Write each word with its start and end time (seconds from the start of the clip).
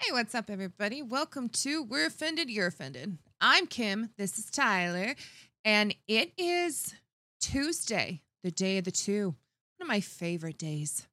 Hey, 0.00 0.12
what's 0.12 0.32
up, 0.32 0.48
everybody? 0.48 1.02
Welcome 1.02 1.48
to 1.48 1.82
We're 1.82 2.06
Offended, 2.06 2.48
You're 2.48 2.68
Offended. 2.68 3.18
I'm 3.40 3.66
Kim. 3.66 4.10
This 4.16 4.38
is 4.38 4.48
Tyler. 4.48 5.16
And 5.64 5.92
it 6.06 6.32
is 6.38 6.94
Tuesday, 7.40 8.22
the 8.44 8.52
day 8.52 8.78
of 8.78 8.84
the 8.84 8.92
two. 8.92 9.34
One 9.76 9.82
of 9.82 9.88
my 9.88 9.98
favorite 9.98 10.56
days. 10.56 11.08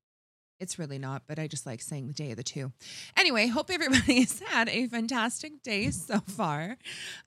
It's 0.59 0.77
really 0.77 0.99
not, 0.99 1.23
but 1.27 1.39
I 1.39 1.47
just 1.47 1.65
like 1.65 1.81
saying 1.81 2.05
the 2.05 2.13
day 2.13 2.29
of 2.29 2.37
the 2.37 2.43
two. 2.43 2.73
Anyway, 3.17 3.47
hope 3.47 3.71
everybody 3.71 4.19
has 4.19 4.39
had 4.39 4.69
a 4.69 4.85
fantastic 4.85 5.63
day 5.63 5.89
so 5.89 6.19
far. 6.19 6.77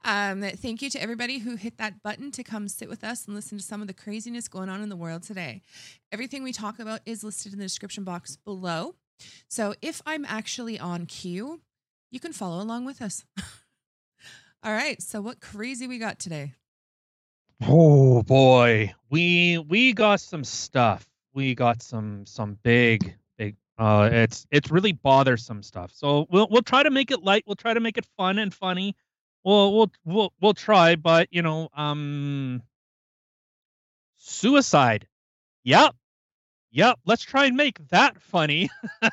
Um, 0.05 0.43
thank 0.43 0.81
you 0.81 0.89
to 0.91 1.03
everybody 1.03 1.39
who 1.39 1.57
hit 1.57 1.77
that 1.79 2.05
button 2.05 2.31
to 2.33 2.45
come 2.45 2.69
sit 2.69 2.89
with 2.89 3.03
us 3.03 3.27
and 3.27 3.35
listen 3.35 3.59
to 3.59 3.65
some 3.65 3.83
of 3.83 3.89
the 3.89 3.95
craziness 3.95 4.47
going 4.47 4.69
on 4.69 4.81
in 4.81 4.91
the 4.91 4.97
world 4.97 5.25
today. 5.25 5.63
Everything 6.13 6.45
we 6.45 6.53
talk 6.53 6.79
about 6.79 7.01
is 7.05 7.25
listed 7.25 7.53
in 7.53 7.59
the 7.59 7.65
description 7.65 8.05
box 8.05 8.37
below. 8.37 8.95
So 9.49 9.75
if 9.83 10.03
I'm 10.07 10.25
actually 10.25 10.79
on 10.79 11.07
cue, 11.07 11.61
you 12.11 12.21
can 12.21 12.33
follow 12.33 12.63
along 12.63 12.85
with 12.85 13.03
us. 13.03 13.25
All 14.63 14.73
right. 14.73 15.01
So 15.01 15.21
what 15.21 15.41
crazy 15.41 15.87
we 15.87 15.99
got 15.99 16.19
today? 16.19 16.55
Oh 17.67 18.23
boy, 18.23 18.95
we 19.11 19.59
we 19.59 19.93
got 19.93 20.21
some 20.21 20.45
stuff. 20.45 21.07
We 21.35 21.55
got 21.55 21.83
some 21.83 22.25
some 22.27 22.57
big 22.63 23.17
big. 23.37 23.57
Uh, 23.77 24.09
it's 24.13 24.47
it's 24.51 24.71
really 24.71 24.93
bothersome 24.93 25.63
stuff. 25.63 25.91
So 25.93 26.27
we'll 26.31 26.47
we'll 26.51 26.63
try 26.63 26.83
to 26.83 26.91
make 26.91 27.11
it 27.11 27.23
light. 27.25 27.45
We'll 27.47 27.57
try 27.57 27.75
to 27.75 27.81
make 27.81 27.99
it 27.99 28.07
fun 28.17 28.39
and 28.39 28.55
funny. 28.55 28.95
We'll 29.45 29.75
we'll 29.75 29.91
we'll 30.05 30.33
we'll 30.41 30.55
try, 30.55 30.95
but 30.95 31.29
you 31.33 31.43
know, 31.43 31.69
um, 31.77 32.63
suicide. 34.17 35.09
Yep, 35.65 35.95
yep. 36.71 36.99
Let's 37.07 37.23
try 37.23 37.47
and 37.47 37.57
make 37.57 37.79
that 37.89 38.21
funny. 38.21 38.71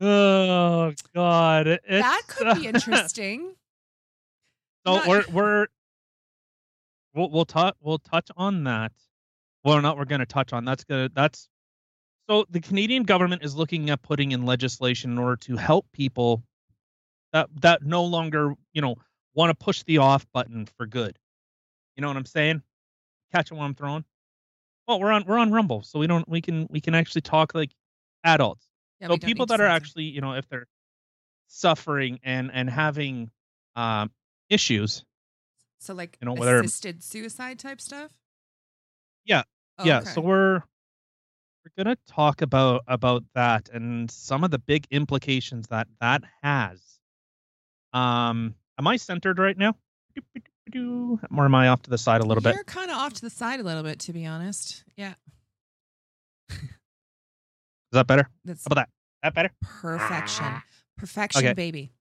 oh 0.00 0.92
God, 1.14 1.66
it's, 1.66 1.82
that 1.88 2.22
could 2.28 2.56
be 2.56 2.66
interesting. 2.66 3.54
So 4.86 4.96
Not- 4.96 5.06
we're 5.06 5.24
we're 5.32 5.66
we'll 7.14 7.30
we'll 7.30 7.46
touch 7.46 7.74
we'll 7.80 7.98
touch 7.98 8.28
on 8.36 8.64
that. 8.64 8.92
Well, 9.64 9.80
not 9.80 9.96
we're 9.96 10.04
going 10.04 10.18
to 10.18 10.26
touch 10.26 10.52
on 10.52 10.66
that's 10.66 10.84
gonna 10.84 11.08
that's 11.14 11.48
so 12.28 12.44
the 12.50 12.60
Canadian 12.60 13.04
government 13.04 13.42
is 13.42 13.54
looking 13.54 13.90
at 13.90 14.02
putting 14.02 14.32
in 14.32 14.44
legislation 14.44 15.12
in 15.12 15.18
order 15.18 15.36
to 15.36 15.56
help 15.56 15.86
people 15.92 16.42
that 17.32 17.48
that 17.60 17.82
no 17.82 18.04
longer 18.04 18.54
you 18.72 18.82
know 18.82 18.96
want 19.34 19.50
to 19.50 19.64
push 19.64 19.82
the 19.84 19.98
off 19.98 20.26
button 20.32 20.66
for 20.76 20.86
good. 20.86 21.18
You 21.96 22.02
know 22.02 22.08
what 22.08 22.16
I'm 22.16 22.26
saying? 22.26 22.62
Catching 23.32 23.56
what 23.56 23.64
I'm 23.64 23.74
throwing? 23.74 24.04
Well, 24.86 25.00
we're 25.00 25.12
on 25.12 25.24
we're 25.26 25.38
on 25.38 25.50
Rumble, 25.50 25.82
so 25.82 25.98
we 25.98 26.06
don't 26.06 26.28
we 26.28 26.40
can 26.40 26.66
we 26.70 26.80
can 26.80 26.94
actually 26.94 27.22
talk 27.22 27.54
like 27.54 27.70
adults 28.22 28.66
Yeah, 29.00 29.08
so 29.08 29.18
people 29.18 29.46
that 29.46 29.60
are 29.60 29.66
actually 29.66 30.04
you 30.04 30.20
know 30.20 30.34
if 30.34 30.48
they're 30.48 30.66
suffering 31.48 32.20
and 32.22 32.50
and 32.52 32.68
having 32.68 33.30
um 33.76 34.10
issues 34.48 35.04
so 35.78 35.94
like 35.94 36.18
you 36.20 36.26
know, 36.26 36.34
whether- 36.34 36.60
assisted 36.60 37.02
suicide 37.02 37.58
type 37.58 37.80
stuff. 37.80 38.10
Yeah, 39.24 39.42
Oh, 39.78 39.86
yeah 39.86 39.98
okay. 39.98 40.10
so 40.10 40.20
we're 40.20 40.62
we're 41.64 41.84
gonna 41.84 41.96
talk 42.06 42.42
about 42.42 42.82
about 42.86 43.24
that 43.34 43.70
and 43.70 44.10
some 44.10 44.44
of 44.44 44.50
the 44.50 44.58
big 44.58 44.86
implications 44.90 45.66
that 45.68 45.88
that 46.00 46.22
has 46.42 46.82
um 47.94 48.54
am 48.78 48.86
i 48.86 48.96
centered 48.96 49.38
right 49.38 49.56
now 49.56 49.74
or 50.74 51.44
am 51.44 51.54
i 51.54 51.68
off 51.68 51.82
to 51.82 51.90
the 51.90 51.98
side 51.98 52.20
a 52.20 52.24
little 52.24 52.42
bit 52.42 52.54
You're 52.54 52.64
kind 52.64 52.90
of 52.90 52.96
off 52.96 53.12
to 53.14 53.20
the 53.20 53.30
side 53.30 53.60
a 53.60 53.62
little 53.62 53.82
bit, 53.82 53.98
to 54.00 54.12
be 54.12 54.24
honest. 54.26 54.84
Yeah, 54.96 55.14
is 56.50 56.58
that 57.92 58.06
better 58.06 58.28
that's 58.44 58.64
how 58.64 58.68
about 58.72 58.86
that 58.86 58.88
that 59.22 59.34
better 59.34 59.50
perfection. 59.62 60.46
Perfection, 60.96 61.44
Okay. 61.46 61.54
baby. 61.54 61.92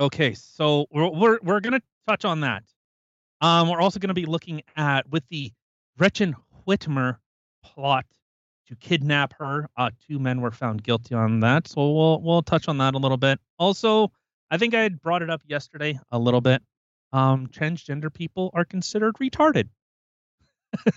Okay, 0.00 0.34
so 0.34 0.86
we're 0.90 1.10
we're 1.10 1.38
we're 1.42 1.60
gonna 1.60 1.82
touch 2.08 2.24
on 2.24 2.40
that. 2.40 2.64
Um, 3.40 3.68
we're 3.68 3.80
also 3.80 3.98
gonna 4.00 4.14
be 4.14 4.26
looking 4.26 4.62
at 4.76 5.08
with 5.10 5.24
the 5.30 5.52
Gretchen 5.98 6.34
Whitmer 6.66 7.18
plot 7.62 8.06
to 8.68 8.76
kidnap 8.76 9.34
her. 9.38 9.68
Uh, 9.76 9.90
two 10.08 10.18
men 10.18 10.40
were 10.40 10.50
found 10.50 10.82
guilty 10.82 11.14
on 11.14 11.40
that, 11.40 11.68
so 11.68 11.92
we'll 11.92 12.20
we'll 12.22 12.42
touch 12.42 12.66
on 12.68 12.78
that 12.78 12.94
a 12.94 12.98
little 12.98 13.16
bit. 13.18 13.38
Also, 13.58 14.10
I 14.50 14.56
think 14.58 14.74
I 14.74 14.80
had 14.80 15.00
brought 15.02 15.22
it 15.22 15.30
up 15.30 15.42
yesterday 15.46 15.98
a 16.10 16.18
little 16.18 16.40
bit. 16.40 16.62
Um, 17.12 17.48
transgender 17.48 18.12
people 18.12 18.50
are 18.54 18.64
considered 18.64 19.16
retarded. 19.16 19.68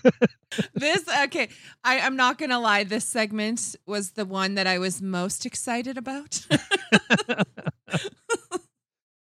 This 0.74 1.08
okay. 1.24 1.48
I, 1.82 1.98
I'm 1.98 2.14
not 2.14 2.38
gonna 2.38 2.60
lie. 2.60 2.84
This 2.84 3.04
segment 3.04 3.74
was 3.86 4.12
the 4.12 4.24
one 4.24 4.54
that 4.54 4.68
I 4.68 4.78
was 4.78 5.02
most 5.02 5.44
excited 5.44 5.98
about. 5.98 6.46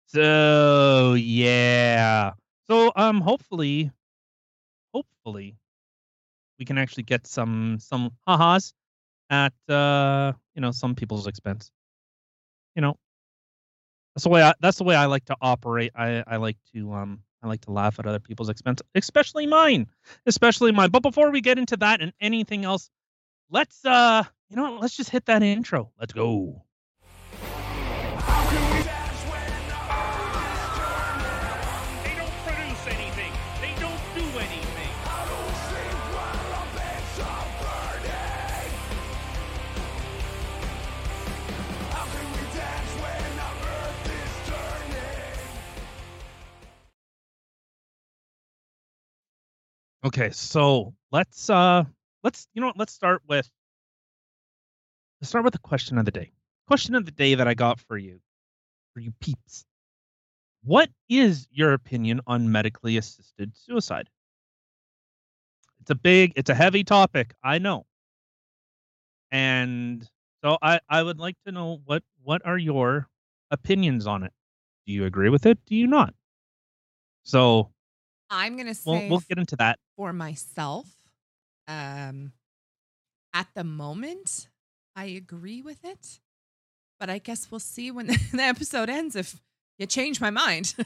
So 0.08 1.12
yeah. 1.14 2.32
So 2.66 2.92
um 2.96 3.20
hopefully 3.20 3.90
hopefully 4.94 5.56
we 6.58 6.64
can 6.64 6.78
actually 6.78 7.02
get 7.02 7.26
some 7.26 7.78
some 7.78 8.12
ha-has 8.26 8.72
at 9.28 9.52
uh 9.68 10.32
you 10.54 10.62
know 10.62 10.70
some 10.70 10.94
people's 10.94 11.26
expense. 11.26 11.70
You 12.74 12.82
know. 12.82 12.96
That's 14.14 14.24
the 14.24 14.30
way 14.30 14.42
I 14.42 14.54
that's 14.60 14.78
the 14.78 14.84
way 14.84 14.94
I 14.94 15.06
like 15.06 15.24
to 15.26 15.36
operate. 15.40 15.92
I 15.94 16.24
I 16.26 16.36
like 16.36 16.56
to 16.74 16.92
um 16.92 17.22
I 17.42 17.46
like 17.48 17.60
to 17.62 17.70
laugh 17.70 17.98
at 17.98 18.06
other 18.06 18.18
people's 18.18 18.48
expense, 18.48 18.82
especially 18.94 19.46
mine. 19.46 19.86
Especially 20.26 20.72
mine. 20.72 20.90
But 20.90 21.02
before 21.02 21.30
we 21.30 21.40
get 21.40 21.58
into 21.58 21.76
that 21.78 22.00
and 22.00 22.12
anything 22.20 22.64
else, 22.64 22.90
let's 23.50 23.84
uh 23.84 24.24
you 24.50 24.56
know 24.56 24.62
what, 24.72 24.80
let's 24.80 24.96
just 24.96 25.10
hit 25.10 25.26
that 25.26 25.42
intro. 25.42 25.92
Let's 25.98 26.12
go. 26.12 26.64
Okay, 50.08 50.30
so 50.30 50.94
let's 51.12 51.50
uh 51.50 51.84
let's 52.24 52.48
you 52.54 52.62
know 52.62 52.68
what, 52.68 52.78
let's 52.78 52.94
start 52.94 53.20
with 53.28 53.46
let's 55.20 55.28
start 55.28 55.44
with 55.44 55.52
the 55.52 55.58
question 55.58 55.98
of 55.98 56.06
the 56.06 56.10
day. 56.10 56.32
Question 56.66 56.94
of 56.94 57.04
the 57.04 57.10
day 57.10 57.34
that 57.34 57.46
I 57.46 57.52
got 57.52 57.78
for 57.78 57.98
you, 57.98 58.18
for 58.94 59.00
you 59.00 59.12
peeps. 59.20 59.66
What 60.64 60.88
is 61.10 61.46
your 61.50 61.74
opinion 61.74 62.22
on 62.26 62.50
medically 62.50 62.96
assisted 62.96 63.54
suicide? 63.54 64.08
It's 65.82 65.90
a 65.90 65.94
big, 65.94 66.32
it's 66.36 66.48
a 66.48 66.54
heavy 66.54 66.84
topic, 66.84 67.34
I 67.44 67.58
know. 67.58 67.84
And 69.30 70.08
so 70.42 70.56
I 70.62 70.80
I 70.88 71.02
would 71.02 71.18
like 71.18 71.36
to 71.44 71.52
know 71.52 71.82
what 71.84 72.02
what 72.22 72.40
are 72.46 72.56
your 72.56 73.10
opinions 73.50 74.06
on 74.06 74.22
it? 74.22 74.32
Do 74.86 74.94
you 74.94 75.04
agree 75.04 75.28
with 75.28 75.44
it? 75.44 75.62
Do 75.66 75.76
you 75.76 75.86
not? 75.86 76.14
So 77.24 77.72
I'm 78.30 78.56
gonna 78.56 78.74
say 78.74 78.82
we'll 78.86 79.08
we'll 79.08 79.22
get 79.28 79.38
into 79.38 79.56
that. 79.56 79.78
for 79.96 80.12
myself. 80.12 80.86
Um, 81.66 82.32
at 83.34 83.48
the 83.54 83.64
moment, 83.64 84.48
I 84.96 85.04
agree 85.06 85.62
with 85.62 85.84
it, 85.84 86.20
but 86.98 87.10
I 87.10 87.18
guess 87.18 87.50
we'll 87.50 87.60
see 87.60 87.90
when 87.90 88.06
the 88.32 88.42
episode 88.42 88.88
ends 88.88 89.16
if 89.16 89.40
you 89.78 89.86
change 89.86 90.20
my 90.20 90.30
mind. 90.30 90.74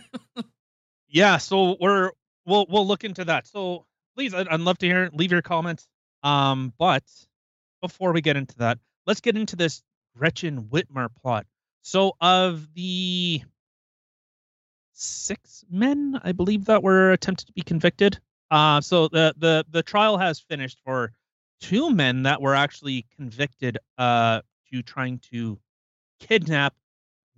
Yeah, 1.14 1.36
so 1.36 1.76
we're 1.78 2.10
we'll 2.46 2.64
we'll 2.70 2.86
look 2.86 3.04
into 3.04 3.26
that. 3.26 3.46
So 3.46 3.84
please, 4.16 4.32
I'd, 4.32 4.48
I'd 4.48 4.60
love 4.60 4.78
to 4.78 4.86
hear. 4.86 5.10
Leave 5.12 5.30
your 5.30 5.42
comments. 5.42 5.86
Um, 6.22 6.72
but 6.78 7.04
before 7.82 8.12
we 8.12 8.22
get 8.22 8.38
into 8.38 8.56
that, 8.58 8.78
let's 9.06 9.20
get 9.20 9.36
into 9.36 9.54
this 9.54 9.82
Gretchen 10.16 10.62
Whitmer 10.64 11.08
plot. 11.22 11.44
So 11.82 12.14
of 12.18 12.66
the 12.74 13.42
six 14.92 15.64
men, 15.70 16.20
I 16.22 16.32
believe 16.32 16.66
that 16.66 16.82
were 16.82 17.12
attempted 17.12 17.46
to 17.46 17.52
be 17.52 17.62
convicted. 17.62 18.18
Uh, 18.50 18.80
so 18.80 19.08
the 19.08 19.34
the 19.38 19.64
the 19.70 19.82
trial 19.82 20.18
has 20.18 20.38
finished 20.40 20.80
for 20.84 21.12
two 21.60 21.90
men 21.90 22.24
that 22.24 22.40
were 22.40 22.54
actually 22.54 23.06
convicted 23.16 23.78
uh 23.98 24.40
to 24.70 24.82
trying 24.82 25.18
to 25.30 25.58
kidnap 26.20 26.74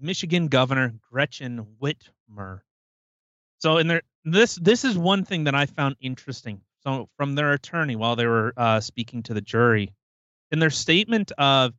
Michigan 0.00 0.48
Governor 0.48 0.94
Gretchen 1.10 1.66
Whitmer. 1.80 2.60
So 3.58 3.78
in 3.78 3.86
their 3.86 4.02
this 4.24 4.56
this 4.56 4.84
is 4.84 4.98
one 4.98 5.24
thing 5.24 5.44
that 5.44 5.54
I 5.54 5.66
found 5.66 5.96
interesting. 6.00 6.60
So 6.82 7.08
from 7.16 7.34
their 7.34 7.52
attorney 7.52 7.96
while 7.96 8.16
they 8.16 8.26
were 8.26 8.52
uh, 8.56 8.80
speaking 8.80 9.22
to 9.24 9.34
the 9.34 9.40
jury, 9.40 9.94
in 10.50 10.58
their 10.58 10.70
statement 10.70 11.32
of 11.38 11.72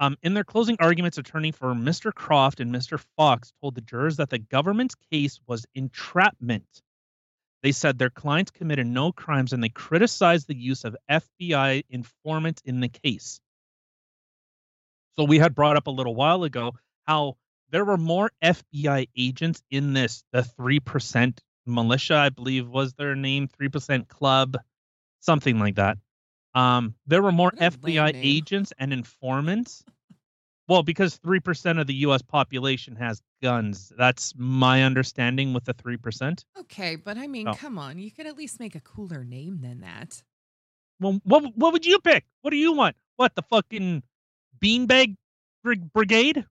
um, 0.00 0.16
in 0.22 0.34
their 0.34 0.44
closing 0.44 0.76
arguments, 0.78 1.18
attorney 1.18 1.50
for 1.50 1.74
Mr. 1.74 2.14
Croft 2.14 2.60
and 2.60 2.72
Mr. 2.72 3.02
Fox 3.16 3.52
told 3.60 3.74
the 3.74 3.80
jurors 3.80 4.16
that 4.16 4.30
the 4.30 4.38
government's 4.38 4.94
case 5.10 5.40
was 5.46 5.66
entrapment. 5.74 6.82
They 7.62 7.72
said 7.72 7.98
their 7.98 8.10
clients 8.10 8.52
committed 8.52 8.86
no 8.86 9.10
crimes 9.10 9.52
and 9.52 9.62
they 9.62 9.68
criticized 9.68 10.46
the 10.46 10.56
use 10.56 10.84
of 10.84 10.96
FBI 11.10 11.82
informants 11.90 12.62
in 12.64 12.80
the 12.80 12.88
case. 12.88 13.40
So 15.16 15.24
we 15.24 15.38
had 15.38 15.56
brought 15.56 15.76
up 15.76 15.88
a 15.88 15.92
little 15.92 16.14
while 16.14 16.44
ago 16.44 16.74
how 17.06 17.36
there 17.70 17.84
were 17.84 17.96
more 17.96 18.30
FBI 18.42 19.08
agents 19.16 19.62
in 19.70 19.92
this 19.92 20.22
the 20.32 20.42
3% 20.42 21.38
militia, 21.66 22.14
I 22.14 22.28
believe 22.28 22.68
was 22.68 22.94
their 22.94 23.16
name, 23.16 23.48
3% 23.48 24.06
club, 24.06 24.56
something 25.20 25.58
like 25.58 25.74
that. 25.74 25.98
Um, 26.58 26.94
there 27.06 27.22
were 27.22 27.32
more 27.32 27.52
FBI 27.52 28.12
agents 28.14 28.72
and 28.78 28.92
informants. 28.92 29.84
Well, 30.66 30.82
because 30.82 31.18
3% 31.20 31.80
of 31.80 31.86
the 31.86 31.94
US 32.06 32.20
population 32.20 32.94
has 32.96 33.22
guns. 33.42 33.90
That's 33.96 34.34
my 34.36 34.82
understanding 34.82 35.54
with 35.54 35.64
the 35.64 35.72
3%. 35.74 36.44
Okay, 36.60 36.96
but 36.96 37.16
I 37.16 37.26
mean, 37.26 37.48
Oh. 37.48 37.54
come 37.54 37.78
on. 37.78 37.98
You 37.98 38.10
could 38.10 38.26
at 38.26 38.36
least 38.36 38.60
make 38.60 38.74
a 38.74 38.80
cooler 38.80 39.24
name 39.24 39.60
than 39.62 39.80
that. 39.80 40.22
Well, 41.00 41.20
what 41.24 41.56
what 41.56 41.72
would 41.72 41.86
you 41.86 42.00
pick? 42.00 42.24
What 42.42 42.50
do 42.50 42.56
you 42.56 42.72
want? 42.72 42.96
What 43.16 43.34
the 43.36 43.42
fucking 43.42 44.02
beanbag 44.60 45.16
brig- 45.62 45.92
brigade? 45.92 46.44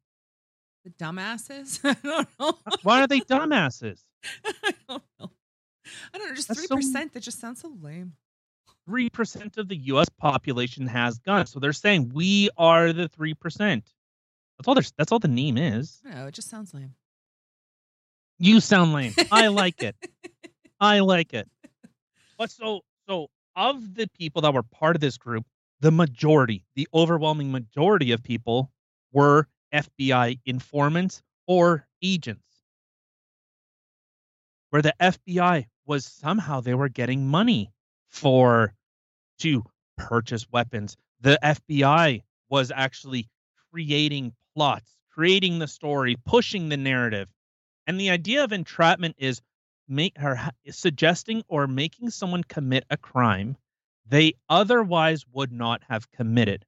The 0.86 0.92
dumbasses? 0.92 1.82
I 1.84 1.96
don't 2.02 2.28
know. 2.40 2.58
Why 2.84 3.02
are 3.04 3.08
they 3.08 3.20
dumbasses? 3.20 4.00
I 4.46 4.74
don't 4.88 5.04
know. 5.20 5.32
I 6.14 6.18
don't 6.18 6.30
know. 6.30 6.36
Just 6.36 6.48
three 6.56 6.66
so- 6.68 6.76
percent. 6.78 7.14
That 7.14 7.24
just 7.24 7.40
sounds 7.42 7.60
so 7.62 7.76
lame. 7.82 8.14
Three 8.88 9.10
percent 9.10 9.58
of 9.58 9.68
the 9.68 9.76
U.S. 9.76 10.08
population 10.10 10.88
has 10.88 11.20
guns, 11.20 11.52
so 11.52 11.60
they're 11.60 11.74
saying 11.74 12.12
we 12.14 12.50
are 12.58 12.94
the 12.94 13.10
three 13.10 13.34
percent. 13.34 13.84
That's 14.58 14.68
all. 14.68 14.76
That's 14.98 15.12
all 15.12 15.20
the 15.20 15.28
name 15.28 15.58
is. 15.58 16.00
No, 16.06 16.28
it 16.28 16.34
just 16.34 16.50
sounds 16.50 16.74
lame. 16.74 16.96
You 18.40 18.62
sound 18.62 18.94
lame. 18.94 19.14
I 19.32 19.48
like 19.48 19.84
it. 19.84 19.96
I 20.80 21.00
like 21.00 21.34
it. 21.34 21.50
But 22.38 22.50
so 22.50 22.82
so 23.10 23.28
of 23.58 23.96
the 23.96 24.08
people 24.18 24.42
that 24.44 24.54
were 24.54 24.64
part 24.64 24.96
of 24.96 25.02
this 25.02 25.18
group, 25.18 25.46
the 25.82 25.92
majority, 25.92 26.64
the 26.76 26.88
overwhelming 26.94 27.52
majority 27.52 28.14
of 28.14 28.24
people 28.24 28.72
were 29.12 29.48
FBI 29.74 30.40
informants 30.46 31.22
or 31.46 31.88
agents. 32.02 32.42
Where 34.70 34.82
the 34.82 34.94
FBI 35.02 35.66
was 35.86 36.06
somehow 36.06 36.62
they 36.62 36.74
were 36.74 36.90
getting 36.90 37.28
money 37.28 37.74
for 38.10 38.74
to 39.40 39.64
purchase 39.98 40.48
weapons. 40.52 40.98
The 41.22 41.40
FBI 41.44 42.24
was 42.50 42.72
actually 42.72 43.30
creating 43.72 44.34
plots, 44.56 44.96
creating 45.12 45.60
the 45.60 45.68
story, 45.68 46.16
pushing 46.26 46.70
the 46.70 46.78
narrative. 46.78 47.32
And 47.88 48.00
the 48.00 48.10
idea 48.10 48.44
of 48.44 48.52
entrapment 48.52 49.16
is 49.18 49.42
make 49.88 50.18
her 50.18 50.52
suggesting 50.70 51.44
or 51.48 51.68
making 51.68 52.10
someone 52.10 52.44
commit 52.44 52.84
a 52.90 52.98
crime 52.98 53.58
they 54.10 54.34
otherwise 54.50 55.26
would 55.34 55.52
not 55.52 55.84
have 55.90 56.10
committed. 56.12 56.66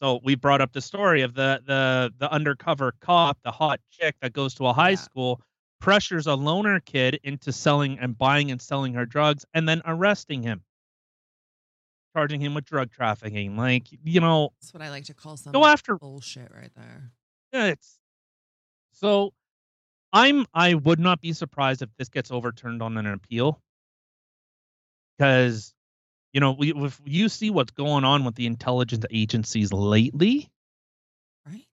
So 0.00 0.20
we 0.22 0.34
brought 0.34 0.60
up 0.60 0.72
the 0.72 0.80
story 0.80 1.22
of 1.22 1.34
the 1.34 1.62
the 1.66 2.12
the 2.18 2.30
undercover 2.32 2.92
cop, 3.00 3.38
the 3.42 3.50
hot 3.50 3.80
chick 3.90 4.16
that 4.20 4.32
goes 4.32 4.54
to 4.54 4.66
a 4.66 4.72
high 4.72 4.90
Yeah. 4.90 4.96
school, 4.96 5.40
pressures 5.80 6.26
a 6.26 6.34
loner 6.34 6.80
kid 6.80 7.18
into 7.24 7.52
selling 7.52 7.98
and 7.98 8.16
buying 8.16 8.50
and 8.50 8.60
selling 8.60 8.94
her 8.94 9.06
drugs, 9.06 9.44
and 9.54 9.68
then 9.68 9.82
arresting 9.84 10.42
him, 10.42 10.62
charging 12.14 12.40
him 12.40 12.54
with 12.54 12.64
drug 12.64 12.90
trafficking. 12.90 13.56
Like 13.56 13.86
you 14.04 14.20
know, 14.20 14.50
That's 14.60 14.72
what 14.74 14.82
I 14.82 14.90
like 14.90 15.04
to 15.04 15.14
call 15.14 15.36
some 15.36 15.52
go 15.52 15.64
after 15.64 15.96
bullshit 15.96 16.50
right 16.54 16.70
there. 16.76 17.10
it's 17.52 17.98
so 18.92 19.32
i'm 20.12 20.46
i 20.54 20.72
would 20.74 20.98
not 20.98 21.20
be 21.20 21.32
surprised 21.34 21.82
if 21.82 21.88
this 21.98 22.08
gets 22.08 22.30
overturned 22.30 22.82
on 22.82 22.96
an 22.96 23.06
appeal 23.06 23.60
because 25.16 25.74
you 26.32 26.40
know 26.40 26.52
we 26.52 26.72
if 26.74 27.00
you 27.04 27.28
see 27.28 27.50
what's 27.50 27.70
going 27.72 28.04
on 28.04 28.24
with 28.24 28.34
the 28.34 28.46
intelligence 28.46 29.04
agencies 29.10 29.72
lately 29.72 30.48
Right? 31.46 31.64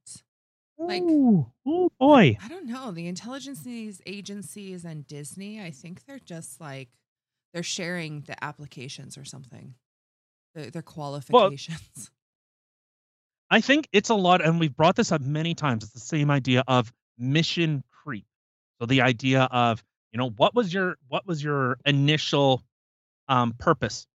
Like- 0.78 1.02
ooh, 1.04 1.46
ooh 1.68 1.90
boy 2.00 2.38
I 2.44 2.48
don't 2.48 2.68
know. 2.68 2.92
The 2.92 3.08
intelligence 3.08 3.66
agencies 4.06 4.86
and 4.86 5.08
Disney, 5.08 5.62
I 5.62 5.72
think 5.72 6.06
they're 6.06 6.20
just 6.20 6.60
like 6.62 6.90
they're 7.54 7.64
sharing 7.64 8.22
the 8.22 8.42
applications 8.44 9.18
or 9.18 9.24
something. 9.26 9.76
Their, 10.56 10.72
their 10.72 10.82
qualifications. 10.82 12.10
i 13.52 13.62
think 13.62 13.88
it's 13.94 14.10
a 14.10 14.16
lot 14.16 14.44
and 14.44 14.60
we've 14.60 14.76
brought 14.76 14.96
this 14.96 15.12
up 15.12 15.22
many 15.22 15.54
times 15.54 15.84
it's 15.84 15.94
the 15.94 16.00
same 16.00 16.32
idea 16.32 16.64
of 16.68 16.92
mission 17.18 17.84
creep. 17.92 18.26
So 18.80 18.86
the 18.86 19.02
idea 19.02 19.44
of 19.52 19.84
you 20.12 20.18
know 20.18 20.30
what 20.30 20.56
was 20.56 20.74
your 20.74 20.98
what 21.08 21.26
was 21.26 21.44
your 21.44 21.78
initial 21.86 22.64
um 23.28 23.54
purpose? 23.58 24.08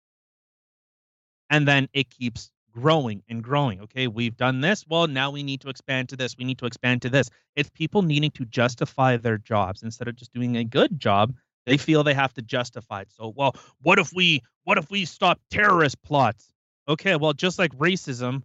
And 1.48 1.66
then 1.66 1.88
it 1.92 2.10
keeps 2.10 2.50
growing 2.72 3.22
and 3.28 3.42
growing 3.42 3.80
okay? 3.82 4.06
We've 4.06 4.36
done 4.36 4.60
this 4.60 4.84
well 4.88 5.06
now 5.06 5.30
we 5.30 5.42
need 5.42 5.60
to 5.62 5.68
expand 5.68 6.08
to 6.10 6.16
this 6.16 6.36
we 6.36 6.44
need 6.44 6.58
to 6.58 6.66
expand 6.66 7.02
to 7.02 7.10
this. 7.10 7.30
It's 7.56 7.70
people 7.70 8.02
needing 8.02 8.30
to 8.32 8.44
justify 8.44 9.16
their 9.16 9.38
jobs 9.38 9.82
instead 9.82 10.08
of 10.08 10.16
just 10.16 10.32
doing 10.32 10.56
a 10.56 10.64
good 10.64 10.98
job 10.98 11.34
they 11.66 11.76
feel 11.76 12.02
they 12.02 12.14
have 12.14 12.32
to 12.34 12.42
justify 12.42 13.02
it. 13.02 13.08
So 13.12 13.32
well 13.34 13.54
what 13.82 13.98
if 13.98 14.12
we 14.12 14.42
what 14.64 14.78
if 14.78 14.90
we 14.90 15.04
stop 15.04 15.40
terrorist 15.50 16.02
plots? 16.02 16.52
Okay 16.88 17.16
well 17.16 17.32
just 17.32 17.58
like 17.58 17.72
racism 17.76 18.42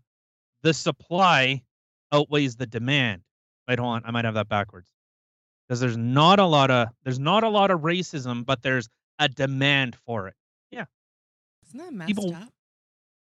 the 0.61 0.73
supply 0.73 1.63
outweighs 2.11 2.55
the 2.55 2.67
demand. 2.67 3.21
Wait 3.67 3.79
hold 3.79 3.95
on 3.95 4.01
i 4.05 4.11
might 4.11 4.25
have 4.25 4.35
that 4.35 4.49
backwards. 4.49 4.89
Because 5.67 5.79
there's 5.79 5.97
not 5.97 6.39
a 6.39 6.45
lot 6.45 6.71
of 6.71 6.89
there's 7.03 7.19
not 7.19 7.43
a 7.43 7.49
lot 7.49 7.71
of 7.71 7.81
racism 7.81 8.45
but 8.45 8.61
there's 8.61 8.89
a 9.19 9.29
demand 9.29 9.95
for 10.05 10.27
it. 10.27 10.35
Isn't 11.67 11.79
that 11.79 11.93
messed 11.93 12.07
people- 12.07 12.33
up? 12.33 12.49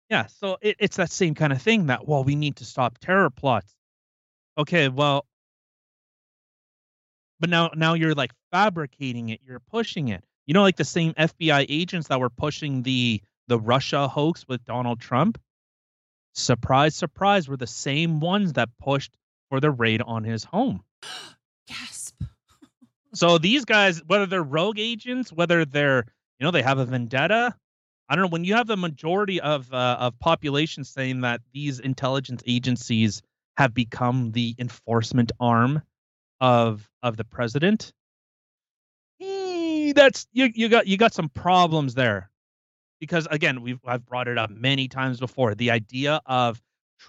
yeah, 0.10 0.26
so 0.28 0.58
it, 0.62 0.76
it's 0.80 0.98
that 0.98 1.12
same 1.12 1.36
kind 1.36 1.54
of 1.54 1.62
thing 1.62 1.88
that 1.88 2.08
well, 2.08 2.24
we 2.24 2.36
need 2.36 2.58
to 2.58 2.66
stop 2.66 2.98
terror 3.00 3.30
plots. 3.30 3.76
Okay, 4.58 4.90
well, 4.90 5.26
but 7.40 7.50
now 7.50 7.72
now 7.76 7.94
you're 7.94 8.16
like 8.16 8.32
fabricating 8.52 9.30
it, 9.30 9.42
you're 9.46 9.60
pushing 9.60 10.10
it. 10.10 10.24
You 10.46 10.54
know, 10.54 10.62
like 10.62 10.78
the 10.78 10.86
same 10.86 11.14
FBI 11.14 11.66
agents 11.70 12.08
that 12.08 12.20
were 12.20 12.30
pushing 12.30 12.84
the 12.84 13.22
the 13.48 13.60
Russia 13.60 14.08
hoax 14.08 14.46
with 14.48 14.64
Donald 14.66 15.00
Trump. 15.00 15.40
Surprise, 16.34 16.96
surprise, 16.96 17.48
were 17.50 17.58
the 17.58 17.68
same 17.68 18.20
ones 18.20 18.54
that 18.54 18.70
pushed 18.80 19.16
for 19.50 19.60
the 19.60 19.72
raid 19.72 20.02
on 20.02 20.24
his 20.24 20.44
home. 20.44 20.84
Gasp. 21.68 22.22
So 23.14 23.38
these 23.38 23.66
guys, 23.66 24.02
whether 24.06 24.26
they're 24.26 24.44
rogue 24.44 24.80
agents, 24.80 25.32
whether 25.32 25.66
they're 25.66 26.06
you 26.40 26.46
know 26.46 26.52
they 26.52 26.62
have 26.62 26.78
a 26.78 26.86
vendetta, 26.86 27.56
I 28.08 28.16
don't 28.16 28.24
know. 28.26 28.30
When 28.30 28.44
you 28.44 28.56
have 28.56 28.68
the 28.68 28.78
majority 28.78 29.40
of 29.42 29.72
uh, 29.74 29.98
of 30.00 30.20
population 30.20 30.84
saying 30.84 31.22
that 31.22 31.42
these 31.54 31.80
intelligence 31.80 32.44
agencies 32.46 33.22
have 33.58 33.74
become 33.74 34.32
the 34.32 34.56
enforcement 34.58 35.32
arm 35.40 35.82
of 36.42 36.90
of 37.04 37.18
the 37.18 37.24
president, 37.24 37.94
eh, 39.22 39.94
that's 39.96 40.28
you 40.32 40.50
you 40.54 40.70
got 40.70 40.88
you 40.88 40.98
got 40.98 41.14
some 41.14 41.30
problems 41.30 41.96
there. 41.96 42.30
Because 43.00 43.28
again, 43.32 43.62
we've 43.62 43.80
I've 43.86 44.06
brought 44.06 44.28
it 44.28 44.38
up 44.38 44.50
many 44.50 44.88
times 44.88 45.20
before. 45.20 45.56
The 45.56 45.72
idea 45.72 46.22
of 46.26 46.62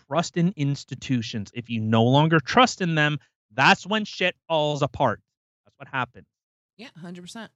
trust 0.09 0.37
in 0.37 0.53
institutions. 0.57 1.51
If 1.55 1.69
you 1.69 1.81
no 1.81 2.05
longer 2.05 2.41
trust 2.41 2.81
in 2.81 2.95
them, 2.95 3.19
that's 3.53 3.87
when 3.87 4.05
shit 4.05 4.37
falls 4.49 4.83
apart. 4.83 5.21
That's 5.65 5.77
what 5.79 5.89
happens. 5.89 6.27
Yeah, 6.77 6.89
hundred 6.97 7.23
percent. 7.23 7.51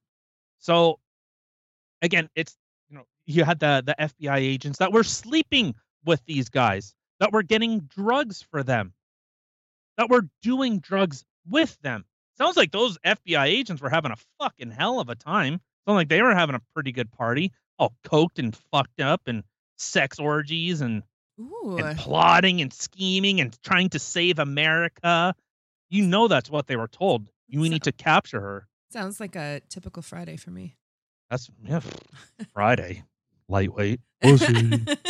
So 0.59 0.99
again, 2.02 2.28
it's 2.35 2.57
you 2.88 2.97
know, 2.97 3.04
you 3.26 3.45
had 3.45 3.61
the 3.61 3.83
the 3.85 3.95
FBI 3.99 4.38
agents 4.38 4.78
that 4.78 4.93
were 4.93 5.04
sleeping 5.04 5.75
with 6.04 6.21
these 6.26 6.49
guys, 6.49 6.95
that 7.21 7.33
were 7.33 7.43
getting 7.43 7.81
drugs 7.81 8.43
for 8.43 8.62
them, 8.62 8.93
that 9.97 10.11
were 10.11 10.28
doing 10.43 10.81
drugs 10.81 11.25
with 11.49 11.79
them. 11.83 12.05
Sounds 12.39 12.57
like 12.57 12.73
those 12.73 12.99
FBI 13.07 13.47
agents 13.47 13.81
were 13.81 13.91
having 13.91 14.11
a 14.13 14.17
fucking 14.41 14.71
hell 14.71 15.01
of 15.01 15.09
a 15.09 15.15
time. 15.15 15.61
Sounds 15.87 15.97
like 15.97 16.09
they 16.09 16.23
were 16.23 16.35
having 16.35 16.55
a 16.57 16.61
pretty 16.75 16.91
good 16.93 17.11
party, 17.13 17.53
all 17.79 17.95
coked 18.05 18.39
and 18.39 18.57
fucked 18.73 19.01
up 19.01 19.23
and 19.27 19.45
sex 19.77 20.19
orgies 20.19 20.81
and, 20.81 21.03
Ooh. 21.41 21.77
and 21.79 21.99
plotting 21.99 22.61
and 22.61 22.73
scheming 22.73 23.41
and 23.41 23.57
trying 23.63 23.89
to 23.91 23.99
save 23.99 24.39
America. 24.39 25.35
You 25.91 26.07
know 26.07 26.27
that's 26.29 26.51
what 26.51 26.67
they 26.67 26.77
were 26.77 26.89
told. 26.89 27.29
You 27.49 27.63
So- 27.65 27.71
need 27.71 27.83
to 27.85 27.93
capture 27.93 28.41
her. 28.41 28.67
Sounds 28.91 29.19
like 29.21 29.35
a 29.37 29.61
typical 29.69 30.03
Friday 30.03 30.37
for 30.37 30.51
me. 30.51 30.77
That's 31.31 31.51
yeah, 31.65 31.81
Friday. 32.53 33.03
Lightweight. 33.49 34.01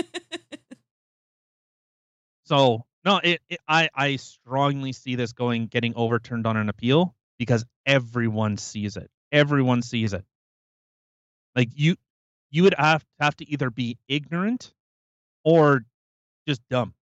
So 2.46 2.84
no, 3.04 3.20
it, 3.22 3.40
it 3.48 3.60
I 3.68 3.88
I 3.94 4.16
strongly 4.16 4.92
see 4.92 5.14
this 5.14 5.32
going 5.32 5.66
getting 5.66 5.94
overturned 5.94 6.46
on 6.46 6.56
an 6.56 6.68
appeal 6.68 7.14
because 7.38 7.64
everyone 7.86 8.56
sees 8.56 8.96
it. 8.96 9.10
Everyone 9.30 9.82
sees 9.82 10.12
it. 10.12 10.24
Like 11.54 11.70
you 11.74 11.96
you 12.50 12.62
would 12.62 12.74
have 12.78 13.04
have 13.20 13.36
to 13.36 13.50
either 13.50 13.70
be 13.70 13.98
ignorant 14.08 14.72
or 15.44 15.84
just 16.46 16.62
dumb 16.68 16.94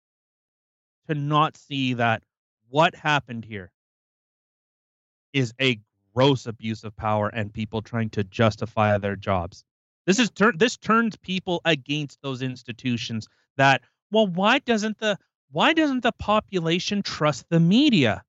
to 1.09 1.15
not 1.15 1.57
see 1.57 1.95
that 1.95 2.23
what 2.69 2.95
happened 2.95 3.45
here 3.45 3.73
is 5.33 5.53
a 5.61 5.81
gross 6.15 6.47
abuse 6.47 6.85
of 6.85 6.97
power 6.97 7.29
and 7.29 7.53
people 7.53 7.83
trying 7.83 8.11
to 8.11 8.25
justify 8.25 8.97
their 8.99 9.17
jobs. 9.17 9.65
This 10.07 10.19
is 10.19 10.31
turn 10.31 10.57
this 10.57 10.77
turns 10.77 11.17
people 11.17 11.61
against 11.65 12.23
those 12.23 12.43
institutions 12.43 13.29
that 13.57 13.83
well 14.11 14.27
why 14.27 14.61
doesn't 14.61 14.99
the 14.99 15.19
why 15.51 15.73
doesn't 15.73 16.03
the 16.03 16.13
population 16.13 17.03
trust 17.03 17.47
the 17.51 17.61
media? 17.61 18.25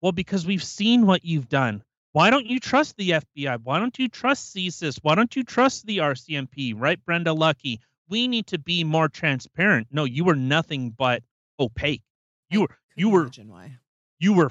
Well, 0.00 0.12
because 0.12 0.46
we've 0.46 0.62
seen 0.64 1.06
what 1.06 1.24
you've 1.24 1.48
done. 1.48 1.82
Why 2.12 2.30
don't 2.30 2.46
you 2.46 2.58
trust 2.58 2.96
the 2.96 3.10
FBI? 3.10 3.60
Why 3.62 3.78
don't 3.78 3.96
you 3.98 4.08
trust 4.08 4.54
CSIS? 4.54 4.98
Why 5.02 5.14
don't 5.14 5.34
you 5.36 5.44
trust 5.44 5.86
the 5.86 5.98
RCMP? 5.98 6.74
Right, 6.76 7.02
Brenda 7.04 7.30
Lucki? 7.30 7.78
We 8.08 8.26
need 8.26 8.48
to 8.48 8.58
be 8.58 8.82
more 8.82 9.08
transparent. 9.08 9.88
No, 9.92 10.04
you 10.04 10.24
were 10.24 10.34
nothing 10.34 10.90
but 10.90 11.22
opaque. 11.60 12.02
You 12.50 12.62
were 12.62 12.76
you 12.96 13.08
were 13.10 13.22
imagine 13.22 13.48
why. 13.48 13.78
you 14.18 14.32
were 14.32 14.50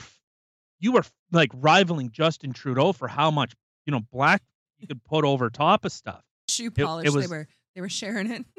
you 0.79 0.93
were 0.93 1.03
like 1.33 1.51
rivaling 1.53 2.11
Justin 2.11 2.53
Trudeau 2.53 2.93
for 2.93 3.09
how 3.09 3.29
much 3.31 3.53
you 3.85 3.91
know 3.91 3.99
black 4.13 4.41
you 4.77 4.87
could 4.87 5.03
put 5.03 5.25
over 5.25 5.49
top 5.49 5.83
of 5.83 5.91
stuff. 5.91 6.23
Shoe 6.47 6.67
it 6.67 6.75
polish. 6.75 7.11
was- 7.13 7.27
they 7.27 7.35
were 7.35 7.47
they 7.75 7.81
were 7.81 7.89
sharing 7.89 8.31
it. 8.31 8.45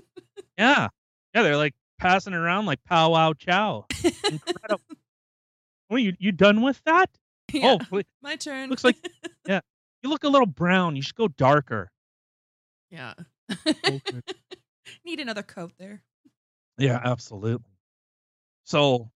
Yeah, 0.59 0.89
yeah, 1.35 1.43
they're 1.43 1.57
like 1.57 1.75
passing 2.01 2.35
around 2.35 2.67
like 2.67 2.83
pow 2.85 3.11
wow 3.13 3.33
chow. 3.35 3.85
Incredible. 4.05 4.81
well, 5.91 5.99
you 5.99 6.15
you 6.19 6.33
done 6.33 6.63
with 6.63 6.81
that? 6.85 7.11
yeah, 7.53 7.77
Oh, 7.81 7.85
please. 7.85 8.05
my 8.23 8.37
turn. 8.37 8.71
looks 8.71 8.85
like- 8.85 8.97
yeah. 9.47 9.61
you 10.03 10.11
look 10.11 10.25
a 10.25 10.29
little 10.29 10.47
brown. 10.47 10.97
You 10.97 11.03
should 11.03 11.15
go 11.17 11.29
darker. 11.29 11.91
yeah. 12.91 13.15
Oh, 13.51 13.57
okay. 13.87 14.21
Need 15.05 15.21
another 15.21 15.43
coat 15.43 15.73
there. 15.79 16.03
Yeah, 16.79 17.01
absolutely. 17.05 17.73
So, 18.65 19.11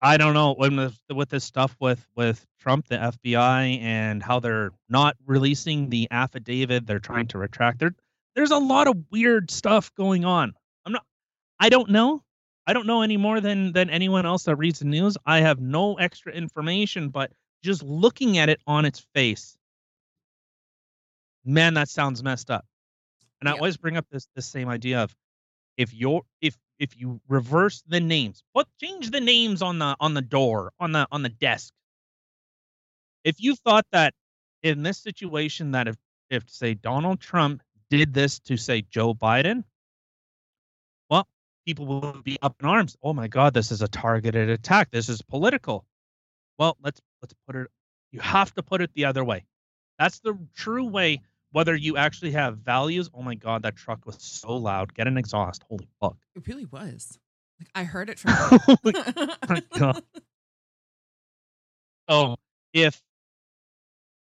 I 0.00 0.16
don't 0.16 0.34
know 0.34 0.54
when 0.54 0.76
with, 0.76 1.00
with 1.12 1.28
this 1.30 1.44
stuff 1.44 1.74
with 1.80 2.06
with 2.14 2.46
Trump, 2.60 2.86
the 2.88 2.96
FBI, 2.96 3.80
and 3.80 4.22
how 4.22 4.38
they're 4.40 4.70
not 4.88 5.16
releasing 5.26 5.88
the 5.90 6.06
affidavit, 6.10 6.86
they're 6.86 6.98
trying 7.00 7.26
to 7.28 7.38
retract. 7.38 7.78
There, 7.80 7.94
there's 8.36 8.50
a 8.52 8.58
lot 8.58 8.86
of 8.86 8.96
weird 9.10 9.50
stuff 9.50 9.92
going 9.96 10.24
on. 10.24 10.52
I'm 10.86 10.92
not. 10.92 11.04
I 11.58 11.68
don't 11.70 11.90
know. 11.90 12.22
I 12.68 12.74
don't 12.74 12.86
know 12.86 13.00
any 13.00 13.16
more 13.16 13.40
than 13.40 13.72
than 13.72 13.88
anyone 13.88 14.26
else 14.26 14.42
that 14.42 14.56
reads 14.56 14.80
the 14.80 14.84
news. 14.84 15.16
I 15.24 15.40
have 15.40 15.58
no 15.58 15.94
extra 15.94 16.34
information, 16.34 17.08
but 17.08 17.32
just 17.64 17.82
looking 17.82 18.36
at 18.36 18.50
it 18.50 18.60
on 18.66 18.84
its 18.84 19.00
face, 19.14 19.56
man, 21.46 21.72
that 21.74 21.88
sounds 21.88 22.22
messed 22.22 22.50
up. 22.50 22.66
And 23.40 23.48
I 23.48 23.52
always 23.52 23.78
bring 23.78 23.96
up 23.96 24.04
this 24.12 24.28
this 24.36 24.44
same 24.44 24.68
idea 24.68 25.02
of 25.02 25.16
if 25.78 25.94
you're 25.94 26.20
if 26.42 26.58
if 26.78 26.94
you 27.00 27.22
reverse 27.26 27.82
the 27.88 28.00
names, 28.00 28.42
put 28.54 28.66
change 28.78 29.12
the 29.12 29.20
names 29.22 29.62
on 29.62 29.78
the 29.78 29.96
on 29.98 30.12
the 30.12 30.20
door 30.20 30.74
on 30.78 30.92
the 30.92 31.08
on 31.10 31.22
the 31.22 31.30
desk. 31.30 31.72
If 33.24 33.40
you 33.40 33.56
thought 33.56 33.86
that 33.92 34.12
in 34.62 34.82
this 34.82 34.98
situation 34.98 35.70
that 35.70 35.88
if 35.88 35.96
if 36.28 36.50
say 36.50 36.74
Donald 36.74 37.18
Trump 37.18 37.62
did 37.88 38.12
this 38.12 38.38
to 38.40 38.58
say 38.58 38.82
Joe 38.82 39.14
Biden, 39.14 39.64
people 41.68 41.84
will 41.84 42.22
be 42.24 42.38
up 42.40 42.56
in 42.60 42.66
arms. 42.66 42.96
Oh 43.02 43.12
my 43.12 43.28
God, 43.28 43.52
this 43.52 43.70
is 43.70 43.82
a 43.82 43.88
targeted 43.88 44.48
attack. 44.48 44.90
This 44.90 45.10
is 45.10 45.20
political. 45.20 45.84
Well, 46.58 46.78
let's 46.82 46.98
let's 47.20 47.34
put 47.46 47.56
it. 47.56 47.68
You 48.10 48.20
have 48.20 48.54
to 48.54 48.62
put 48.62 48.80
it 48.80 48.90
the 48.94 49.04
other 49.04 49.22
way. 49.22 49.44
That's 49.98 50.20
the 50.20 50.38
true 50.56 50.86
way. 50.86 51.20
Whether 51.52 51.76
you 51.76 51.98
actually 51.98 52.30
have 52.30 52.56
values. 52.56 53.10
Oh 53.12 53.20
my 53.20 53.34
God, 53.34 53.64
that 53.64 53.76
truck 53.76 54.06
was 54.06 54.16
so 54.18 54.56
loud. 54.56 54.94
Get 54.94 55.08
an 55.08 55.18
exhaust. 55.18 55.62
Holy 55.68 55.88
fuck. 56.00 56.16
It 56.36 56.46
really 56.46 56.64
was. 56.64 57.18
Like 57.60 57.68
I 57.74 57.84
heard 57.84 58.08
it 58.08 58.18
from. 58.18 58.32
oh 58.66 58.76
my 59.46 59.62
God. 59.78 60.02
Oh, 62.08 62.36
if 62.72 62.98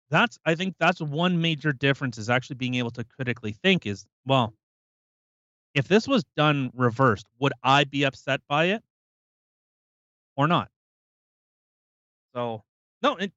that's, 0.10 0.38
I 0.46 0.56
think 0.56 0.76
that's 0.78 1.00
one 1.00 1.42
major 1.42 1.72
difference 1.72 2.18
is 2.18 2.30
actually 2.30 2.58
being 2.58 2.76
able 2.76 2.92
to 2.92 3.06
critically 3.06 3.54
think 3.54 3.86
is, 3.86 4.06
well, 4.26 4.54
if 5.80 5.88
this 5.88 6.10
was 6.10 6.26
done 6.36 6.72
reversed, 6.76 7.26
would 7.40 7.54
I 7.64 7.86
be 7.86 8.04
upset 8.04 8.42
by 8.50 8.66
it 8.66 8.84
or 10.36 10.46
not? 10.46 10.68
So, 12.36 12.64
no, 13.02 13.16
it, 13.16 13.32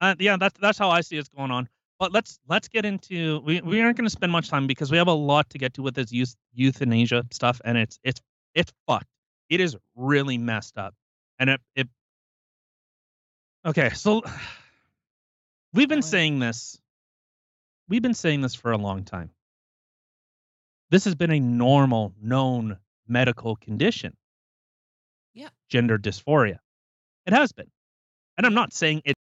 uh, 0.00 0.14
yeah, 0.18 0.38
that's 0.38 0.58
that's 0.58 0.78
how 0.78 0.88
I 0.90 1.02
see 1.02 1.18
it's 1.18 1.28
going 1.28 1.50
on. 1.50 1.68
But 1.98 2.12
let's 2.12 2.38
let's 2.48 2.68
get 2.68 2.86
into 2.86 3.40
we, 3.40 3.60
we 3.60 3.82
aren't 3.82 3.98
going 3.98 4.06
to 4.06 4.10
spend 4.10 4.32
much 4.32 4.48
time 4.48 4.66
because 4.66 4.90
we 4.90 4.96
have 4.96 5.08
a 5.08 5.12
lot 5.12 5.50
to 5.50 5.58
get 5.58 5.74
to 5.74 5.82
with 5.82 5.94
this 5.94 6.10
youth 6.10 6.34
euthanasia 6.54 7.24
stuff, 7.30 7.60
and 7.62 7.76
it's 7.76 7.98
it's 8.02 8.22
it's 8.54 8.72
fucked. 8.86 9.06
It 9.50 9.60
is 9.60 9.76
really 9.94 10.38
messed 10.38 10.78
up, 10.78 10.94
and 11.38 11.50
it 11.50 11.60
it. 11.74 11.88
Okay, 13.66 13.90
so 13.90 14.22
we've 15.74 15.88
been 15.90 16.02
saying 16.02 16.38
this. 16.38 16.78
We've 17.86 18.02
been 18.02 18.14
saying 18.14 18.40
this 18.40 18.54
for 18.54 18.72
a 18.72 18.78
long 18.78 19.04
time. 19.04 19.30
This 20.90 21.04
has 21.04 21.14
been 21.14 21.30
a 21.30 21.40
normal, 21.40 22.14
known 22.20 22.78
medical 23.08 23.56
condition. 23.56 24.16
Yeah. 25.34 25.48
Gender 25.68 25.98
dysphoria. 25.98 26.58
It 27.26 27.32
has 27.32 27.52
been. 27.52 27.70
And 28.38 28.46
I'm 28.46 28.54
not 28.54 28.72
saying 28.72 29.02
it 29.04 29.16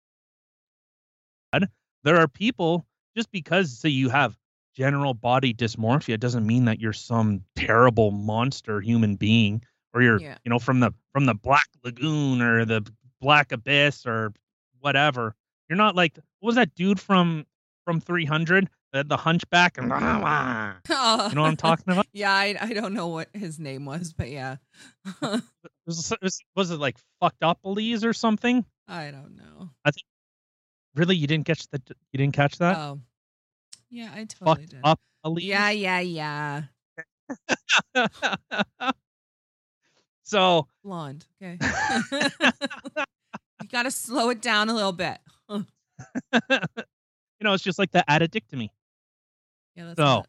there 2.03 2.17
are 2.17 2.27
people 2.27 2.85
just 3.15 3.31
because 3.31 3.77
say 3.77 3.89
you 3.89 4.09
have 4.09 4.37
general 4.75 5.13
body 5.13 5.53
dysmorphia 5.53 6.19
doesn't 6.19 6.45
mean 6.45 6.65
that 6.65 6.79
you're 6.79 6.93
some 6.93 7.43
terrible 7.55 8.11
monster 8.11 8.81
human 8.81 9.15
being 9.15 9.63
or 9.93 10.01
you're 10.01 10.19
Yeah. 10.19 10.37
you 10.43 10.49
know 10.49 10.59
from 10.59 10.79
the 10.79 10.93
from 11.11 11.25
the 11.25 11.33
black 11.33 11.67
lagoon 11.83 12.41
or 12.41 12.65
the 12.65 12.85
black 13.21 13.51
abyss 13.51 14.05
or 14.05 14.33
whatever 14.79 15.35
you're 15.69 15.77
not 15.77 15.95
like 15.95 16.17
what 16.39 16.47
was 16.47 16.55
that 16.55 16.75
dude 16.75 16.99
from 16.99 17.45
from 17.85 18.01
300 18.01 18.69
the, 19.01 19.17
hunchback 19.17 19.77
and 19.79 19.91
uh, 19.91 19.95
you 19.97 21.35
know 21.35 21.41
what 21.41 21.49
i'm 21.49 21.57
talking 21.57 21.91
about 21.91 22.05
Yeah, 22.13 22.31
I, 22.31 22.55
I 22.61 22.73
don't 22.73 22.93
know 22.93 23.07
what 23.07 23.29
his 23.33 23.59
name 23.59 23.85
was, 23.85 24.13
but 24.13 24.29
yeah. 24.29 24.57
was, 25.21 26.13
was, 26.21 26.39
was 26.55 26.71
it 26.71 26.79
like 26.79 26.97
fucked 27.19 27.43
up 27.43 27.57
Elise 27.65 28.03
or 28.03 28.13
something 28.13 28.63
I 28.87 29.11
don't 29.11 29.35
know. 29.35 29.69
I 29.83 29.91
think 29.91 30.03
really 30.95 31.15
you 31.15 31.25
didn't 31.25 31.45
catch 31.45 31.67
the 31.69 31.81
you 32.11 32.17
didn't 32.17 32.35
catch 32.35 32.57
that 32.59 32.77
Oh. 32.77 32.99
Yeah, 33.89 34.11
I 34.13 34.25
totally 34.25 34.45
fucked 34.45 34.69
did. 34.69 34.79
up 34.83 34.99
Elise 35.23 35.45
Yeah, 35.45 35.69
yeah, 35.71 35.99
yeah. 35.99 36.63
so 40.23 40.67
Blonde. 40.83 41.25
Okay. 41.41 41.57
you 43.61 43.67
got 43.71 43.83
to 43.83 43.91
slow 43.91 44.29
it 44.29 44.41
down 44.41 44.69
a 44.69 44.73
little 44.73 44.91
bit. 44.91 45.17
you 45.49 45.63
know 47.41 47.53
it's 47.53 47.63
just 47.63 47.79
like 47.79 47.91
the 47.91 48.03
addictomy 48.09 48.69
Yeah, 49.75 49.85
that's 49.85 49.99
So, 49.99 50.23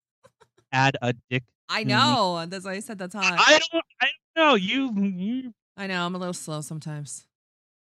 add 0.72 0.96
addict 1.02 1.48
I 1.68 1.84
me. 1.84 1.90
know. 1.92 2.44
That's 2.46 2.64
why 2.64 2.72
I 2.72 2.80
said 2.80 2.98
that's 2.98 3.14
hot. 3.14 3.24
i 3.38 3.58
don't 3.58 3.84
i 4.00 4.08
don't 4.36 4.48
know 4.48 4.54
you 4.54 4.92
you 5.02 5.54
I 5.76 5.88
know. 5.88 6.06
I'm 6.06 6.14
a 6.14 6.18
little 6.18 6.32
slow 6.34 6.60
sometimes. 6.60 7.26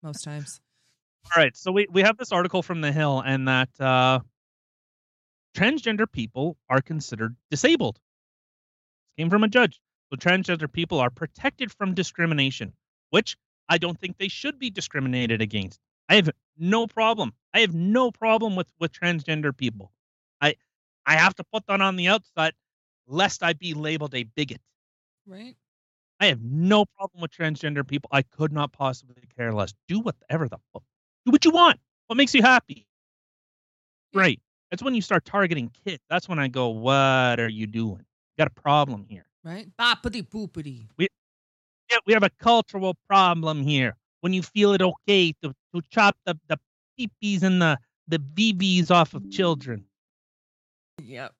Most 0.03 0.23
times. 0.25 0.59
All 1.25 1.41
right, 1.41 1.55
so 1.55 1.71
we, 1.71 1.87
we 1.89 2.01
have 2.01 2.17
this 2.17 2.33
article 2.33 2.61
from 2.61 2.81
The 2.81 2.91
Hill, 2.91 3.21
and 3.25 3.47
that 3.47 3.69
uh, 3.79 4.19
transgender 5.55 6.09
people 6.11 6.57
are 6.69 6.81
considered 6.81 7.35
disabled. 7.49 7.95
This 7.95 9.21
came 9.23 9.29
from 9.29 9.43
a 9.43 9.47
judge. 9.47 9.79
So 10.11 10.17
transgender 10.17 10.71
people 10.71 10.99
are 10.99 11.09
protected 11.09 11.71
from 11.71 11.93
discrimination, 11.93 12.73
which 13.09 13.37
I 13.67 13.77
don't 13.77 13.99
think 13.99 14.17
they 14.17 14.27
should 14.29 14.59
be 14.59 14.69
discriminated 14.69 15.41
against. 15.41 15.79
I 16.09 16.15
have 16.15 16.29
no 16.57 16.87
problem. 16.87 17.33
I 17.53 17.59
have 17.61 17.73
no 17.73 18.11
problem 18.11 18.55
with 18.55 18.67
with 18.79 18.91
transgender 18.93 19.55
people. 19.55 19.91
I 20.41 20.55
I 21.07 21.15
have 21.15 21.33
to 21.35 21.43
put 21.51 21.65
that 21.67 21.81
on 21.81 21.95
the 21.95 22.09
outside, 22.09 22.53
lest 23.07 23.41
I 23.41 23.53
be 23.53 23.73
labeled 23.73 24.13
a 24.13 24.23
bigot. 24.23 24.61
Right? 25.25 25.55
I 26.19 26.27
have 26.27 26.41
no 26.43 26.85
problem 26.85 27.21
with 27.21 27.31
transgender 27.31 27.87
people. 27.87 28.09
I 28.11 28.23
could 28.23 28.51
not 28.51 28.73
possibly 28.73 29.15
care 29.35 29.53
less. 29.53 29.73
Do 29.87 29.99
whatever 30.01 30.49
the 30.49 30.57
fuck. 30.73 30.83
Do 31.25 31.31
what 31.31 31.45
you 31.45 31.51
want. 31.51 31.79
What 32.07 32.17
makes 32.17 32.33
you 32.33 32.41
happy? 32.41 32.85
Great. 34.13 34.41
That's 34.69 34.83
when 34.83 34.95
you 34.95 35.01
start 35.01 35.25
targeting 35.25 35.71
kids. 35.85 36.03
That's 36.09 36.27
when 36.27 36.39
I 36.39 36.47
go, 36.47 36.69
what 36.69 37.39
are 37.39 37.49
you 37.49 37.67
doing? 37.67 37.99
You 37.99 38.37
got 38.37 38.47
a 38.47 38.61
problem 38.61 39.05
here. 39.07 39.25
Right? 39.43 39.67
Boppity 39.79 40.27
boopity. 40.27 40.87
Yeah, 40.99 41.97
we 42.05 42.13
have 42.13 42.23
a 42.23 42.29
cultural 42.41 42.97
problem 43.07 43.61
here. 43.61 43.95
When 44.21 44.33
you 44.33 44.41
feel 44.41 44.73
it 44.73 44.81
okay 44.81 45.31
to, 45.43 45.53
to 45.73 45.81
chop 45.89 46.17
the, 46.25 46.37
the 46.47 46.59
peepees 46.99 47.43
and 47.43 47.61
the, 47.61 47.77
the 48.07 48.19
BBs 48.19 48.91
off 48.91 49.13
of 49.13 49.23
mm. 49.23 49.31
children. 49.31 49.85
Yep. 51.07 51.33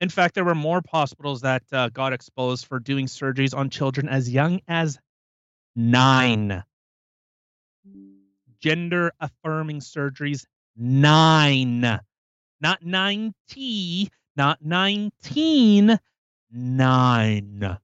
In 0.00 0.08
fact, 0.08 0.36
there 0.36 0.44
were 0.44 0.54
more 0.54 0.80
hospitals 0.88 1.40
that 1.40 1.64
uh, 1.72 1.88
got 1.88 2.12
exposed 2.12 2.66
for 2.66 2.78
doing 2.78 3.06
surgeries 3.06 3.56
on 3.56 3.68
children 3.70 4.08
as 4.08 4.30
young 4.30 4.60
as 4.68 4.98
nine. 5.74 6.62
Gender 8.60 9.12
affirming 9.18 9.80
surgeries, 9.80 10.44
nine. 10.76 11.80
Not 12.60 12.84
90, 12.84 14.10
not 14.36 14.64
19, 14.64 15.98
nine. 16.52 17.78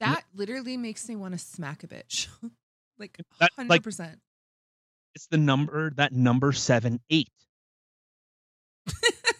That 0.00 0.24
literally 0.34 0.76
makes 0.76 1.08
me 1.08 1.14
want 1.14 1.34
to 1.34 1.38
smack 1.38 1.84
a 1.84 1.86
bitch. 1.86 2.26
like 2.98 3.16
That- 3.38 3.52
100%. 3.56 4.16
It's 5.14 5.26
the 5.26 5.38
number, 5.38 5.90
that 5.90 6.12
number 6.12 6.52
seven, 6.52 6.98
eight. 7.10 7.28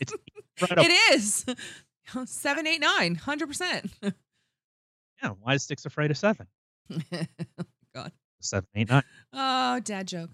It's 0.00 0.12
incredible. 0.60 0.88
it 0.90 1.14
is. 1.14 1.44
Seven, 2.26 2.66
eight, 2.66 2.80
nine, 2.80 3.14
hundred 3.14 3.46
percent. 3.48 3.90
Yeah, 4.02 5.30
why 5.40 5.54
is 5.54 5.62
six 5.64 5.84
afraid 5.86 6.10
of 6.10 6.18
seven? 6.18 6.46
Oh 7.12 7.64
God. 7.94 8.12
Seven, 8.40 8.66
eight, 8.74 8.88
nine. 8.88 9.02
Oh, 9.32 9.80
dad 9.80 10.08
joke. 10.08 10.30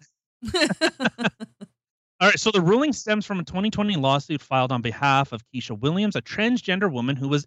All 2.21 2.29
right, 2.29 2.38
so 2.38 2.50
the 2.50 2.61
ruling 2.61 2.93
stems 2.93 3.27
from 3.27 3.38
a 3.38 3.45
2020 3.45 3.97
lawsuit 3.97 4.41
filed 4.43 4.73
on 4.73 4.83
behalf 4.83 5.33
of 5.33 5.43
Keisha 5.55 5.79
Williams, 5.79 6.17
a 6.17 6.23
transgender 6.23 6.91
woman 6.91 7.15
who 7.17 7.29
was 7.29 7.47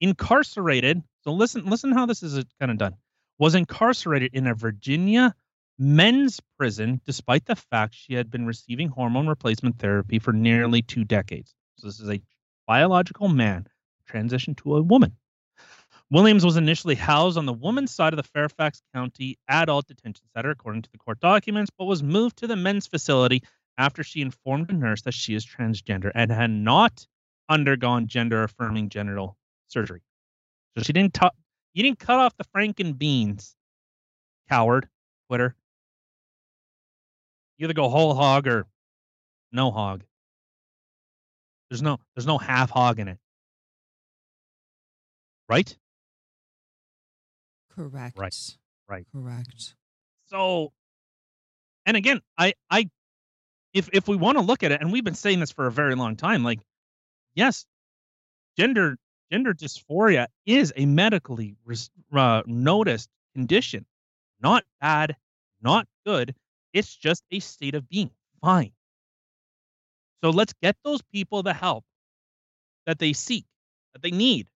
incarcerated. 0.00 1.02
So 1.24 1.32
listen, 1.32 1.64
listen 1.66 1.92
how 1.92 2.04
this 2.06 2.22
is 2.22 2.36
uh, 2.38 2.42
kind 2.60 2.70
of 2.70 2.78
done. 2.78 2.94
Was 3.38 3.54
incarcerated 3.54 4.32
in 4.34 4.46
a 4.46 4.54
Virginia 4.54 5.34
men's 5.78 6.40
prison 6.58 7.00
despite 7.04 7.44
the 7.46 7.56
fact 7.56 7.94
she 7.94 8.14
had 8.14 8.30
been 8.30 8.46
receiving 8.46 8.88
hormone 8.88 9.26
replacement 9.26 9.78
therapy 9.78 10.18
for 10.18 10.32
nearly 10.32 10.82
two 10.82 11.04
decades. 11.04 11.54
So 11.76 11.86
this 11.86 12.00
is 12.00 12.10
a 12.10 12.22
biological 12.66 13.28
man 13.28 13.66
transitioned 14.10 14.56
to 14.58 14.76
a 14.76 14.82
woman. 14.82 15.16
Williams 16.10 16.44
was 16.44 16.56
initially 16.56 16.94
housed 16.94 17.36
on 17.36 17.46
the 17.46 17.52
woman's 17.52 17.90
side 17.90 18.12
of 18.12 18.16
the 18.16 18.22
Fairfax 18.22 18.80
County 18.94 19.38
Adult 19.48 19.88
Detention 19.88 20.24
Center, 20.34 20.50
according 20.50 20.82
to 20.82 20.90
the 20.92 20.98
court 20.98 21.18
documents, 21.20 21.70
but 21.76 21.86
was 21.86 22.02
moved 22.02 22.38
to 22.38 22.46
the 22.46 22.54
men's 22.54 22.86
facility 22.86 23.42
after 23.76 24.04
she 24.04 24.20
informed 24.20 24.70
a 24.70 24.72
nurse 24.72 25.02
that 25.02 25.14
she 25.14 25.34
is 25.34 25.44
transgender 25.44 26.12
and 26.14 26.30
had 26.30 26.50
not 26.50 27.06
undergone 27.48 28.06
gender 28.06 28.42
affirming 28.44 28.88
genital 28.88 29.36
surgery. 29.66 30.02
So 30.76 30.82
she 30.82 30.92
didn't 30.92 31.14
cut 31.14 31.34
you 31.74 31.82
didn't 31.82 31.98
cut 31.98 32.18
off 32.18 32.36
the 32.38 32.44
franken 32.56 32.96
beans, 32.96 33.54
coward, 34.48 34.88
quitter. 35.28 35.54
You 37.58 37.64
either 37.64 37.74
go 37.74 37.88
whole 37.88 38.14
hog 38.14 38.46
or 38.46 38.66
no 39.52 39.70
hog. 39.70 40.04
There's 41.70 41.82
no 41.82 41.98
there's 42.14 42.26
no 42.26 42.38
half 42.38 42.70
hog 42.70 42.98
in 42.98 43.08
it. 43.08 43.18
Right? 45.48 45.76
Correct. 47.74 48.18
Right. 48.18 48.56
Right. 48.88 49.06
Correct. 49.12 49.74
So 50.26 50.72
and 51.86 51.96
again, 51.96 52.20
I 52.36 52.54
I 52.70 52.90
if 53.72 53.88
if 53.92 54.08
we 54.08 54.16
want 54.16 54.38
to 54.38 54.42
look 54.44 54.62
at 54.62 54.72
it, 54.72 54.80
and 54.80 54.92
we've 54.92 55.04
been 55.04 55.14
saying 55.14 55.40
this 55.40 55.52
for 55.52 55.66
a 55.66 55.72
very 55.72 55.94
long 55.94 56.16
time, 56.16 56.42
like 56.42 56.60
yes, 57.34 57.66
gender 58.56 58.96
gender 59.30 59.54
dysphoria 59.54 60.26
is 60.44 60.72
a 60.76 60.86
medically 60.86 61.56
res, 61.64 61.90
uh, 62.12 62.42
noticed 62.46 63.08
condition, 63.34 63.86
not 64.40 64.64
bad, 64.80 65.16
not 65.62 65.86
good. 66.04 66.34
It's 66.72 66.94
just 66.94 67.22
a 67.30 67.40
state 67.40 67.74
of 67.74 67.88
being. 67.88 68.10
Fine. 68.42 68.72
So 70.22 70.30
let's 70.30 70.52
get 70.62 70.76
those 70.84 71.02
people 71.02 71.42
the 71.42 71.52
help 71.54 71.84
that 72.86 72.98
they 72.98 73.12
seek, 73.12 73.44
that 73.94 74.02
they 74.02 74.10
need. 74.10 74.48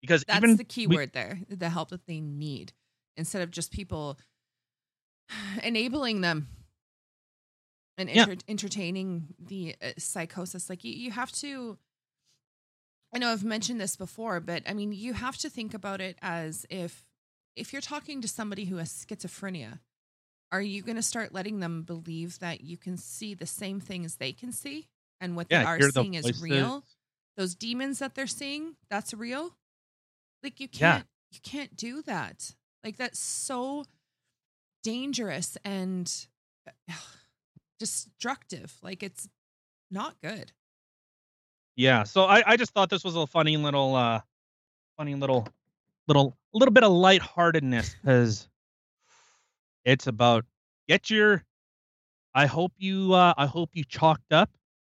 Because 0.00 0.24
That's 0.26 0.56
the 0.56 0.64
key 0.64 0.86
we- 0.86 0.96
word 0.96 1.12
there 1.12 1.40
the 1.48 1.68
help 1.70 1.88
that 1.90 2.06
they 2.06 2.20
need 2.20 2.72
instead 3.16 3.42
of 3.42 3.50
just 3.50 3.72
people 3.72 4.18
enabling 5.62 6.20
them 6.20 6.48
and 7.98 8.10
Yeah. 8.10 8.22
enter- 8.22 8.42
entertaining 8.46 9.34
the 9.38 9.74
uh, 9.82 9.92
psychosis. 9.98 10.68
Like 10.68 10.84
you, 10.84 10.92
you 10.92 11.10
have 11.12 11.32
to. 11.32 11.78
I 13.14 13.18
know 13.18 13.32
I've 13.32 13.44
mentioned 13.44 13.80
this 13.80 13.96
before, 13.96 14.40
but 14.40 14.62
I 14.68 14.74
mean, 14.74 14.92
you 14.92 15.14
have 15.14 15.38
to 15.38 15.48
think 15.48 15.72
about 15.74 16.00
it 16.00 16.18
as 16.20 16.66
if 16.68 17.04
if 17.56 17.72
you're 17.72 17.80
talking 17.82 18.20
to 18.20 18.28
somebody 18.28 18.66
who 18.66 18.76
has 18.76 18.90
schizophrenia, 18.92 19.78
are 20.52 20.62
you 20.62 20.82
going 20.82 20.96
to 20.96 21.02
start 21.02 21.32
letting 21.34 21.60
them 21.60 21.82
believe 21.82 22.38
that 22.38 22.60
you 22.62 22.76
can 22.76 22.96
see 22.96 23.34
the 23.34 23.46
same 23.46 23.80
thing 23.80 24.04
as 24.04 24.16
they 24.16 24.32
can 24.32 24.52
see, 24.52 24.88
and 25.20 25.36
what 25.36 25.48
they 25.48 25.56
are 25.56 25.76
hear 25.76 25.90
the 25.90 26.02
seeing 26.02 26.14
is 26.14 26.40
real? 26.42 26.84
Those 27.36 27.54
demons 27.54 27.98
that 27.98 28.14
they're 28.14 28.26
seeing, 28.26 28.76
that's 28.88 29.12
real. 29.12 29.56
Like 30.42 30.60
you 30.60 30.68
can't 30.68 31.06
you 31.32 31.40
can't 31.42 31.74
do 31.76 32.02
that. 32.02 32.54
Like 32.84 32.96
that's 32.96 33.18
so 33.18 33.84
dangerous 34.82 35.58
and 35.64 36.12
uh, 36.88 36.94
destructive. 37.78 38.74
Like 38.82 39.02
it's 39.02 39.28
not 39.90 40.14
good. 40.22 40.52
Yeah, 41.76 42.04
so 42.04 42.24
I, 42.24 42.42
I 42.46 42.56
just 42.56 42.72
thought 42.72 42.88
this 42.88 43.04
was 43.04 43.16
a 43.16 43.26
funny 43.26 43.56
little 43.56 43.94
uh 43.94 44.20
funny 44.96 45.14
little 45.14 45.46
little 46.08 46.36
little 46.54 46.72
bit 46.72 46.84
of 46.84 46.92
lightheartedness 46.92 47.96
because 48.00 48.48
it's 49.86 50.06
about 50.06 50.44
get 50.88 51.08
your 51.08 51.44
I 52.34 52.44
hope 52.44 52.72
you 52.76 53.14
uh 53.14 53.32
I 53.38 53.46
hope 53.46 53.70
you 53.72 53.84
chalked 53.84 54.32
up. 54.32 54.50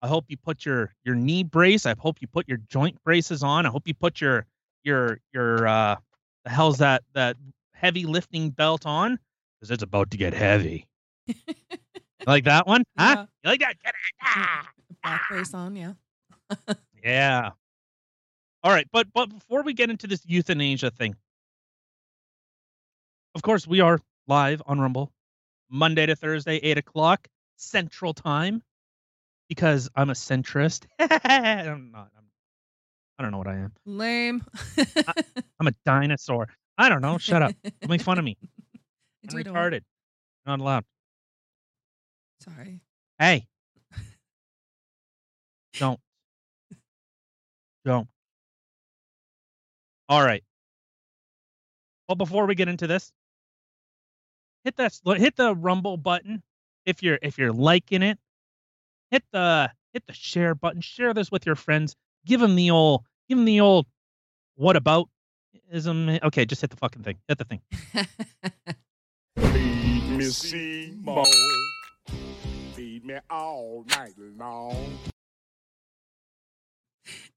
I 0.02 0.08
hope 0.08 0.24
you 0.28 0.36
put 0.36 0.64
your 0.64 0.94
your 1.04 1.14
knee 1.14 1.44
brace. 1.44 1.86
I 1.86 1.94
hope 1.96 2.20
you 2.20 2.26
put 2.26 2.48
your 2.48 2.58
joint 2.68 2.96
braces 3.04 3.44
on. 3.44 3.66
I 3.66 3.68
hope 3.68 3.86
you 3.86 3.94
put 3.94 4.20
your 4.20 4.46
your 4.82 5.20
your 5.32 5.68
uh 5.68 5.96
the 6.44 6.50
hell's 6.50 6.78
that 6.78 7.04
that 7.14 7.36
heavy 7.74 8.04
lifting 8.04 8.50
belt 8.50 8.86
on 8.86 9.18
because 9.60 9.70
it's 9.70 9.82
about 9.82 10.10
to 10.10 10.16
get 10.16 10.34
heavy. 10.34 10.88
like 12.26 12.44
that 12.44 12.66
one? 12.66 12.82
Huh? 12.98 13.14
Yeah. 13.16 13.26
You 13.44 13.50
like 13.50 13.60
that? 13.60 13.76
Ah! 14.22 14.68
Back 15.04 15.28
brace 15.30 15.54
on, 15.54 15.76
yeah. 15.76 15.92
Yeah. 17.04 17.50
All 18.64 18.72
right, 18.72 18.88
but 18.90 19.06
but 19.12 19.28
before 19.28 19.62
we 19.62 19.72
get 19.72 19.90
into 19.90 20.08
this 20.08 20.22
euthanasia 20.26 20.90
thing, 20.90 21.14
of 23.36 23.42
course 23.42 23.66
we 23.68 23.80
are 23.80 24.00
live 24.28 24.62
on 24.66 24.78
Rumble, 24.78 25.10
Monday 25.70 26.06
to 26.06 26.14
Thursday, 26.14 26.56
eight 26.56 26.78
o'clock 26.78 27.26
Central 27.56 28.14
Time, 28.14 28.62
because 29.48 29.88
I'm 29.96 30.10
a 30.10 30.14
centrist. 30.14 30.84
I'm 30.98 31.90
not. 31.90 32.10
I'm, 32.16 32.24
I 33.18 33.22
don't 33.22 33.32
know 33.32 33.38
what 33.38 33.48
I 33.48 33.56
am. 33.56 33.72
Lame. 33.84 34.44
I'm 35.58 35.66
a 35.66 35.72
dinosaur. 35.84 36.48
I 36.76 36.88
don't 36.88 37.02
know. 37.02 37.18
Shut 37.18 37.42
up. 37.42 37.52
Don't 37.64 37.88
make 37.88 38.02
fun 38.02 38.18
of 38.18 38.24
me. 38.24 38.36
I'm 39.28 39.36
retarded. 39.36 39.80
Not 40.46 40.60
allowed. 40.60 40.84
Sorry. 42.40 42.80
Hey. 43.18 43.48
Don't. 45.74 45.98
Don't. 47.84 48.06
All 50.08 50.22
right. 50.22 50.44
Well, 52.08 52.16
before 52.16 52.46
we 52.46 52.54
get 52.54 52.68
into 52.68 52.86
this, 52.86 53.12
hit 54.64 54.76
that 54.76 54.98
hit 55.16 55.36
the 55.36 55.54
rumble 55.54 55.96
button 55.96 56.42
if 56.84 57.02
you're 57.02 57.18
if 57.22 57.38
you're 57.38 57.52
liking 57.52 58.02
it. 58.02 58.18
Hit 59.10 59.24
the 59.32 59.70
hit 59.92 60.06
the 60.06 60.12
share 60.12 60.54
button. 60.54 60.80
Share 60.80 61.14
this 61.14 61.30
with 61.30 61.46
your 61.46 61.54
friends. 61.54 61.96
Give 62.26 62.40
them 62.40 62.56
the 62.56 62.70
old 62.70 63.04
give 63.28 63.38
them 63.38 63.44
the 63.44 63.60
old 63.60 63.86
what 64.56 64.76
about 64.76 65.08
ism. 65.70 66.18
Okay, 66.22 66.44
just 66.44 66.60
hit 66.60 66.70
the 66.70 66.76
fucking 66.76 67.02
thing. 67.02 67.18
Hit 67.28 67.38
the 67.38 67.44
thing. 67.44 67.60
Feed 69.36 70.10
me 70.10 70.24
Seymour. 70.24 71.24
Feed 72.74 73.04
me 73.04 73.18
all 73.30 73.84
night 73.90 74.14
long. 74.36 74.98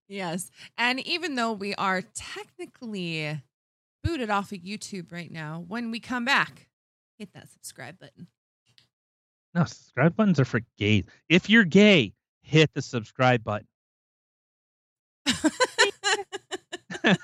yes. 0.08 0.50
And 0.78 1.00
even 1.06 1.36
though 1.36 1.54
we 1.54 1.76
are 1.76 2.02
technically 2.02 3.42
booted 4.04 4.30
off 4.30 4.52
of 4.52 4.60
YouTube 4.60 5.12
right 5.12 5.32
now, 5.32 5.64
when 5.68 5.92
we 5.92 6.00
come 6.00 6.26
back, 6.26 6.68
hit 7.22 7.32
that 7.36 7.48
subscribe 7.52 8.00
button. 8.00 8.26
No, 9.54 9.66
subscribe 9.66 10.16
buttons 10.16 10.40
are 10.40 10.46
for 10.46 10.62
gays. 10.80 11.04
If 11.30 11.52
you're 11.52 11.66
gay, 11.66 12.14
hit 12.42 12.74
the 12.74 12.82
subscribe 12.82 13.44
button. 13.44 13.68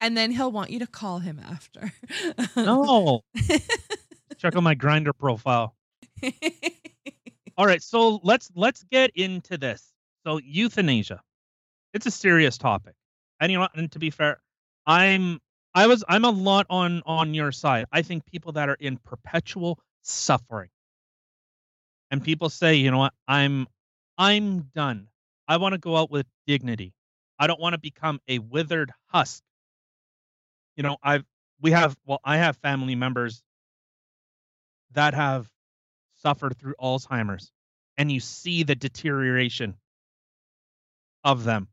and 0.00 0.16
then 0.16 0.32
he'll 0.32 0.50
want 0.50 0.70
you 0.70 0.80
to 0.80 0.88
call 0.88 1.20
him 1.20 1.40
after. 1.48 1.92
no. 2.56 3.22
Check 4.38 4.56
out 4.56 4.62
my 4.64 4.74
Grindr 4.74 5.16
profile. 5.16 5.76
All 7.56 7.64
right, 7.64 7.80
so 7.82 8.18
let's 8.24 8.50
let's 8.56 8.82
get 8.90 9.12
into 9.14 9.56
this. 9.56 9.92
So 10.26 10.40
euthanasia. 10.42 11.22
It's 11.94 12.06
a 12.06 12.10
serious 12.10 12.58
topic. 12.58 12.94
And 13.38 13.52
you 13.52 13.58
know, 13.58 13.68
and 13.76 13.92
to 13.92 14.00
be 14.00 14.10
fair, 14.10 14.40
I'm 14.84 15.38
I 15.76 15.86
was 15.88 16.02
I'm 16.08 16.24
a 16.24 16.30
lot 16.30 16.66
on 16.70 17.02
on 17.06 17.34
your 17.34 17.52
side. 17.52 17.84
I 17.92 18.02
think 18.02 18.26
people 18.26 18.52
that 18.52 18.70
are 18.70 18.78
in 18.80 18.96
perpetual 18.96 19.78
suffering. 20.02 20.70
And 22.10 22.24
people 22.24 22.48
say, 22.48 22.76
you 22.76 22.90
know 22.90 22.98
what, 22.98 23.14
I'm 23.28 23.68
I'm 24.16 24.70
done. 24.74 25.08
I 25.46 25.58
want 25.58 25.74
to 25.74 25.78
go 25.78 25.96
out 25.98 26.10
with 26.10 26.26
dignity. 26.46 26.94
I 27.38 27.46
don't 27.46 27.60
want 27.60 27.74
to 27.74 27.78
become 27.78 28.20
a 28.26 28.38
withered 28.38 28.90
husk. 29.08 29.42
You 30.76 30.82
know, 30.82 30.96
I've 31.02 31.26
we 31.60 31.72
have 31.72 31.94
well, 32.06 32.20
I 32.24 32.38
have 32.38 32.56
family 32.56 32.94
members 32.94 33.42
that 34.92 35.12
have 35.12 35.46
suffered 36.22 36.56
through 36.58 36.74
Alzheimer's 36.80 37.52
and 37.98 38.10
you 38.10 38.20
see 38.20 38.62
the 38.62 38.74
deterioration 38.74 39.76
of 41.22 41.44
them. 41.44 41.68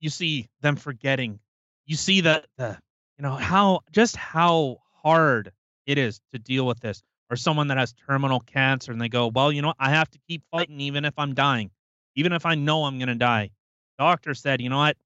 You 0.00 0.08
see 0.08 0.48
them 0.62 0.76
forgetting. 0.76 1.38
You 1.86 1.96
see 1.96 2.20
the 2.20 2.44
the 2.56 2.78
you 3.18 3.22
know 3.22 3.34
how 3.34 3.80
just 3.92 4.16
how 4.16 4.78
hard 5.02 5.52
it 5.86 5.98
is 5.98 6.20
to 6.32 6.38
deal 6.38 6.66
with 6.66 6.80
this 6.80 7.02
or 7.30 7.36
someone 7.36 7.68
that 7.68 7.78
has 7.78 7.92
terminal 7.92 8.40
cancer 8.40 8.92
and 8.92 9.00
they 9.00 9.08
go, 9.08 9.28
"Well, 9.28 9.52
you 9.52 9.62
know, 9.62 9.74
I 9.78 9.90
have 9.90 10.10
to 10.10 10.18
keep 10.28 10.42
fighting 10.50 10.80
even 10.80 11.04
if 11.04 11.14
I'm 11.16 11.34
dying. 11.34 11.70
Even 12.14 12.32
if 12.32 12.46
I 12.46 12.54
know 12.54 12.84
I'm 12.84 12.98
going 12.98 13.08
to 13.08 13.14
die." 13.14 13.50
Doctor 13.98 14.34
said, 14.34 14.60
"You 14.60 14.68
know 14.68 14.78
what? 14.78 14.96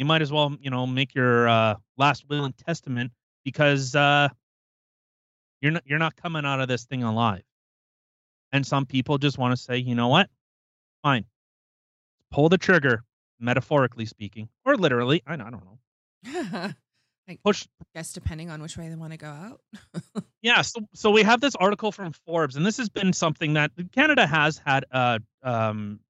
you 0.00 0.06
might 0.06 0.22
as 0.22 0.32
well, 0.32 0.56
you 0.62 0.70
know, 0.70 0.86
make 0.86 1.14
your 1.14 1.46
uh, 1.46 1.74
last 1.98 2.24
will 2.26 2.46
and 2.46 2.56
testament 2.56 3.12
because 3.44 3.94
uh, 3.94 4.30
you're 5.60 5.72
not 5.72 5.82
you're 5.84 5.98
not 5.98 6.16
coming 6.16 6.46
out 6.46 6.58
of 6.58 6.68
this 6.68 6.86
thing 6.86 7.02
alive. 7.02 7.42
And 8.50 8.66
some 8.66 8.86
people 8.86 9.18
just 9.18 9.36
want 9.36 9.54
to 9.54 9.62
say, 9.62 9.76
you 9.76 9.94
know 9.94 10.08
what? 10.08 10.30
Fine. 11.02 11.26
Pull 12.30 12.48
the 12.48 12.56
trigger, 12.56 13.04
metaphorically 13.38 14.06
speaking, 14.06 14.48
or 14.64 14.74
literally. 14.74 15.22
I, 15.26 15.34
I 15.34 15.36
don't 15.36 15.52
know. 15.52 15.78
I 16.26 17.38
Push. 17.44 17.66
guess 17.94 18.12
depending 18.12 18.50
on 18.50 18.60
which 18.60 18.76
way 18.76 18.88
they 18.88 18.96
want 18.96 19.12
to 19.12 19.18
go 19.18 19.28
out. 19.28 19.60
Yeah. 20.42 20.62
So 20.62 20.80
so 20.94 21.10
we 21.10 21.22
have 21.22 21.42
this 21.42 21.54
article 21.54 21.92
from 21.92 22.12
Forbes, 22.12 22.56
and 22.56 22.64
this 22.64 22.78
has 22.78 22.88
been 22.88 23.12
something 23.12 23.52
that 23.54 23.72
Canada 23.92 24.26
has 24.26 24.56
had 24.64 24.86
a 24.90 25.20
um, 25.42 26.00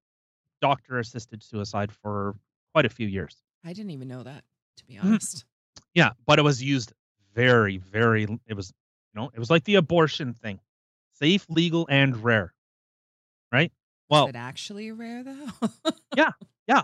doctor 0.61 0.99
assisted 0.99 1.43
suicide 1.43 1.91
for 1.91 2.35
quite 2.73 2.85
a 2.85 2.89
few 2.89 3.07
years. 3.09 3.35
I 3.65 3.73
didn't 3.73 3.91
even 3.91 4.07
know 4.07 4.23
that, 4.23 4.45
to 4.77 4.85
be 4.85 4.93
Mhm. 4.93 5.03
honest. 5.03 5.43
Yeah, 5.93 6.11
but 6.25 6.39
it 6.39 6.43
was 6.43 6.63
used 6.63 6.93
very, 7.35 7.77
very. 7.77 8.23
It 8.47 8.53
was, 8.53 8.71
you 9.13 9.19
know, 9.19 9.29
it 9.33 9.39
was 9.39 9.49
like 9.49 9.65
the 9.65 9.75
abortion 9.75 10.33
thing, 10.33 10.61
safe, 11.11 11.45
legal, 11.49 11.85
and 11.89 12.15
rare. 12.23 12.53
Right. 13.51 13.73
Well, 14.09 14.27
Is 14.27 14.29
it 14.29 14.35
actually 14.37 14.93
rare 14.93 15.23
though? 15.25 15.47
Yeah, 16.15 16.31
yeah, 16.69 16.83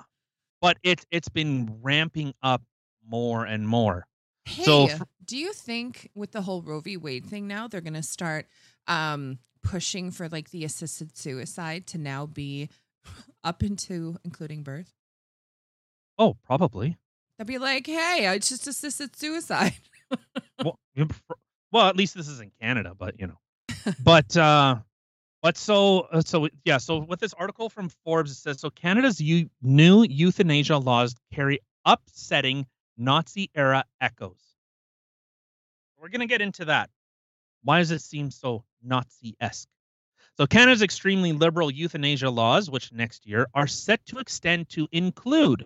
but 0.61 0.77
it's 0.83 1.05
it's 1.11 1.29
been 1.29 1.79
ramping 1.81 2.33
up 2.43 2.61
more 3.07 3.45
and 3.45 3.67
more. 3.67 4.05
Hey, 4.45 4.63
So 4.63 4.87
do 5.25 5.37
you 5.37 5.53
think 5.53 6.09
with 6.15 6.31
the 6.31 6.41
whole 6.41 6.61
Roe 6.61 6.79
v. 6.79 6.97
Wade 6.97 7.25
thing 7.25 7.47
now, 7.47 7.67
they're 7.67 7.81
going 7.81 7.93
to 7.93 8.03
start 8.03 8.47
um, 8.87 9.39
pushing 9.61 10.11
for 10.11 10.29
like 10.29 10.51
the 10.51 10.63
assisted 10.63 11.17
suicide 11.17 11.87
to 11.87 11.97
now 11.97 12.25
be 12.25 12.69
up 13.43 13.63
into 13.63 14.17
including 14.23 14.63
birth? 14.63 14.93
Oh, 16.17 16.37
probably. 16.45 16.97
They'll 17.37 17.45
be 17.45 17.57
like, 17.59 17.85
hey, 17.85 18.33
it's 18.35 18.49
just 18.49 18.67
assisted 18.67 19.15
suicide. 19.15 19.73
well, 20.63 20.79
well, 21.71 21.87
at 21.87 21.95
least 21.95 22.15
this 22.15 22.27
is 22.27 22.39
in 22.39 22.51
Canada, 22.61 22.93
but 22.97 23.19
you 23.19 23.27
know, 23.27 23.93
but 24.03 24.35
uh, 24.35 24.77
but 25.43 25.57
so 25.57 26.07
uh, 26.11 26.21
so 26.21 26.47
yeah. 26.63 26.77
So 26.77 26.97
with 26.97 27.19
this 27.19 27.33
article 27.33 27.69
from 27.69 27.89
Forbes, 28.03 28.31
it 28.31 28.35
says 28.35 28.59
so 28.59 28.69
Canada's 28.69 29.21
eu- 29.21 29.49
new 29.61 30.03
euthanasia 30.03 30.77
laws 30.77 31.13
carry 31.33 31.59
upsetting 31.85 32.65
Nazi 32.97 33.49
era 33.55 33.85
echoes. 34.01 34.41
We're 35.97 36.09
gonna 36.09 36.27
get 36.27 36.41
into 36.41 36.65
that. 36.65 36.89
Why 37.63 37.79
does 37.79 37.91
it 37.91 38.01
seem 38.01 38.31
so 38.31 38.63
Nazi 38.83 39.35
esque? 39.39 39.69
So 40.37 40.45
Canada's 40.45 40.83
extremely 40.83 41.33
liberal 41.33 41.71
euthanasia 41.71 42.29
laws, 42.29 42.69
which 42.69 42.91
next 42.91 43.25
year 43.25 43.47
are 43.53 43.67
set 43.67 44.05
to 44.07 44.19
extend 44.19 44.69
to 44.69 44.87
include 44.91 45.65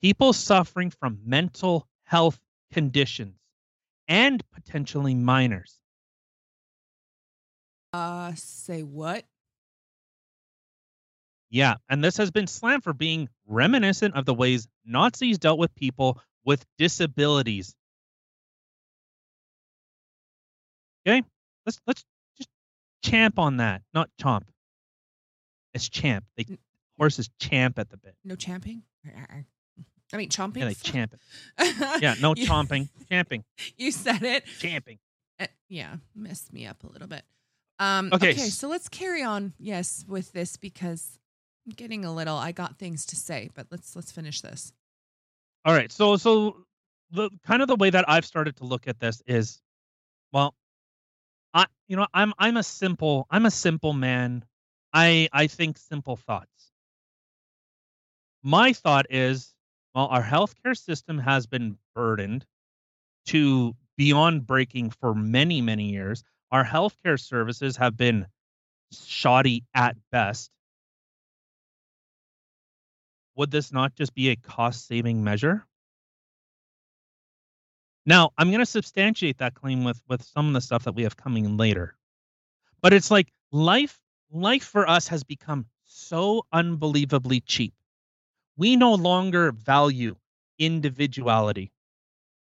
people 0.00 0.32
suffering 0.32 0.90
from 0.90 1.20
mental 1.24 1.86
health 2.02 2.40
conditions 2.72 3.36
and 4.08 4.42
potentially 4.50 5.14
minors. 5.14 5.78
Uh, 7.92 8.32
say 8.34 8.82
what? 8.82 9.24
Yeah, 11.50 11.76
and 11.88 12.04
this 12.04 12.18
has 12.18 12.30
been 12.30 12.46
slammed 12.46 12.84
for 12.84 12.92
being 12.92 13.28
reminiscent 13.46 14.14
of 14.14 14.26
the 14.26 14.34
ways 14.34 14.68
Nazis 14.84 15.38
dealt 15.38 15.58
with 15.58 15.74
people 15.74 16.20
with 16.44 16.64
disabilities. 16.78 17.74
Okay, 21.06 21.22
let's 21.64 21.80
let's 21.86 22.04
just 22.36 22.48
champ 23.02 23.38
on 23.38 23.58
that, 23.58 23.82
not 23.94 24.10
chomp. 24.20 24.44
It's 25.74 25.88
champ. 25.88 26.24
They 26.36 26.46
horses 26.98 27.30
champ 27.38 27.78
at 27.78 27.88
the 27.90 27.96
bit. 27.96 28.14
No 28.24 28.34
champing? 28.34 28.82
I 30.12 30.16
mean, 30.16 30.28
chomping? 30.30 30.58
Yeah, 30.58 30.64
they 30.66 30.74
champ 30.74 31.14
it. 31.58 32.00
Yeah, 32.02 32.14
no 32.20 32.34
You- 32.34 32.46
chomping, 32.48 32.88
champing, 33.10 33.44
You 33.76 33.92
said 33.92 34.22
it. 34.22 34.44
champing. 34.58 34.98
Uh, 35.38 35.46
yeah, 35.68 35.96
messed 36.14 36.52
me 36.52 36.66
up 36.66 36.82
a 36.82 36.88
little 36.88 37.08
bit. 37.08 37.22
Um, 37.78 38.10
Okay, 38.12 38.30
okay. 38.32 38.48
so 38.48 38.68
let's 38.68 38.88
carry 38.88 39.22
on. 39.22 39.52
Yes, 39.58 40.04
with 40.08 40.32
this 40.32 40.56
because 40.56 41.18
I'm 41.66 41.72
getting 41.74 42.04
a 42.04 42.12
little. 42.12 42.36
I 42.36 42.52
got 42.52 42.78
things 42.78 43.06
to 43.06 43.16
say, 43.16 43.50
but 43.54 43.66
let's 43.70 43.94
let's 43.94 44.10
finish 44.10 44.40
this. 44.40 44.72
All 45.68 45.74
right. 45.74 45.92
So 45.92 46.16
so 46.16 46.64
the 47.10 47.28
kind 47.46 47.60
of 47.60 47.68
the 47.68 47.76
way 47.76 47.90
that 47.90 48.08
I've 48.08 48.24
started 48.24 48.56
to 48.56 48.64
look 48.64 48.88
at 48.88 49.00
this 49.00 49.22
is 49.26 49.60
well 50.32 50.54
I 51.52 51.66
you 51.88 51.96
know 51.96 52.06
I'm 52.14 52.32
I'm 52.38 52.56
a 52.56 52.62
simple 52.62 53.26
I'm 53.30 53.44
a 53.44 53.50
simple 53.50 53.92
man. 53.92 54.46
I 54.94 55.28
I 55.30 55.46
think 55.46 55.76
simple 55.76 56.16
thoughts. 56.16 56.72
My 58.42 58.72
thought 58.72 59.08
is 59.10 59.52
well 59.94 60.06
our 60.06 60.22
healthcare 60.22 60.74
system 60.74 61.18
has 61.18 61.46
been 61.46 61.76
burdened 61.94 62.46
to 63.26 63.76
beyond 63.98 64.46
breaking 64.46 64.88
for 64.88 65.14
many 65.14 65.60
many 65.60 65.90
years. 65.90 66.24
Our 66.50 66.64
healthcare 66.64 67.20
services 67.20 67.76
have 67.76 67.94
been 67.94 68.26
shoddy 68.90 69.64
at 69.74 69.98
best. 70.10 70.50
Would 73.38 73.52
this 73.52 73.72
not 73.72 73.94
just 73.94 74.14
be 74.14 74.30
a 74.30 74.36
cost 74.36 74.88
saving 74.88 75.22
measure? 75.22 75.64
Now, 78.04 78.32
I'm 78.36 78.48
going 78.48 78.58
to 78.58 78.66
substantiate 78.66 79.38
that 79.38 79.54
claim 79.54 79.84
with 79.84 80.02
with 80.08 80.24
some 80.24 80.48
of 80.48 80.54
the 80.54 80.60
stuff 80.60 80.82
that 80.84 80.96
we 80.96 81.04
have 81.04 81.16
coming 81.16 81.44
in 81.44 81.56
later. 81.56 81.96
But 82.82 82.92
it's 82.92 83.12
like 83.12 83.32
life 83.52 84.00
life 84.32 84.64
for 84.64 84.88
us 84.88 85.06
has 85.06 85.22
become 85.22 85.66
so 85.84 86.46
unbelievably 86.52 87.42
cheap. 87.42 87.74
We 88.56 88.74
no 88.74 88.94
longer 88.94 89.52
value 89.52 90.16
individuality. 90.58 91.70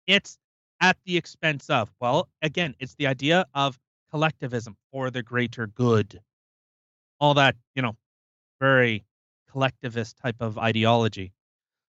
It's 0.07 0.39
at 0.81 0.97
the 1.05 1.19
expense 1.19 1.69
of, 1.69 1.93
well, 2.01 2.31
again, 2.41 2.75
it's 2.79 2.95
the 2.95 3.07
idea 3.07 3.45
of 3.55 3.79
collectivism 4.11 4.79
for 4.91 5.11
the 5.11 5.23
greater 5.23 5.67
good. 5.67 6.23
All 7.19 7.35
that, 7.35 7.57
you 7.75 7.83
know, 7.83 7.97
very 8.61 9.05
collectivist 9.51 10.17
type 10.19 10.37
of 10.41 10.59
ideology. 10.59 11.33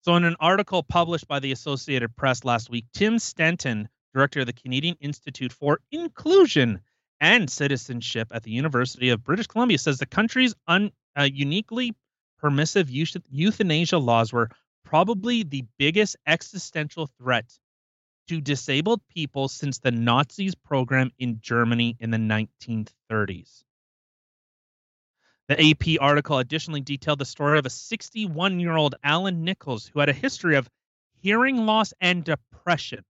So, 0.02 0.16
in 0.16 0.24
an 0.24 0.36
article 0.40 0.84
published 0.84 1.28
by 1.28 1.40
the 1.40 1.52
Associated 1.52 2.16
Press 2.16 2.46
last 2.46 2.70
week, 2.70 2.86
Tim 2.94 3.20
Stainton, 3.20 3.90
director 4.14 4.42
of 4.42 4.46
the 4.46 4.54
Canadian 4.54 4.96
Institute 5.02 5.52
for 5.52 5.80
Inclusion 5.92 6.80
and 7.20 7.50
Citizenship 7.50 8.30
at 8.32 8.44
the 8.44 8.52
University 8.52 9.10
of 9.10 9.24
British 9.24 9.48
Columbia, 9.48 9.78
says 9.78 9.98
the 9.98 10.06
country's 10.06 10.56
un, 10.68 10.92
uh, 11.18 11.24
uniquely 11.24 11.96
permissive 12.40 12.90
euthanasia 12.90 13.98
laws 13.98 14.32
were 14.32 14.50
probably 14.86 15.44
the 15.44 15.66
biggest 15.78 16.16
existential 16.26 17.08
threat 17.20 17.58
to 18.28 18.42
disabled 18.42 19.02
people 19.10 19.48
since 19.48 19.80
the 19.80 19.92
Nazis' 19.92 20.56
program 20.56 21.12
in 21.18 21.40
Germany 21.42 21.98
in 22.00 22.12
the 22.12 22.18
1930s. 22.18 23.64
The 25.48 25.70
AP 25.70 26.02
article 26.02 26.40
additionally 26.40 26.82
detailed 26.82 27.20
the 27.20 27.26
story 27.26 27.58
of 27.58 27.66
a 27.66 27.70
61 27.70 28.60
year 28.60 28.76
old 28.76 28.96
Alan 29.04 29.44
Nichols 29.46 29.88
who 29.88 30.00
had 30.02 30.10
a 30.10 30.14
history 30.14 30.56
of 30.56 30.70
hearing 31.14 31.66
loss 31.66 31.94
and 32.02 32.24
depression. 32.24 33.06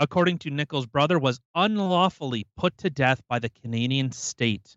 According 0.00 0.38
to 0.38 0.50
Nichols' 0.50 0.86
brother, 0.86 1.18
was 1.18 1.40
unlawfully 1.54 2.46
put 2.56 2.76
to 2.78 2.90
death 2.90 3.22
by 3.28 3.38
the 3.38 3.48
Canadian 3.48 4.10
state. 4.10 4.76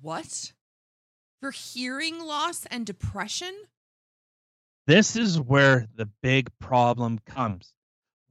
What? 0.00 0.52
For 1.40 1.52
hearing 1.52 2.18
loss 2.18 2.66
and 2.66 2.84
depression? 2.84 3.54
This 4.88 5.14
is 5.14 5.40
where 5.40 5.86
the 5.94 6.06
big 6.22 6.50
problem 6.58 7.20
comes. 7.20 7.72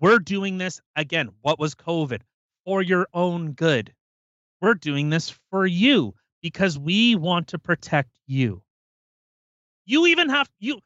We're 0.02 0.20
doing 0.20 0.58
this 0.58 0.82
again. 0.98 1.30
What 1.42 1.58
was 1.58 1.76
COVID? 1.76 2.22
For 2.66 2.82
your 2.82 3.08
own 3.14 3.54
good. 3.54 3.94
We're 4.66 4.74
doing 4.74 5.12
this 5.12 5.30
for 5.52 5.68
you 5.68 6.16
because 6.42 6.76
we 6.76 7.14
want 7.14 7.50
to 7.50 7.60
protect 7.60 8.10
you. 8.26 8.64
You 9.86 10.08
even 10.08 10.30
have 10.30 10.50
you 10.58 10.80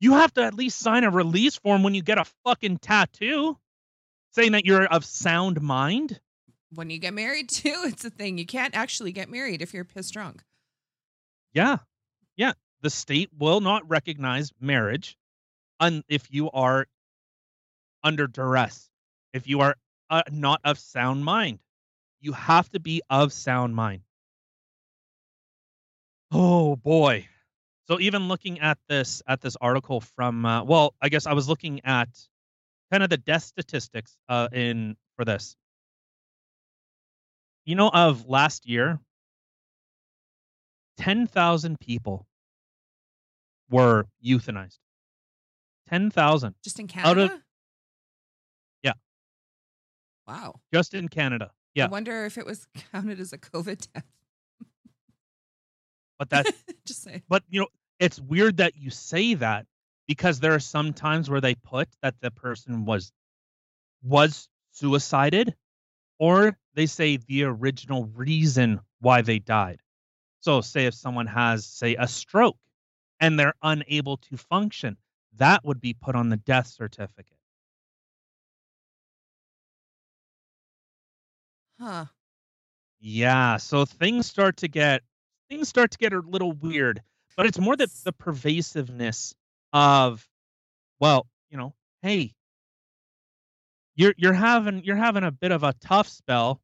you 0.00 0.14
have 0.14 0.34
to 0.34 0.42
at 0.42 0.52
least 0.52 0.80
sign 0.80 1.04
a 1.04 1.10
release 1.10 1.54
form 1.54 1.84
when 1.84 1.94
you 1.94 2.02
get 2.02 2.18
a 2.18 2.24
fucking 2.44 2.78
tattoo 2.78 3.56
saying 4.32 4.50
that 4.50 4.64
you're 4.64 4.84
of 4.84 5.04
sound 5.04 5.60
mind. 5.60 6.20
When 6.74 6.90
you 6.90 6.98
get 6.98 7.14
married 7.14 7.48
too, 7.48 7.84
it's 7.84 8.04
a 8.04 8.10
thing. 8.10 8.36
You 8.36 8.46
can't 8.46 8.74
actually 8.74 9.12
get 9.12 9.30
married 9.30 9.62
if 9.62 9.72
you're 9.72 9.84
pissed 9.84 10.12
drunk. 10.12 10.42
Yeah. 11.52 11.76
Yeah. 12.34 12.54
The 12.82 12.90
state 12.90 13.30
will 13.38 13.60
not 13.60 13.88
recognize 13.88 14.50
marriage 14.60 15.16
un- 15.78 16.02
if 16.08 16.32
you 16.32 16.50
are 16.50 16.88
under 18.02 18.26
duress, 18.26 18.90
if 19.32 19.46
you 19.46 19.60
are 19.60 19.76
uh, 20.10 20.22
not 20.32 20.60
of 20.64 20.80
sound 20.80 21.24
mind. 21.24 21.60
You 22.20 22.32
have 22.32 22.68
to 22.70 22.80
be 22.80 23.02
of 23.10 23.32
sound 23.32 23.74
mind. 23.74 24.02
Oh 26.32 26.76
boy. 26.76 27.26
So 27.88 27.98
even 27.98 28.28
looking 28.28 28.60
at 28.60 28.78
this 28.88 29.22
at 29.26 29.40
this 29.40 29.56
article 29.60 30.00
from 30.00 30.44
uh, 30.46 30.62
well, 30.64 30.94
I 31.00 31.08
guess 31.08 31.26
I 31.26 31.32
was 31.32 31.48
looking 31.48 31.80
at 31.84 32.08
kind 32.90 33.02
of 33.02 33.10
the 33.10 33.16
death 33.16 33.42
statistics 33.44 34.16
uh, 34.28 34.48
in 34.52 34.96
for 35.16 35.24
this. 35.24 35.56
You 37.64 37.74
know, 37.74 37.88
of 37.88 38.26
last 38.28 38.66
year, 38.66 38.98
10,000 40.98 41.78
people 41.78 42.26
were 43.70 44.06
euthanized. 44.24 44.78
10,000 45.88 46.54
Just 46.64 46.78
in 46.78 46.84
Out 46.86 46.88
Canada? 46.90 47.34
of- 47.34 47.42
Yeah. 48.82 48.92
Wow. 50.26 50.60
just 50.72 50.94
in 50.94 51.08
Canada. 51.08 51.50
Yeah. 51.74 51.86
I 51.86 51.88
wonder 51.88 52.24
if 52.24 52.38
it 52.38 52.46
was 52.46 52.66
counted 52.92 53.20
as 53.20 53.32
a 53.32 53.38
COVID 53.38 53.86
death. 53.92 54.04
But 56.18 56.30
that 56.30 56.46
Just 56.84 57.02
say. 57.02 57.22
but 57.28 57.42
you 57.48 57.60
know, 57.60 57.68
it's 57.98 58.20
weird 58.20 58.58
that 58.58 58.76
you 58.76 58.90
say 58.90 59.34
that 59.34 59.66
because 60.06 60.40
there 60.40 60.54
are 60.54 60.60
some 60.60 60.92
times 60.92 61.30
where 61.30 61.40
they 61.40 61.54
put 61.54 61.88
that 62.02 62.20
the 62.20 62.30
person 62.30 62.84
was 62.84 63.12
was 64.02 64.48
suicided 64.72 65.54
or 66.18 66.58
they 66.74 66.86
say 66.86 67.16
the 67.16 67.44
original 67.44 68.04
reason 68.14 68.80
why 69.00 69.22
they 69.22 69.38
died. 69.38 69.80
So 70.40 70.60
say 70.60 70.86
if 70.86 70.94
someone 70.94 71.26
has 71.26 71.64
say 71.64 71.96
a 71.96 72.06
stroke 72.06 72.58
and 73.18 73.38
they're 73.38 73.54
unable 73.62 74.18
to 74.18 74.36
function, 74.36 74.98
that 75.38 75.64
would 75.64 75.80
be 75.80 75.94
put 75.94 76.14
on 76.14 76.28
the 76.28 76.36
death 76.36 76.66
certificate. 76.66 77.39
Huh. 81.80 82.04
Yeah, 83.00 83.56
so 83.56 83.86
things 83.86 84.26
start 84.26 84.58
to 84.58 84.68
get 84.68 85.02
things 85.48 85.68
start 85.68 85.90
to 85.92 85.98
get 85.98 86.12
a 86.12 86.20
little 86.20 86.52
weird, 86.52 87.02
but 87.36 87.46
it's 87.46 87.58
more 87.58 87.74
that 87.76 87.90
the 88.04 88.12
pervasiveness 88.12 89.34
of 89.72 90.28
well, 91.00 91.26
you 91.50 91.56
know, 91.56 91.74
hey, 92.02 92.34
you're 93.94 94.14
you're 94.18 94.34
having 94.34 94.84
you're 94.84 94.96
having 94.96 95.24
a 95.24 95.30
bit 95.30 95.52
of 95.52 95.62
a 95.62 95.72
tough 95.80 96.08
spell. 96.08 96.60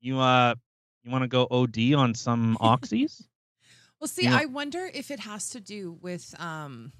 You 0.00 0.18
uh 0.18 0.56
you 1.04 1.10
want 1.10 1.22
to 1.22 1.28
go 1.28 1.46
OD 1.50 1.94
on 1.94 2.14
some 2.14 2.56
oxys? 2.60 3.22
Well, 4.00 4.08
see, 4.08 4.24
Yeah. 4.24 4.36
I 4.36 4.46
wonder 4.46 4.90
if 4.92 5.12
it 5.12 5.20
has 5.20 5.50
to 5.50 5.60
do 5.60 5.92
with 6.02 6.34
um 6.40 6.92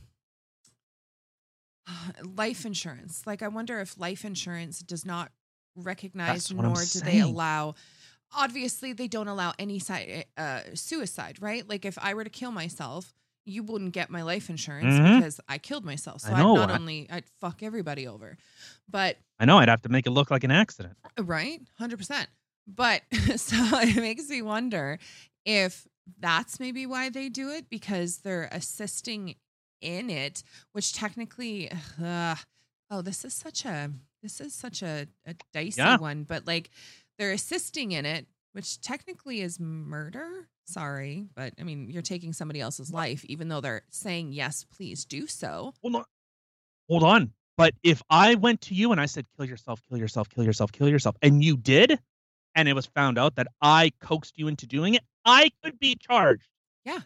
life 2.24 2.64
insurance. 2.64 3.26
Like 3.26 3.42
I 3.42 3.48
wonder 3.48 3.80
if 3.80 3.98
life 3.98 4.24
insurance 4.24 4.80
does 4.80 5.04
not 5.04 5.32
recognize 5.76 6.48
That's 6.48 6.52
nor 6.52 6.74
do 6.74 7.00
they 7.00 7.20
allow 7.20 7.74
obviously 8.35 8.92
they 8.92 9.08
don't 9.08 9.28
allow 9.28 9.52
any 9.58 9.78
side 9.78 10.24
uh 10.37 10.61
suicide, 10.74 11.37
right? 11.40 11.68
Like 11.68 11.85
if 11.85 11.98
I 12.00 12.14
were 12.14 12.24
to 12.24 12.30
kill 12.30 12.50
myself, 12.52 13.12
you 13.44 13.62
wouldn't 13.62 13.92
get 13.92 14.08
my 14.11 14.22
life 14.22 14.48
insurance 14.48 14.94
Mhm. 14.94 15.18
because 15.18 15.40
I 15.48 15.58
killed 15.58 15.85
myself. 15.85 16.20
So 16.22 16.30
I 16.32 16.38
I'd 16.38 16.42
not 16.42 16.70
I- 16.70 16.74
only 16.76 17.08
I'd 17.11 17.24
fuck 17.40 17.62
everybody 17.62 18.06
over. 18.06 18.38
But 18.88 19.18
I 19.38 19.44
know 19.44 19.58
I'd 19.58 19.68
have 19.68 19.82
to 19.82 19.88
make 19.88 20.06
it 20.06 20.11
look 20.12 20.30
like 20.30 20.44
an 20.44 20.50
accident. 20.50 20.96
Right, 21.20 21.61
hundred 21.78 21.98
percent. 21.98 22.28
But 22.66 23.02
so 23.37 23.56
it 23.80 23.96
makes 23.96 24.28
me 24.28 24.40
wonder 24.42 24.98
if 25.44 25.87
that's 26.18 26.58
maybe 26.61 26.87
why 26.87 27.11
they 27.11 27.28
do 27.28 27.50
it 27.50 27.68
because 27.68 28.18
they're 28.18 28.48
assisting 28.52 29.35
in 29.80 30.08
it, 30.11 30.44
which 30.72 30.92
technically, 30.92 31.70
uh, 32.02 32.37
oh, 32.90 33.02
this 33.02 33.24
is 33.24 33.35
such 33.35 33.64
a 33.64 33.90
this 34.22 34.40
is 34.40 34.54
such 34.54 34.82
a, 34.82 35.06
a 35.26 35.35
dicey 35.52 35.80
Yeah. 35.80 35.96
one. 35.98 36.24
But 36.24 36.46
like, 36.46 36.70
they're 37.18 37.32
assisting 37.32 37.92
in 37.92 38.06
it, 38.06 38.26
which 38.52 38.80
technically 38.80 39.40
is 39.40 39.58
murder. 39.61 40.48
Sorry, 40.64 41.26
but 41.35 41.52
I 41.61 41.64
mean, 41.64 41.90
you're 41.90 42.02
taking 42.02 42.32
somebody 42.32 42.61
else's 42.61 42.92
life, 42.92 43.24
even 43.24 43.48
though 43.48 43.61
they're 43.61 43.82
saying 43.90 44.32
yes, 44.32 44.64
please 44.64 45.04
do 45.04 45.26
so. 45.26 45.74
Hold 45.82 45.96
on. 45.96 46.04
Hold 46.88 47.02
on. 47.02 47.32
But 47.58 47.74
if 47.82 48.00
I 48.08 48.37
went 48.37 48.62
to 48.62 48.74
you 48.74 48.92
and 48.92 49.00
I 49.00 49.06
said, 49.06 49.26
kill 49.37 49.44
yourself, 49.44 49.82
kill 49.88 49.98
yourself, 49.98 50.28
kill 50.30 50.44
yourself, 50.44 50.72
kill 50.72 50.88
yourself, 50.88 51.16
and 51.20 51.42
you 51.44 51.56
did, 51.56 51.98
and 52.54 52.68
it 52.68 52.74
was 52.74 52.87
found 52.87 53.18
out 53.18 53.35
that 53.37 53.48
I 53.61 53.92
coaxed 54.00 54.38
you 54.38 54.48
into 54.48 54.66
doing 54.66 54.94
it, 54.94 55.02
I 55.24 55.50
could 55.62 55.78
be 55.78 55.96
charged. 55.96 56.48
Yeah. 56.85 57.00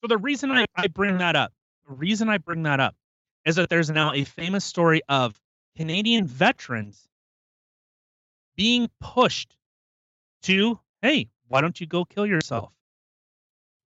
So 0.00 0.08
the 0.08 0.18
reason 0.18 0.50
I, 0.50 0.64
I 0.74 0.88
bring 0.88 1.18
that 1.18 1.36
up, 1.36 1.52
the 1.88 1.94
reason 1.94 2.28
I 2.28 2.38
bring 2.38 2.64
that 2.64 2.80
up 2.80 2.96
is 3.44 3.56
that 3.56 3.68
there's 3.68 3.90
now 3.90 4.12
a 4.12 4.24
famous 4.24 4.64
story 4.64 5.02
of 5.08 5.38
Canadian 5.76 6.26
veterans 6.26 7.08
being 8.56 8.90
pushed 9.00 9.56
to, 10.42 10.78
hey, 11.00 11.28
why 11.48 11.60
don't 11.60 11.80
you 11.80 11.86
go 11.86 12.04
kill 12.04 12.26
yourself? 12.26 12.72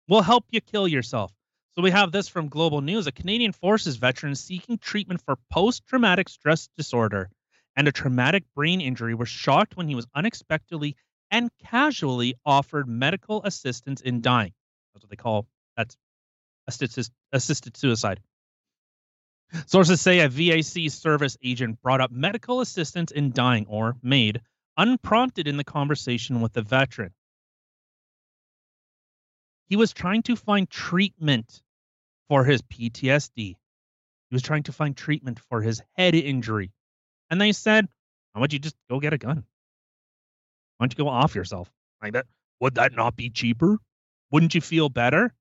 We'll 0.09 0.23
help 0.23 0.45
you 0.51 0.61
kill 0.61 0.87
yourself. 0.87 1.33
So 1.75 1.83
we 1.83 1.91
have 1.91 2.13
this 2.13 2.29
from 2.29 2.49
Global 2.49 2.81
News. 2.81 3.07
A 3.07 3.13
Canadian 3.13 3.53
Forces 3.53 3.97
veteran 3.97 4.35
seeking 4.35 4.79
treatment 4.79 5.21
for 5.21 5.37
post-traumatic 5.51 6.29
stress 6.29 6.69
disorder 6.77 7.29
and 7.77 7.87
a 7.87 7.93
traumatic 7.93 8.45
brain 8.55 8.81
injury 8.81 9.15
was 9.15 9.29
shocked 9.29 9.77
when 9.77 9.89
he 9.89 9.95
was 9.95 10.07
unexpectedly 10.15 10.97
and 11.31 11.51
casually 11.63 12.35
offered 12.47 12.89
medical 12.89 13.43
assistance 13.45 14.01
in 14.01 14.23
dying. 14.23 14.53
That's 14.95 15.05
what 15.05 15.11
they 15.11 15.17
call 15.17 15.47
that's 15.77 15.97
assisted, 16.67 17.09
assisted 17.33 17.77
suicide. 17.77 18.21
Sources 19.67 20.01
say 20.01 20.21
a 20.21 20.29
VAC 20.29 20.91
service 20.91 21.37
agent 21.43 21.81
brought 21.83 22.01
up 22.01 22.11
medical 22.11 22.61
assistance 22.61 23.13
in 23.13 23.33
dying 23.33 23.67
or 23.69 23.97
MAID 24.03 24.41
unprompted 24.77 25.49
in 25.49 25.57
the 25.57 25.65
conversation 25.65 26.41
with 26.41 26.53
the 26.53 26.63
veteran. 26.63 27.13
He 29.69 29.77
was 29.77 29.93
trying 29.93 30.23
to 30.25 30.37
find 30.37 30.69
treatment 30.69 31.63
for 32.29 32.45
his 32.45 32.63
PTSD. 32.63 33.57
He 34.29 34.35
was 34.35 34.43
trying 34.43 34.65
to 34.65 34.73
find 34.73 34.97
treatment 34.97 35.41
for 35.49 35.63
his 35.63 35.81
head 35.97 36.15
injury. 36.15 36.73
And 37.31 37.41
they 37.41 37.53
said, 37.53 37.89
Why 38.33 38.41
don't 38.41 38.53
you 38.53 38.59
just 38.59 38.77
go 38.89 39.01
get 39.01 39.13
a 39.13 39.19
gun? 39.19 39.45
Why 40.77 40.87
don't 40.87 40.93
you 40.97 41.05
go 41.05 41.09
off 41.09 41.35
yourself? 41.35 41.71
Like 42.03 42.13
that 42.13 42.27
would 42.61 42.77
that 42.77 42.95
not 42.95 43.17
be 43.17 43.31
cheaper? 43.31 43.79
Wouldn't 44.31 44.55
you 44.55 44.61
feel 44.61 44.89
better? 44.89 45.35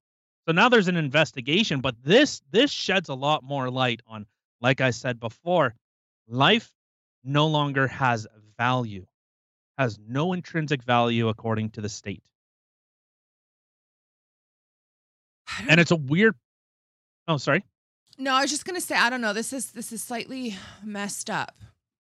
So 0.47 0.53
now 0.53 0.69
there's 0.69 0.88
an 0.88 0.97
investigation, 0.97 1.81
but 1.81 1.95
this 2.03 2.41
this 2.51 2.71
sheds 2.71 3.10
a 3.10 3.15
lot 3.15 3.43
more 3.43 3.69
light 3.69 4.01
on, 4.08 4.25
like 4.62 4.79
I 4.81 4.91
said 4.91 5.19
before, 5.19 5.73
life 6.27 6.71
no 7.23 7.47
longer 7.47 7.88
has 7.88 8.27
value, 8.58 9.05
has 9.77 9.97
no 10.08 10.34
intrinsic 10.34 10.84
value 10.84 11.29
according 11.29 11.71
to 11.71 11.81
the 11.81 11.89
state. 11.89 12.23
And 15.67 15.79
it's 15.79 15.91
a 15.91 15.95
weird 15.95 16.36
Oh, 17.27 17.38
sorry. 17.38 17.63
No, 18.17 18.34
I 18.34 18.41
was 18.41 18.51
just 18.51 18.65
gonna 18.65 18.81
say 18.81 18.95
I 18.95 19.10
don't 19.10 19.21
know. 19.21 19.34
This 19.34 19.51
is 19.51 19.71
this 19.71 19.91
is 19.91 20.03
slightly 20.03 20.55
messed 20.84 21.29
up. 21.29 21.55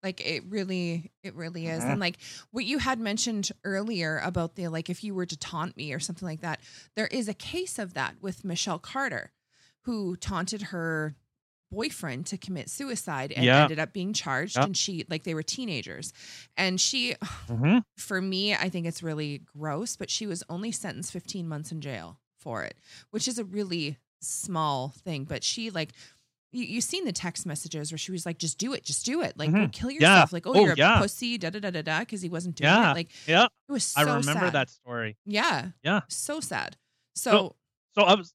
Like 0.05 0.21
it 0.25 0.43
really, 0.47 1.11
it 1.23 1.33
really 1.33 1.65
is. 1.65 1.83
Mhm. 1.83 1.91
And 1.93 1.99
like 1.99 2.17
what 2.51 2.63
you 2.63 2.77
had 2.77 2.99
mentioned 2.99 3.51
earlier 3.63 4.19
about 4.23 4.53
the 4.55 4.67
like 4.67 4.87
if 4.89 5.03
you 5.03 5.15
were 5.15 5.25
to 5.25 5.35
taunt 5.37 5.75
me 5.75 5.91
or 5.93 5.99
something 5.99 6.27
like 6.27 6.41
that, 6.41 6.59
there 6.95 7.07
is 7.07 7.27
a 7.27 7.33
case 7.33 7.79
of 7.79 7.95
that 7.95 8.21
with 8.21 8.45
Michelle 8.45 8.77
Carter, 8.79 9.31
who 9.85 10.15
taunted 10.15 10.61
her 10.73 11.15
boyfriend 11.71 12.27
to 12.27 12.37
commit 12.37 12.69
suicide 12.69 13.31
and 13.31 13.43
Yeah. 13.43 13.63
ended 13.63 13.79
up 13.79 13.91
being 13.93 14.13
charged. 14.13 14.55
Yep. 14.57 14.65
And 14.65 14.77
she 14.77 15.05
like 15.09 15.23
they 15.23 15.33
were 15.33 15.41
teenagers, 15.43 16.13
and 16.55 16.79
she 16.79 17.15
Mm-hmm. 17.49 17.79
for 17.97 18.21
me, 18.21 18.53
I 18.53 18.69
think 18.69 18.85
it's 18.85 19.01
really 19.01 19.39
gross, 19.57 19.95
but 19.95 20.11
she 20.11 20.27
was 20.27 20.43
only 20.49 20.71
sentenced 20.71 21.11
15 21.11 21.47
months 21.47 21.71
in 21.71 21.81
jail 21.81 22.19
for 22.37 22.63
it, 22.63 22.77
which 23.09 23.27
is 23.27 23.39
a 23.39 23.43
really 23.43 23.97
small 24.21 24.89
thing. 25.03 25.23
But 25.25 25.43
she 25.43 25.71
like 25.71 25.93
you 26.55 26.65
you 26.65 26.81
seen 26.81 27.05
the 27.05 27.11
text 27.11 27.45
messages 27.45 27.91
where 27.91 27.97
she 27.97 28.11
was 28.11 28.25
like, 28.25 28.37
just 28.37 28.57
do 28.57 28.73
it, 28.73 28.83
just 28.83 29.05
do 29.05 29.21
it. 29.21 29.37
Like 29.37 29.49
Mhm. 29.49 29.71
kill 29.71 29.91
Yeah. 29.91 29.95
yourself. 29.99 30.33
Like, 30.33 30.47
oh, 30.47 30.53
Oh, 30.55 30.63
you're 30.63 30.73
a 30.73 30.77
yeah. 30.77 30.99
pussy, 30.99 31.37
da 31.37 31.49
da 31.49 31.59
da 31.59 31.69
da 31.71 31.81
da, 31.81 31.99
because 31.99 32.21
he 32.21 32.29
wasn't 32.29 32.55
doing 32.55 32.69
Yeah. 32.71 32.91
it. 32.91 32.95
Like 32.95 33.09
Yeah. 33.27 33.45
it 33.45 33.71
was 33.71 33.83
so 33.83 33.99
I 34.01 34.03
remember 34.03 34.45
sad. 34.47 34.53
that 34.53 34.69
story. 34.69 35.17
Yeah. 35.25 35.71
Yeah. 35.83 36.01
So 36.09 36.39
sad. 36.39 36.77
So- 37.15 37.31
So 37.31 37.55
So 37.95 38.01
I 38.03 38.15
was 38.15 38.33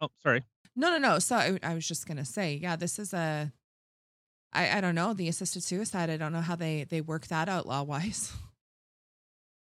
Oh, 0.00 0.08
sorry. 0.22 0.44
no 0.74 0.90
no 0.90 0.98
no. 0.98 1.18
So 1.18 1.36
I, 1.36 1.58
I 1.62 1.74
was 1.74 1.86
just 1.88 2.06
gonna 2.06 2.24
say, 2.24 2.54
yeah, 2.56 2.76
this 2.76 2.98
is 2.98 3.12
a 3.14 3.52
I, 4.52 4.78
I 4.78 4.80
don't 4.80 4.94
know, 4.94 5.12
the 5.12 5.28
assisted 5.28 5.62
suicide. 5.62 6.08
I 6.08 6.16
don't 6.16 6.32
know 6.32 6.40
how 6.40 6.56
they 6.56 6.84
they 6.84 7.00
work 7.00 7.26
that 7.28 7.48
out 7.48 7.66
law 7.66 7.82
wise. 7.82 8.32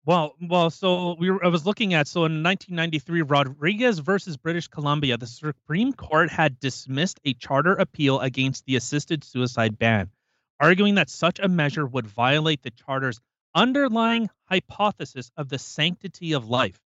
Well, 0.07 0.35
well, 0.41 0.71
so 0.71 1.15
we 1.19 1.31
were, 1.31 1.45
I 1.45 1.49
was 1.49 1.67
looking 1.67 1.93
at 1.93 2.09
so 2.09 2.21
in 2.21 2.43
1993, 2.43 3.21
Rodriguez 3.21 3.99
versus 3.99 4.39
British 4.39 4.67
Columbia, 4.67 5.19
the 5.19 5.27
Supreme 5.27 5.93
Court 5.93 6.31
had 6.31 6.59
dismissed 6.59 7.21
a 7.27 7.35
charter 7.35 7.75
appeal 7.75 8.19
against 8.21 8.65
the 8.65 8.77
assisted 8.77 9.23
suicide 9.23 9.79
ban, 9.79 10.11
arguing 10.59 10.95
that 10.95 11.11
such 11.11 11.39
a 11.39 11.49
measure 11.49 11.87
would 11.87 12.07
violate 12.07 12.63
the 12.63 12.71
charter's 12.71 13.21
underlying 13.55 14.31
hypothesis 14.45 15.31
of 15.37 15.51
the 15.51 15.59
sanctity 15.59 16.33
of 16.33 16.49
life, 16.49 16.81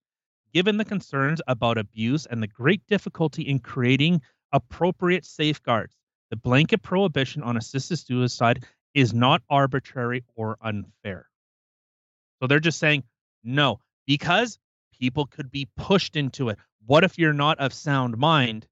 given 0.53 0.77
the 0.77 0.85
concerns 0.85 1.41
about 1.47 1.79
abuse 1.79 2.27
and 2.27 2.43
the 2.43 2.49
great 2.49 2.85
difficulty 2.89 3.43
in 3.43 3.61
creating 3.61 4.23
appropriate 4.53 5.25
safeguards. 5.25 5.95
The 6.31 6.37
blanket 6.37 6.83
prohibition 6.83 7.45
on 7.45 7.57
assisted 7.57 7.99
suicide 7.99 8.65
is 8.93 9.15
not 9.15 9.43
arbitrary 9.49 10.25
or 10.35 10.59
unfair. 10.61 11.29
So 12.41 12.47
they're 12.47 12.61
just 12.61 12.79
saying 12.79 13.05
no 13.43 13.81
because 14.07 14.59
people 14.99 15.27
could 15.27 15.51
be 15.51 15.69
pushed 15.77 16.17
into 16.17 16.49
it. 16.49 16.59
What 16.87 17.05
if 17.05 17.19
you're 17.19 17.33
not 17.33 17.59
of 17.59 17.73
sound 17.73 18.19
mind? 18.19 18.67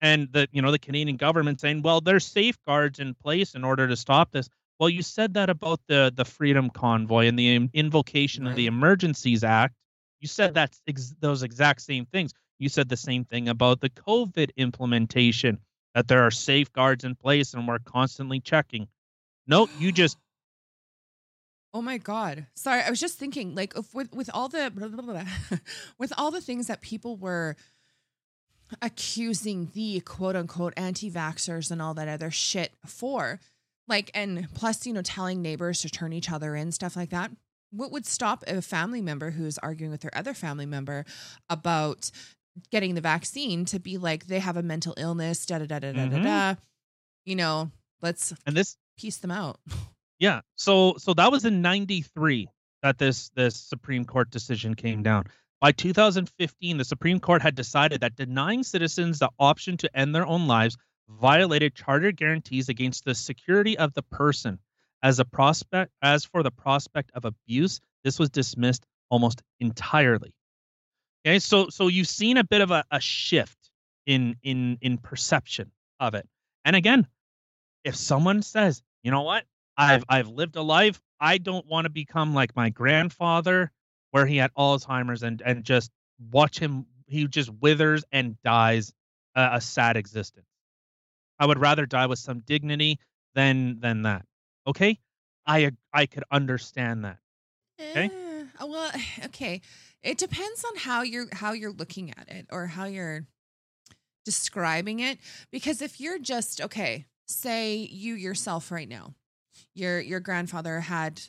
And 0.00 0.28
the 0.32 0.48
you 0.52 0.60
know 0.60 0.70
the 0.70 0.78
Canadian 0.78 1.16
government 1.16 1.60
saying, 1.60 1.82
well, 1.82 2.00
there's 2.00 2.26
safeguards 2.26 2.98
in 2.98 3.14
place 3.14 3.54
in 3.54 3.64
order 3.64 3.88
to 3.88 3.96
stop 3.96 4.32
this. 4.32 4.48
Well, 4.78 4.90
you 4.90 5.02
said 5.02 5.34
that 5.34 5.50
about 5.50 5.80
the 5.86 6.12
the 6.14 6.24
Freedom 6.24 6.68
Convoy 6.68 7.26
and 7.26 7.38
the 7.38 7.54
in- 7.54 7.70
invocation 7.72 8.46
of 8.46 8.56
the 8.56 8.66
Emergencies 8.66 9.44
Act. 9.44 9.74
You 10.20 10.28
said 10.28 10.54
that's 10.54 10.80
ex- 10.86 11.14
those 11.20 11.42
exact 11.42 11.82
same 11.82 12.06
things. 12.06 12.32
You 12.58 12.68
said 12.68 12.88
the 12.88 12.96
same 12.96 13.24
thing 13.24 13.48
about 13.48 13.80
the 13.80 13.90
COVID 13.90 14.50
implementation 14.56 15.58
that 15.94 16.08
there 16.08 16.22
are 16.22 16.30
safeguards 16.30 17.04
in 17.04 17.14
place 17.14 17.54
and 17.54 17.66
we're 17.66 17.78
constantly 17.78 18.40
checking. 18.40 18.88
No, 19.46 19.68
you 19.78 19.92
just 19.92 20.18
Oh 21.74 21.82
my 21.82 21.98
god. 21.98 22.46
Sorry, 22.54 22.80
I 22.82 22.88
was 22.88 23.00
just 23.00 23.18
thinking 23.18 23.54
like 23.56 23.76
if 23.76 23.92
with 23.92 24.12
with 24.14 24.30
all 24.32 24.48
the 24.48 24.70
blah, 24.74 24.88
blah, 24.88 25.02
blah, 25.02 25.24
with 25.98 26.12
all 26.16 26.30
the 26.30 26.40
things 26.40 26.68
that 26.68 26.80
people 26.80 27.16
were 27.16 27.56
accusing 28.80 29.70
the 29.74 30.00
quote 30.00 30.34
unquote 30.36 30.72
anti-vaxxers 30.76 31.70
and 31.70 31.82
all 31.82 31.94
that 31.94 32.08
other 32.08 32.30
shit 32.30 32.72
for 32.86 33.38
like 33.86 34.10
and 34.14 34.48
plus 34.54 34.86
you 34.86 34.92
know 34.92 35.02
telling 35.02 35.42
neighbors 35.42 35.82
to 35.82 35.90
turn 35.90 36.12
each 36.12 36.30
other 36.30 36.56
in 36.56 36.72
stuff 36.72 36.96
like 36.96 37.10
that 37.10 37.30
what 37.70 37.92
would 37.92 38.06
stop 38.06 38.42
a 38.46 38.62
family 38.62 39.02
member 39.02 39.30
who's 39.32 39.58
arguing 39.58 39.90
with 39.92 40.00
their 40.00 40.16
other 40.16 40.32
family 40.32 40.66
member 40.66 41.04
about 41.50 42.10
getting 42.70 42.94
the 42.94 43.00
vaccine 43.00 43.64
to 43.64 43.78
be 43.78 43.98
like 43.98 44.26
they 44.26 44.38
have 44.38 44.56
a 44.56 44.62
mental 44.62 44.94
illness 44.96 45.44
da 45.44 45.58
da 45.58 45.66
da 45.66 45.78
da 45.78 45.92
da 45.92 46.06
da 46.06 46.16
Mhm. 46.16 46.22
da 46.22 46.54
you 47.26 47.36
know 47.36 47.70
let's 48.00 48.32
and 48.46 48.56
this 48.56 48.76
piece 48.96 49.18
them 49.18 49.30
out 49.30 49.60
Yeah. 50.18 50.40
So 50.56 50.94
so 50.98 51.14
that 51.14 51.30
was 51.30 51.44
in 51.44 51.62
93 51.62 52.48
that 52.82 52.98
this 52.98 53.30
this 53.30 53.56
Supreme 53.56 54.04
Court 54.04 54.30
decision 54.30 54.74
came 54.74 55.02
down. 55.02 55.24
By 55.60 55.72
2015, 55.72 56.76
the 56.76 56.84
Supreme 56.84 57.20
Court 57.20 57.40
had 57.40 57.54
decided 57.54 58.00
that 58.02 58.16
denying 58.16 58.62
citizens 58.62 59.18
the 59.18 59.30
option 59.38 59.76
to 59.78 59.96
end 59.96 60.14
their 60.14 60.26
own 60.26 60.46
lives 60.46 60.76
violated 61.08 61.74
charter 61.74 62.12
guarantees 62.12 62.68
against 62.68 63.04
the 63.04 63.14
security 63.14 63.78
of 63.78 63.94
the 63.94 64.02
person. 64.02 64.58
As 65.02 65.18
a 65.18 65.24
prospect 65.24 65.92
as 66.00 66.24
for 66.24 66.42
the 66.42 66.50
prospect 66.50 67.10
of 67.14 67.24
abuse, 67.24 67.80
this 68.04 68.18
was 68.18 68.30
dismissed 68.30 68.86
almost 69.10 69.42
entirely. 69.60 70.34
Okay, 71.26 71.38
so 71.38 71.68
so 71.68 71.88
you've 71.88 72.08
seen 72.08 72.36
a 72.36 72.44
bit 72.44 72.60
of 72.60 72.70
a, 72.70 72.84
a 72.90 73.00
shift 73.00 73.70
in 74.06 74.36
in 74.42 74.78
in 74.80 74.98
perception 74.98 75.70
of 76.00 76.14
it. 76.14 76.28
And 76.64 76.76
again, 76.76 77.06
if 77.84 77.96
someone 77.96 78.42
says, 78.42 78.82
you 79.02 79.10
know 79.10 79.22
what, 79.22 79.44
I've 79.76 80.04
I've 80.08 80.28
lived 80.28 80.56
a 80.56 80.62
life. 80.62 81.00
I 81.20 81.38
don't 81.38 81.66
want 81.66 81.84
to 81.84 81.90
become 81.90 82.34
like 82.34 82.54
my 82.54 82.70
grandfather, 82.70 83.70
where 84.10 84.26
he 84.26 84.36
had 84.36 84.52
Alzheimer's 84.54 85.22
and 85.22 85.42
and 85.44 85.64
just 85.64 85.90
watch 86.30 86.58
him. 86.58 86.86
He 87.06 87.26
just 87.26 87.50
withers 87.50 88.04
and 88.12 88.40
dies 88.42 88.92
a, 89.34 89.50
a 89.54 89.60
sad 89.60 89.96
existence. 89.96 90.46
I 91.38 91.46
would 91.46 91.58
rather 91.58 91.86
die 91.86 92.06
with 92.06 92.18
some 92.18 92.40
dignity 92.40 92.98
than 93.34 93.80
than 93.80 94.02
that. 94.02 94.24
Okay, 94.66 94.98
I 95.46 95.72
I 95.92 96.06
could 96.06 96.24
understand 96.30 97.04
that. 97.04 97.18
Okay. 97.80 98.10
Eh, 98.12 98.44
uh, 98.60 98.66
well, 98.66 98.92
okay. 99.26 99.60
It 100.02 100.18
depends 100.18 100.64
on 100.64 100.76
how 100.76 101.02
you're 101.02 101.26
how 101.32 101.52
you're 101.52 101.72
looking 101.72 102.10
at 102.10 102.28
it 102.28 102.46
or 102.50 102.66
how 102.66 102.84
you're 102.84 103.26
describing 104.24 105.00
it. 105.00 105.18
Because 105.50 105.82
if 105.82 106.00
you're 106.00 106.18
just 106.18 106.60
okay, 106.60 107.06
say 107.26 107.76
you 107.76 108.14
yourself 108.14 108.70
right 108.70 108.88
now, 108.88 109.14
your 109.74 110.00
your 110.00 110.20
grandfather 110.20 110.80
had 110.80 111.20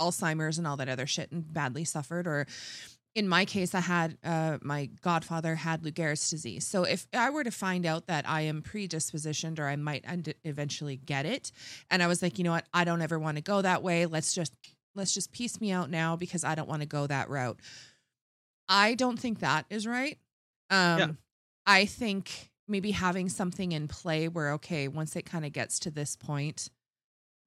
Alzheimer's 0.00 0.58
and 0.58 0.66
all 0.66 0.76
that 0.78 0.88
other 0.88 1.06
shit 1.06 1.30
and 1.32 1.52
badly 1.52 1.84
suffered, 1.84 2.26
or 2.26 2.46
in 3.14 3.28
my 3.28 3.44
case, 3.44 3.74
I 3.74 3.80
had 3.80 4.16
uh, 4.24 4.58
my 4.62 4.86
godfather 5.02 5.54
had 5.54 5.84
Lou 5.84 5.90
Gehrig's 5.90 6.30
disease. 6.30 6.66
So 6.66 6.84
if 6.84 7.06
I 7.12 7.30
were 7.30 7.44
to 7.44 7.50
find 7.50 7.84
out 7.84 8.06
that 8.06 8.26
I 8.28 8.42
am 8.42 8.62
predispositioned 8.62 9.58
or 9.58 9.66
I 9.66 9.76
might 9.76 10.04
end- 10.06 10.34
eventually 10.44 10.96
get 10.96 11.26
it, 11.26 11.52
and 11.90 12.02
I 12.02 12.06
was 12.06 12.22
like, 12.22 12.38
you 12.38 12.44
know 12.44 12.52
what, 12.52 12.66
I 12.72 12.84
don't 12.84 13.02
ever 13.02 13.18
want 13.18 13.36
to 13.36 13.42
go 13.42 13.60
that 13.60 13.82
way. 13.82 14.06
Let's 14.06 14.32
just 14.32 14.54
let's 14.94 15.12
just 15.12 15.32
piece 15.32 15.60
me 15.60 15.72
out 15.72 15.90
now 15.90 16.16
because 16.16 16.44
I 16.44 16.54
don't 16.54 16.68
want 16.68 16.82
to 16.82 16.88
go 16.88 17.06
that 17.06 17.28
route. 17.28 17.60
I 18.68 18.94
don't 18.94 19.18
think 19.18 19.40
that 19.40 19.66
is 19.68 19.86
right. 19.86 20.18
Um, 20.70 20.98
Yeah. 20.98 21.08
I 21.66 21.84
think 21.84 22.50
maybe 22.66 22.92
having 22.92 23.28
something 23.28 23.72
in 23.72 23.88
play 23.88 24.28
where 24.28 24.52
okay, 24.52 24.88
once 24.88 25.16
it 25.16 25.26
kind 25.26 25.44
of 25.44 25.52
gets 25.52 25.78
to 25.80 25.90
this 25.90 26.16
point, 26.16 26.70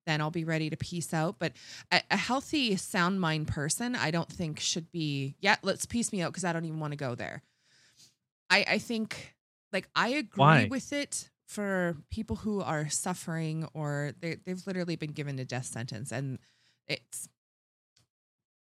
then 0.05 0.21
I'll 0.21 0.31
be 0.31 0.45
ready 0.45 0.69
to 0.69 0.77
piece 0.77 1.13
out. 1.13 1.35
But 1.39 1.53
a, 1.91 2.01
a 2.11 2.17
healthy, 2.17 2.75
sound 2.75 3.19
mind 3.19 3.47
person, 3.47 3.95
I 3.95 4.11
don't 4.11 4.31
think 4.31 4.59
should 4.59 4.91
be. 4.91 5.35
Yeah, 5.39 5.55
let's 5.63 5.85
piece 5.85 6.11
me 6.11 6.21
out 6.21 6.31
because 6.31 6.45
I 6.45 6.53
don't 6.53 6.65
even 6.65 6.79
want 6.79 6.91
to 6.91 6.97
go 6.97 7.15
there. 7.15 7.43
I 8.49 8.65
I 8.67 8.77
think 8.77 9.35
like 9.73 9.89
I 9.95 10.09
agree 10.09 10.41
Why? 10.41 10.67
with 10.69 10.93
it 10.93 11.29
for 11.47 11.97
people 12.09 12.37
who 12.37 12.61
are 12.61 12.89
suffering 12.89 13.67
or 13.73 14.13
they 14.19 14.37
they've 14.45 14.65
literally 14.65 14.95
been 14.95 15.11
given 15.11 15.37
a 15.39 15.45
death 15.45 15.65
sentence 15.65 16.11
and 16.11 16.39
it's 16.87 17.27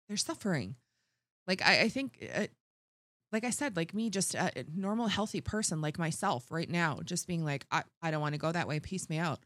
they're 0.08 0.18
suffering. 0.18 0.76
Like 1.48 1.62
I 1.62 1.82
I 1.82 1.90
think. 1.90 2.28
Uh, 2.36 2.48
like 3.34 3.46
I 3.46 3.50
said, 3.50 3.78
like 3.78 3.94
me, 3.94 4.10
just 4.10 4.36
a 4.36 4.52
normal, 4.76 5.08
healthy 5.08 5.40
person 5.40 5.80
like 5.80 5.98
myself 5.98 6.52
right 6.52 6.70
now, 6.70 7.00
just 7.04 7.28
being 7.28 7.46
like, 7.46 7.66
I, 7.72 7.84
I 8.02 8.12
don't 8.12 8.20
want 8.20 8.34
to 8.34 8.40
go 8.40 8.52
that 8.52 8.68
way. 8.68 8.82
Piece 8.82 9.10
me 9.10 9.20
out. 9.20 9.40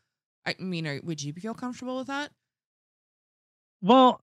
I 0.45 0.55
mean, 0.59 0.87
are, 0.87 0.99
would 1.03 1.21
you 1.23 1.33
feel 1.33 1.53
comfortable 1.53 1.97
with 1.97 2.07
that? 2.07 2.31
Well, 3.81 4.21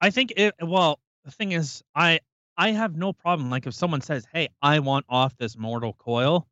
I 0.00 0.10
think 0.10 0.32
it. 0.36 0.54
Well, 0.60 1.00
the 1.24 1.30
thing 1.30 1.52
is, 1.52 1.82
I 1.94 2.20
I 2.56 2.72
have 2.72 2.96
no 2.96 3.12
problem. 3.14 3.48
Like 3.50 3.66
if 3.66 3.74
someone 3.74 4.00
says, 4.02 4.26
"Hey, 4.32 4.48
I 4.60 4.80
want 4.80 5.06
off 5.08 5.36
this 5.38 5.56
mortal 5.56 5.94
coil," 5.94 6.46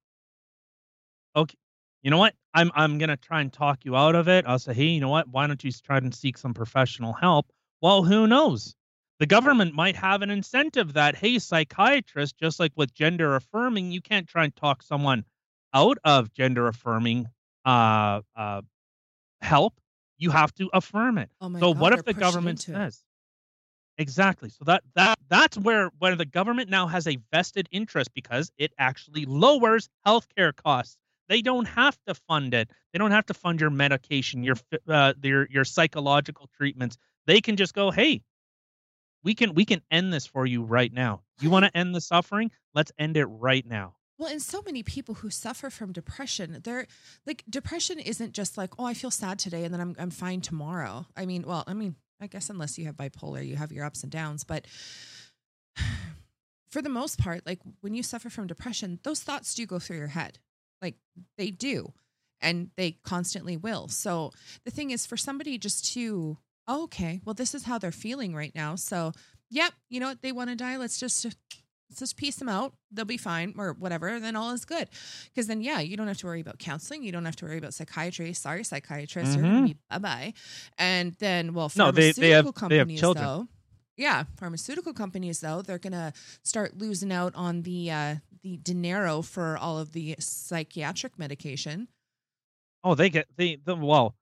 okay, 1.37 1.57
you 2.03 2.11
know 2.11 2.18
what? 2.18 2.35
I'm 2.55 2.70
I'm 2.74 2.98
gonna 2.98 3.16
try 3.16 3.40
and 3.40 3.53
talk 3.53 3.85
you 3.85 3.96
out 3.96 4.14
of 4.14 4.29
it. 4.29 4.44
I'll 4.46 4.59
say, 4.59 4.74
"Hey, 4.74 4.87
you 4.87 5.01
know 5.01 5.09
what? 5.09 5.29
Why 5.29 5.46
don't 5.46 5.62
you 5.62 5.72
try 5.72 5.98
and 5.98 6.14
seek 6.14 6.38
some 6.38 6.55
professional 6.55 7.12
help?" 7.12 7.51
Well, 7.81 8.03
who 8.05 8.27
knows? 8.27 8.74
The 9.18 9.27
government 9.27 9.74
might 9.74 9.96
have 9.96 10.22
an 10.22 10.31
incentive 10.31 10.92
that, 10.94 11.16
hey, 11.16 11.38
psychiatrist, 11.38 12.37
just 12.38 12.61
like 12.61 12.72
with 12.77 12.94
gender 12.94 13.35
affirming, 13.35 13.90
you 13.92 14.01
can't 14.01 14.29
try 14.29 14.44
and 14.44 14.55
talk 14.55 14.83
someone 14.83 15.24
out 15.74 15.98
of 16.05 16.33
gender 16.33 16.68
affirming 16.68 17.27
uh, 17.64 18.21
uh, 18.37 18.62
help. 19.40 19.75
You 20.18 20.31
have 20.31 20.53
to 20.55 20.68
affirm 20.73 21.18
it. 21.18 21.31
Oh 21.40 21.53
so 21.55 21.73
God, 21.73 21.79
what 21.79 21.92
if 21.92 22.05
the 22.05 22.14
government 22.14 22.66
into 22.66 22.73
it. 22.73 22.83
says 22.83 23.05
exactly. 23.99 24.49
So 24.49 24.64
that 24.64 24.83
that 24.94 25.18
that's 25.29 25.59
where 25.59 25.90
where 25.99 26.16
the 26.16 26.25
government 26.25 26.71
now 26.71 26.87
has 26.87 27.07
a 27.07 27.18
vested 27.33 27.68
interest 27.71 28.14
because 28.14 28.51
it 28.57 28.73
actually 28.79 29.27
lowers 29.27 29.88
healthcare 30.07 30.55
costs. 30.55 30.97
They 31.29 31.42
don't 31.42 31.66
have 31.66 31.99
to 32.07 32.14
fund 32.14 32.55
it. 32.55 32.71
They 32.92 32.99
don't 32.99 33.11
have 33.11 33.27
to 33.27 33.35
fund 33.35 33.61
your 33.61 33.71
medication 33.71 34.42
your 34.42 34.57
uh, 34.88 35.12
your 35.23 35.47
your 35.51 35.64
psychological 35.64 36.49
treatments. 36.57 36.97
They 37.27 37.40
can 37.40 37.57
just 37.57 37.75
go 37.75 37.90
hey 37.90 38.23
we 39.23 39.35
can 39.35 39.55
we 39.55 39.64
can 39.64 39.83
end 39.90 40.12
this 40.12 40.27
for 40.27 40.47
you 40.47 40.62
right 40.62 40.92
now. 40.92 41.23
You 41.40 41.51
want 41.51 41.66
to 41.66 41.77
end 41.77 41.94
the 41.94 42.01
suffering? 42.01 42.51
Let's 42.75 42.92
end 42.99 43.16
it 43.16 43.27
right 43.27 43.66
now 43.66 43.98
Well, 44.18 44.31
and 44.31 44.42
so 44.42 44.62
many 44.62 44.83
people 44.83 45.14
who 45.14 45.31
suffer 45.31 45.70
from 45.70 45.92
depression, 45.92 46.61
they're 46.64 46.87
like 47.24 47.44
depression 47.48 48.00
isn't 48.00 48.33
just 48.33 48.59
like, 48.59 48.70
oh, 48.78 48.85
I 48.85 48.94
feel 48.94 49.12
sad 49.12 49.38
today 49.38 49.64
and 49.64 49.72
then 49.72 49.81
I'm 49.81 49.96
I'm 49.98 50.11
fine 50.11 50.40
tomorrow. 50.40 51.07
I 51.16 51.24
mean, 51.24 51.44
well, 51.46 51.62
I 51.66 51.74
mean, 51.74 51.94
I 52.20 52.26
guess 52.26 52.50
unless 52.50 52.78
you 52.78 52.87
have 52.87 52.96
bipolar, 52.96 53.46
you 53.46 53.57
have 53.57 53.70
your 53.70 53.85
ups 53.85 54.02
and 54.02 54.11
downs, 54.11 54.42
but 54.42 54.66
for 56.68 56.83
the 56.83 56.88
most 56.88 57.18
part, 57.18 57.46
like 57.46 57.61
when 57.81 57.94
you 57.94 58.02
suffer 58.02 58.28
from 58.28 58.48
depression, 58.48 58.98
those 59.04 59.22
thoughts 59.22 59.54
do 59.54 59.66
go 59.66 59.78
through 59.78 59.98
your 59.98 60.09
head. 60.09 60.38
Like 60.83 60.96
they 61.37 61.50
do. 61.50 61.92
And 62.40 62.70
they 62.76 62.92
constantly 63.02 63.57
will. 63.57 63.88
So 63.88 64.31
the 64.64 64.70
thing 64.70 64.92
is 64.92 65.07
for 65.07 65.16
somebody 65.16 65.59
just 65.59 65.92
to, 65.94 66.38
oh, 66.68 66.85
okay, 66.85 67.20
well, 67.24 67.35
this 67.35 67.52
is 67.52 67.64
how 67.64 67.78
they're 67.78 67.90
feeling 67.90 68.33
right 68.33 68.54
now. 68.54 68.76
So, 68.76 69.11
yep, 69.50 69.72
you 69.88 69.98
know 69.98 70.07
what? 70.07 70.22
They 70.22 70.31
want 70.31 70.50
to 70.50 70.54
die. 70.54 70.76
Let's 70.76 71.00
just 71.00 71.26
just 71.96 72.16
piece 72.16 72.37
them 72.37 72.48
out. 72.48 72.74
They'll 72.90 73.05
be 73.05 73.17
fine 73.17 73.54
or 73.56 73.73
whatever. 73.73 74.19
Then 74.21 74.37
all 74.37 74.50
is 74.50 74.65
good. 74.65 74.88
Because 75.27 75.46
then, 75.46 75.60
yeah, 75.63 75.81
you 75.81 75.96
don't 75.96 76.08
have 76.08 76.19
to 76.19 76.27
worry 76.27 76.40
about 76.40 76.58
counseling. 76.58 77.02
You 77.02 77.13
don't 77.13 77.25
have 77.25 77.37
to 77.37 77.44
worry 77.46 77.58
about 77.58 77.75
psychiatry. 77.75 78.33
Sorry, 78.35 78.65
psychiatrist, 78.65 79.35
you're 79.35 79.42
gonna 79.42 79.60
Mhm. 79.63 79.67
be 79.69 79.77
bye 79.88 79.98
bye. 79.98 80.35
And 80.77 81.15
then, 81.15 81.54
well, 81.54 81.71
No, 81.77 81.90
they- 81.90 82.13
pharmaceutical 82.13 82.21
they 82.23 82.31
have- 82.31 82.44
they 82.44 82.48
have 82.48 82.54
companies 82.54 83.00
children. 83.00 83.25
though. 83.25 83.48
Yeah, 83.96 84.25
pharmaceutical 84.37 84.92
companies 84.92 85.40
though 85.40 85.63
they're 85.63 85.79
gonna 85.79 86.13
start 86.44 86.77
losing 86.79 87.10
out 87.13 87.35
on 87.35 87.63
the 87.63 87.90
uh, 87.90 88.17
the 88.42 88.56
dinero 88.58 89.23
for 89.23 89.56
all 89.58 89.79
of 89.79 89.92
the 89.92 90.15
psychiatric 90.21 91.19
medication. 91.19 91.88
Oh, 92.85 92.94
they 92.94 93.10
get 93.10 93.27
they 93.37 93.56
the 93.56 93.75
well, 93.75 94.15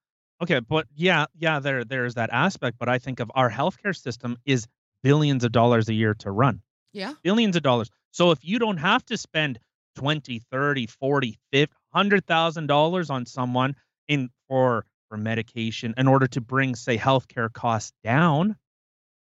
okay, 0.42 0.60
but 0.60 0.86
yeah, 0.94 1.26
yeah, 1.36 1.58
there 1.60 1.84
there's 1.84 2.14
that 2.14 2.30
aspect, 2.32 2.78
but 2.78 2.88
I 2.88 2.98
think 2.98 3.20
of 3.20 3.30
our 3.34 3.50
healthcare 3.50 3.94
system 3.94 4.38
is 4.46 4.66
billions 5.02 5.44
of 5.44 5.52
dollars 5.52 5.88
a 5.90 5.94
year 5.94 6.14
to 6.14 6.30
run. 6.30 6.62
Yeah, 6.96 7.12
Billions 7.22 7.56
of 7.56 7.62
dollars. 7.62 7.90
So 8.10 8.30
if 8.30 8.38
you 8.42 8.58
don't 8.58 8.78
have 8.78 9.04
to 9.06 9.16
spend 9.16 9.58
20, 9.96 10.38
30, 10.50 10.86
40, 10.86 11.38
50, 11.52 11.74
100,000 11.90 12.66
dollars 12.66 13.10
on 13.10 13.26
someone 13.26 13.74
in 14.08 14.30
for 14.48 14.86
for 15.08 15.16
medication 15.18 15.94
in 15.96 16.08
order 16.08 16.26
to 16.26 16.40
bring 16.40 16.74
say 16.74 16.96
healthcare 16.96 17.52
costs 17.52 17.92
down, 18.02 18.56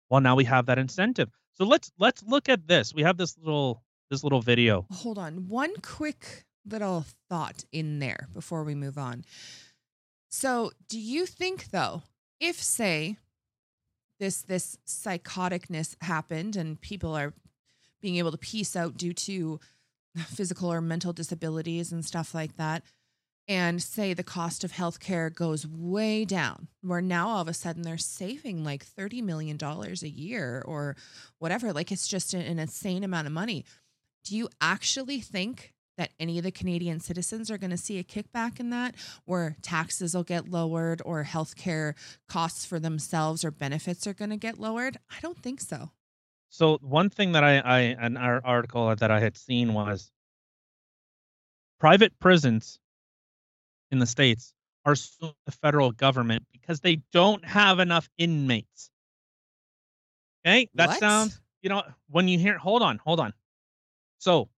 well 0.10 0.22
now 0.22 0.36
we 0.36 0.44
have 0.44 0.66
that 0.66 0.78
incentive. 0.78 1.30
So 1.54 1.66
let's 1.66 1.92
let's 1.98 2.22
look 2.24 2.50
at 2.50 2.68
this. 2.68 2.94
We 2.94 3.04
have 3.04 3.18
this 3.18 3.38
little 3.38 3.82
this 4.10 4.24
little 4.24 4.42
video. 4.42 4.86
hold 4.92 5.18
on. 5.18 5.48
One 5.48 5.74
quick 5.82 6.46
little 6.66 7.06
thought 7.30 7.64
in 7.72 8.00
there 8.00 8.28
before 8.34 8.64
we 8.64 8.76
move 8.76 8.98
on. 8.98 9.24
So, 10.30 10.72
do 10.88 11.00
you 11.00 11.26
think 11.26 11.72
though, 11.72 12.04
if 12.40 12.62
say 12.62 13.18
this 14.20 14.42
this 14.44 14.78
psychoticness 14.88 15.96
happened 16.02 16.56
and 16.56 16.80
people 16.80 17.16
are 17.16 17.34
being 18.02 18.18
able 18.18 18.32
to 18.32 18.38
piece 18.38 18.76
out 18.76 18.98
due 18.98 19.14
to 19.14 19.60
physical 20.18 20.72
or 20.72 20.82
mental 20.82 21.14
disabilities 21.14 21.92
and 21.92 22.06
stuff 22.06 22.34
like 22.34 22.58
that 22.58 22.84
and 23.48 23.82
say 23.82 24.14
the 24.14 24.24
cost 24.24 24.64
of 24.64 24.72
healthcare 24.72 25.34
goes 25.34 25.68
way 25.68 26.26
down 26.26 26.68
where 26.82 27.02
now 27.02 27.30
all 27.30 27.42
of 27.42 27.48
a 27.48 27.54
sudden 27.54 27.82
they're 27.82 27.98
saving 27.98 28.64
like 28.64 28.84
30 28.84 29.22
million 29.22 29.58
dollars 29.58 30.04
a 30.04 30.10
year 30.10 30.64
or 30.66 30.96
whatever 31.40 31.74
like 31.74 31.92
it's 31.92 32.08
just 32.08 32.34
an 32.34 32.60
insane 32.60 33.04
amount 33.04 33.28
of 33.28 33.34
money. 33.34 33.66
Do 34.24 34.38
you 34.38 34.50
actually 34.60 35.20
think 35.20 35.74
that 35.98 36.12
any 36.20 36.38
of 36.38 36.44
the 36.44 36.52
Canadian 36.52 37.00
citizens 37.00 37.52
are 37.52 37.58
going 37.58 37.72
to 37.72 37.78
see 37.78 38.00
a 38.00 38.04
kickback 38.04 38.60
in 38.60 38.70
that 38.70 38.96
where 39.26 39.56
taxes 39.62 40.16
will 40.16 40.24
get 40.24 40.50
lowered 40.50 41.02
or 41.04 41.24
healthcare 41.24 41.94
costs 42.30 42.66
for 42.66 42.80
themselves 42.80 43.44
or 43.44 43.52
benefits 43.52 44.08
are 44.08 44.14
going 44.14 44.30
to 44.30 44.38
get 44.38 44.60
lowered? 44.60 44.98
I 45.10 45.20
don't 45.22 45.38
think 45.38 45.60
so 45.60 45.92
So 46.52 46.78
one 46.82 47.10
thing 47.10 47.32
that 47.32 47.46
I, 47.46 47.60
I 47.60 47.80
an 47.98 48.18
ar- 48.18 48.42
article 48.44 48.94
that 48.94 49.10
I 49.10 49.22
had 49.22 49.38
seen 49.38 49.74
was 49.74 50.12
private 51.80 52.20
prisons 52.20 52.78
in 53.90 54.00
the 54.00 54.06
states 54.06 54.54
are 54.86 54.96
suing 54.96 55.34
the 55.46 55.54
federal 55.54 55.94
government 55.94 56.46
because 56.52 56.82
they 56.82 56.98
don't 57.14 57.44
have 57.46 57.80
enough 57.80 58.10
inmates. 58.18 58.92
Okay, 60.46 60.70
that 60.76 60.90
What? 60.90 61.00
sounds 61.00 61.40
you 61.62 61.70
know 61.70 61.84
when 62.10 62.28
you 62.28 62.38
hear 62.38 62.58
hold 62.58 62.82
on 62.82 62.98
hold 62.98 63.22
on. 63.22 63.34
So 64.18 64.50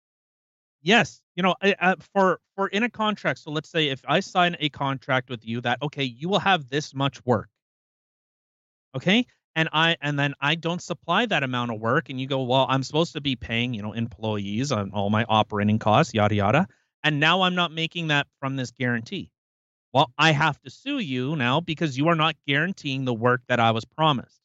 yes, 0.80 1.20
you 1.36 1.42
know 1.42 1.54
I- 1.60 1.76
I- 1.78 1.96
for 2.14 2.40
for 2.56 2.68
in 2.68 2.84
a 2.84 2.90
contract. 2.90 3.40
So 3.40 3.50
let's 3.50 3.68
say 3.68 3.88
if 3.88 4.00
I 4.08 4.20
sign 4.20 4.56
a 4.60 4.70
contract 4.70 5.28
with 5.28 5.44
you 5.46 5.60
that 5.60 5.82
okay 5.82 6.04
you 6.04 6.30
will 6.30 6.40
have 6.40 6.70
this 6.70 6.94
much 6.94 7.22
work. 7.26 7.50
Okay, 8.94 9.26
and 9.54 9.68
I 9.72 9.96
and 10.00 10.18
then 10.18 10.34
I 10.40 10.54
don't 10.54 10.82
supply 10.82 11.26
that 11.26 11.42
amount 11.42 11.70
of 11.70 11.80
work, 11.80 12.08
and 12.08 12.20
you 12.20 12.26
go, 12.26 12.42
well, 12.42 12.66
I'm 12.68 12.82
supposed 12.82 13.12
to 13.14 13.20
be 13.20 13.36
paying, 13.36 13.74
you 13.74 13.82
know, 13.82 13.92
employees 13.92 14.72
on 14.72 14.90
all 14.92 15.10
my 15.10 15.24
operating 15.28 15.78
costs, 15.78 16.14
yada 16.14 16.34
yada, 16.34 16.66
and 17.04 17.20
now 17.20 17.42
I'm 17.42 17.54
not 17.54 17.72
making 17.72 18.08
that 18.08 18.26
from 18.40 18.56
this 18.56 18.70
guarantee. 18.70 19.30
Well, 19.92 20.10
I 20.16 20.32
have 20.32 20.58
to 20.62 20.70
sue 20.70 21.00
you 21.00 21.36
now 21.36 21.60
because 21.60 21.98
you 21.98 22.08
are 22.08 22.14
not 22.14 22.34
guaranteeing 22.46 23.04
the 23.04 23.12
work 23.12 23.42
that 23.48 23.60
I 23.60 23.72
was 23.72 23.84
promised. 23.84 24.40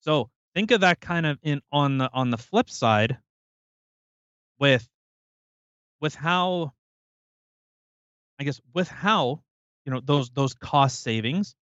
So 0.00 0.30
think 0.54 0.70
of 0.70 0.82
that 0.82 1.00
kind 1.00 1.24
of 1.24 1.38
in 1.42 1.62
on 1.72 1.98
the 1.98 2.10
on 2.12 2.30
the 2.30 2.36
flip 2.38 2.68
side 2.68 3.18
with 4.58 4.86
with 6.00 6.14
how 6.14 6.72
I 8.38 8.44
guess 8.44 8.60
with 8.74 8.88
how 8.88 9.42
you 9.86 9.92
know 9.92 10.00
those 10.00 10.30
those 10.30 10.54
cost 10.54 11.02
savings. 11.02 11.54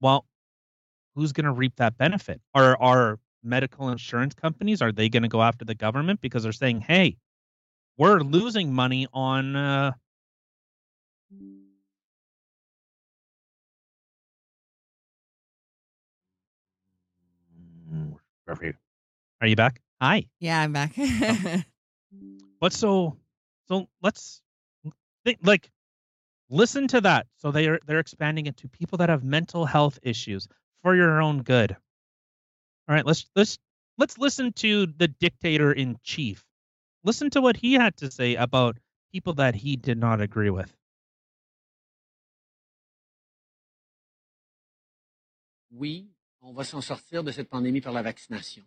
Well, 0.00 0.26
who's 1.16 1.32
going 1.32 1.46
to 1.46 1.52
reap 1.52 1.74
that 1.76 1.98
benefit? 1.98 2.40
Are 2.54 2.80
are 2.80 3.18
medical 3.42 3.88
insurance 3.88 4.34
companies 4.34 4.82
are 4.82 4.92
they 4.92 5.08
going 5.08 5.22
to 5.22 5.28
go 5.28 5.42
after 5.42 5.64
the 5.64 5.74
government 5.74 6.20
because 6.20 6.42
they're 6.42 6.52
saying, 6.52 6.82
"Hey, 6.82 7.16
we're 7.96 8.20
losing 8.20 8.72
money 8.72 9.08
on 9.12 9.56
uh 9.56 9.92
Are 19.40 19.46
you 19.46 19.56
back? 19.56 19.80
Hi. 20.00 20.26
yeah 20.40 20.60
I'm 20.60 20.72
back 20.72 20.94
But 22.60 22.72
so 22.72 23.16
so 23.68 23.86
let's 24.02 24.40
think 25.24 25.38
like 25.42 25.70
listen 26.48 26.86
to 26.88 27.00
that. 27.02 27.26
So 27.36 27.50
they 27.50 27.66
are 27.66 27.78
they're 27.86 27.98
expanding 27.98 28.46
it 28.46 28.56
to 28.58 28.68
people 28.68 28.98
that 28.98 29.08
have 29.08 29.24
mental 29.24 29.66
health 29.66 29.98
issues 30.02 30.48
for 30.86 30.94
your 30.94 31.20
own 31.20 31.42
good. 31.42 31.72
All 32.88 32.94
right, 32.94 33.04
let's 33.04 33.26
let's 33.34 33.58
let's 33.98 34.18
listen 34.18 34.52
to 34.52 34.86
the 34.86 35.08
dictator 35.08 35.72
in 35.72 35.98
chief. 36.04 36.44
Listen 37.02 37.28
to 37.30 37.40
what 37.40 37.56
he 37.56 37.72
had 37.72 37.96
to 37.96 38.08
say 38.08 38.36
about 38.36 38.78
people 39.12 39.32
that 39.32 39.56
he 39.56 39.74
did 39.74 39.98
not 39.98 40.20
agree 40.20 40.50
with. 40.50 40.72
oui, 45.72 46.08
on 46.40 46.52
va 46.52 46.62
s'en 46.62 46.80
sortir 46.80 47.24
de 47.24 47.32
cette 47.32 47.50
pandémie 47.50 47.80
par 47.80 47.92
la 47.92 48.02
vaccination. 48.02 48.64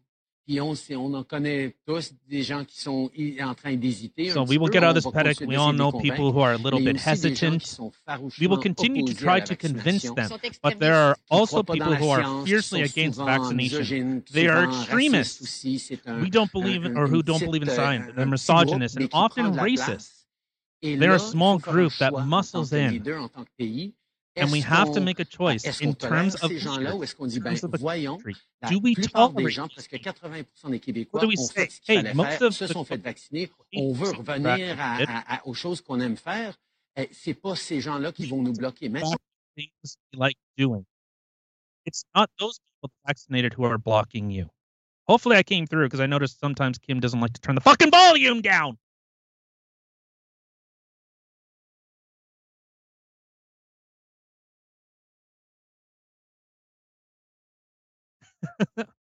Puis 0.50 0.60
on, 0.62 0.74
on 0.98 1.14
en 1.14 1.24
connaît 1.24 1.76
tous 1.86 2.12
des 2.28 2.42
gens 2.42 2.66
qui 2.66 2.80
sont 2.82 3.12
en 3.40 3.54
train 3.54 3.76
d'hésiter. 3.76 4.32
So 4.32 4.42
we 4.42 4.58
will 4.58 4.72
peu. 4.72 4.80
get 4.80 4.84
out 4.84 4.90
of 4.90 4.96
this 4.96 5.06
va 5.06 5.12
panic. 5.12 5.40
We 5.42 5.56
all 5.56 5.72
know 5.74 5.92
people 5.92 6.32
who 6.32 6.42
are 6.42 6.54
a 6.54 6.58
little 6.58 6.80
bit 6.80 6.80
il 6.80 6.96
y 6.96 7.08
a 7.08 7.12
aussi 7.12 7.22
des 7.22 7.36
gens 7.36 7.54
hesitant. 7.54 7.94
We 8.42 8.48
will 8.48 8.58
continue 8.58 9.06
to 9.06 9.14
try 9.14 9.42
to 9.42 9.56
convince 9.56 10.12
them. 10.12 10.28
But 10.64 10.80
there 10.80 10.96
are 10.96 11.16
also 11.30 11.62
people 11.62 11.94
who 11.94 12.10
are 12.10 12.44
fiercely 12.46 12.82
against 12.82 13.20
vaccination. 13.20 14.24
They 14.34 14.48
are 14.48 14.64
extremists. 14.64 15.44
aussi. 15.44 16.00
Un- 16.08 16.20
We 16.20 16.32
don't 16.32 16.52
believe 16.52 16.84
un- 16.84 16.94
in, 16.94 16.98
or 16.98 17.06
who 17.08 17.22
don't 17.22 17.46
believe 17.46 17.62
in 17.62 17.70
science. 17.70 18.08
un 18.10 18.16
They're 18.16 18.26
petit 18.26 18.32
misogynists 18.32 18.98
and 18.98 19.10
often 19.14 19.54
racist. 19.54 20.26
place. 20.82 20.98
They're 20.98 21.14
a 21.14 21.20
small 21.20 21.58
il 21.58 21.60
faut 21.60 21.66
faire 21.66 21.74
un 21.74 21.78
group 21.78 21.94
that 22.00 22.26
muscles 22.26 22.74
in. 22.74 23.04
Leader, 24.36 24.46
en 24.46 24.48
tant 24.48 24.50
que 24.50 24.50
pays. 24.50 24.50
And 24.50 24.52
we 24.52 24.62
have 24.62 24.92
to 24.94 25.02
make 25.02 25.20
a 25.20 25.26
choice 25.26 25.82
in 25.82 25.94
terms 25.94 26.36
of 26.42 26.50
ces 26.52 26.60
gens-là 26.60 26.96
ou 26.96 27.04
est-ce 27.04 27.16
qu'on 27.16 27.26
dit, 27.28 27.40
ben, 27.40 27.54
terms 27.56 27.64
of 27.66 27.72
the 27.72 27.80
voyons, 27.80 28.18
la 28.62 28.70
Do 28.70 28.80
we 28.82 28.94
plupart 28.96 29.30
des 29.30 29.36
tolerate 29.44 29.52
gens, 29.54 29.68
presque 29.68 29.92
people? 29.92 30.12
80% 30.14 30.70
des 30.70 30.80
Québécois 30.80 31.20
What 31.22 31.26
do 31.26 31.30
we 31.30 31.40
ont 31.40 31.46
say? 31.48 31.54
fait 31.66 31.72
ce 31.72 31.82
qu'il 31.82 31.94
Hey, 31.96 31.98
fallait 32.04 32.14
most 32.14 32.30
faire, 32.30 32.42
of 32.44 32.54
se 32.54 32.66
the 32.66 32.72
sont 32.74 32.84
fait 32.86 32.96
people 32.98 33.10
vacciner, 33.10 33.42
eat 33.72 33.82
on 33.82 33.94
veut 33.94 34.12
revenir 34.12 34.80
à, 34.80 34.98
vaccinated. 34.98 35.10
à- 35.10 35.36
à- 35.36 35.48
aux 35.48 35.54
choses 35.54 35.82
qu'on 35.82 36.00
aime 36.00 36.18
faire. 36.18 36.56
Eh, 36.96 37.08
C'est 37.12 37.34
pas 37.34 37.56
ces 37.56 37.82
gens-là 37.82 38.12
qui 38.12 38.26
vont 38.28 38.42
nous 38.42 38.54
bloquer. 38.54 38.90
Maintenant, 38.90 39.16
things 39.56 39.70
you 40.14 40.20
like 40.20 40.38
doing. 40.58 40.84
It's 41.86 42.04
not 42.16 42.28
those 42.40 42.60
people 42.60 42.92
vaccinated 43.06 43.54
who 43.58 43.66
are 43.66 43.78
blocking 43.78 44.30
you. 44.32 44.48
Hopefully, 45.08 45.38
I 45.38 45.44
came 45.44 45.66
through 45.66 45.86
because 45.88 46.02
I 46.04 46.08
noticed 46.08 46.40
sometimes 46.40 46.78
Kim 46.78 47.00
doesn't 47.00 47.20
like 47.20 47.34
to 47.34 47.42
turn 47.42 47.56
the 47.56 47.62
fucking 47.62 47.90
volume 47.90 48.42
down. 48.42 48.78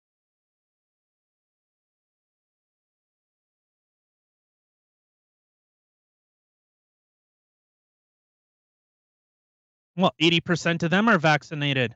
Well, 9.95 10.13
80% 10.19 10.83
of 10.83 10.91
them 10.91 11.07
are 11.09 11.17
vaccinated. 11.19 11.95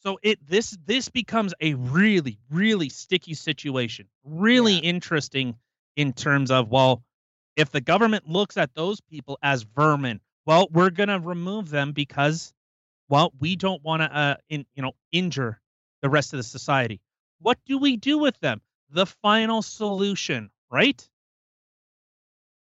So 0.00 0.18
it 0.22 0.44
this 0.46 0.76
this 0.86 1.08
becomes 1.08 1.54
a 1.60 1.74
really 1.74 2.38
really 2.50 2.88
sticky 2.90 3.34
situation. 3.34 4.08
Really 4.24 4.74
Yeah. 4.74 4.80
interesting 4.82 5.58
in 5.96 6.12
terms 6.12 6.50
of 6.50 6.70
well, 6.70 7.04
if 7.56 7.70
the 7.70 7.80
government 7.80 8.28
looks 8.28 8.56
at 8.56 8.74
those 8.74 9.00
people 9.00 9.38
as 9.42 9.62
vermin, 9.64 10.20
well, 10.46 10.68
we're 10.72 10.90
going 10.90 11.08
to 11.10 11.20
remove 11.20 11.70
them 11.70 11.92
because 11.92 12.52
well, 13.08 13.32
we 13.40 13.56
don't 13.56 13.82
want 13.84 14.02
to 14.02 14.14
uh 14.16 14.36
in, 14.50 14.66
you 14.74 14.82
know, 14.82 14.92
injure 15.12 15.59
the 16.02 16.10
rest 16.10 16.32
of 16.32 16.38
the 16.38 16.42
society. 16.42 17.00
What 17.40 17.58
do 17.66 17.78
we 17.78 17.96
do 17.96 18.18
with 18.18 18.38
them? 18.40 18.60
The 18.90 19.06
final 19.06 19.62
solution, 19.62 20.50
right? 20.70 21.08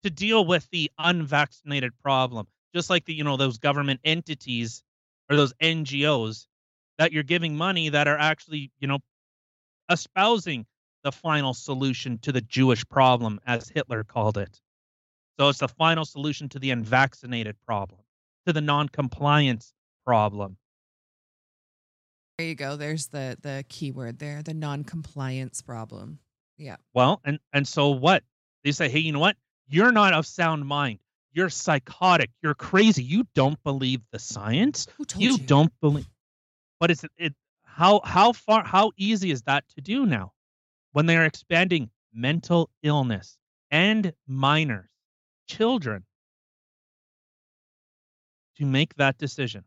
To 0.03 0.11
deal 0.11 0.45
with 0.45 0.69
the 0.71 0.91
unvaccinated 0.99 1.93
problem, 1.99 2.47
just 2.75 2.91
like 2.91 3.05
the 3.05 3.15
you 3.15 3.25
know 3.25 3.37
those 3.37 3.59
government 3.59 4.01
entities 4.05 4.83
or 5.29 5.37
those 5.37 5.53
NGOs 5.55 6.47
that 6.99 7.13
you're 7.13 7.23
giving 7.23 7.57
money 7.57 7.89
that 7.91 8.09
are 8.09 8.19
actually, 8.19 8.73
you 8.81 8.89
know, 8.89 8.99
espousing 9.91 10.67
the 11.05 11.13
final 11.13 11.55
solution 11.55 12.19
to 12.19 12.33
the 12.33 12.41
Jewish 12.41 12.87
problem, 12.89 13.41
as 13.47 13.69
Hitler 13.69 14.05
called 14.05 14.37
it. 14.37 14.61
So 15.39 15.49
it's 15.49 15.61
the 15.61 15.69
final 15.69 16.05
solution 16.05 16.49
to 16.51 16.59
the 16.59 16.73
unvaccinated 16.73 17.57
problem, 17.65 18.01
to 18.47 18.53
the 18.53 18.61
non-compliance 18.61 19.73
problem. 20.05 20.57
There 22.39 22.47
you 22.47 22.55
go. 22.55 22.77
There's 22.77 23.09
the 23.09 23.37
the 23.43 23.65
keyword 23.69 24.19
there, 24.19 24.43
the 24.43 24.55
non-compliance 24.55 25.61
problem. 25.63 26.21
Yeah. 26.57 26.77
Well, 26.95 27.21
and 27.25 27.39
and 27.53 27.67
so 27.67 27.91
what? 27.91 28.23
They 28.65 28.73
say, 28.73 28.89
hey, 28.89 29.01
you 29.01 29.13
know 29.13 29.19
what? 29.19 29.37
You're 29.69 29.93
not 29.93 30.13
of 30.13 30.27
sound 30.27 30.67
mind. 30.67 30.99
You're 31.33 31.51
psychotic. 31.51 32.31
You're 32.43 32.55
crazy. 32.55 33.03
You 33.03 33.27
don't 33.35 33.63
believe 33.63 34.01
the 34.13 34.19
science. 34.19 34.87
Who 34.97 35.05
told 35.05 35.23
you, 35.23 35.33
you? 35.33 35.39
don't 35.39 35.73
believe 35.81 36.07
but 36.81 36.91
it's 36.91 37.05
it 37.17 37.35
how 37.63 38.01
how 38.05 38.33
far 38.33 38.65
how 38.65 38.93
easy 38.97 39.31
is 39.31 39.43
that 39.43 39.65
to 39.75 39.81
do 39.81 40.07
now 40.07 40.33
when 40.93 41.07
they 41.07 41.17
are 41.17 41.25
expanding 41.25 41.91
mental 42.13 42.71
illness 42.83 43.37
and 43.71 44.13
minors 44.27 44.89
children 45.47 46.05
to 48.57 48.65
make 48.65 48.95
that 48.95 49.17
decision 49.19 49.65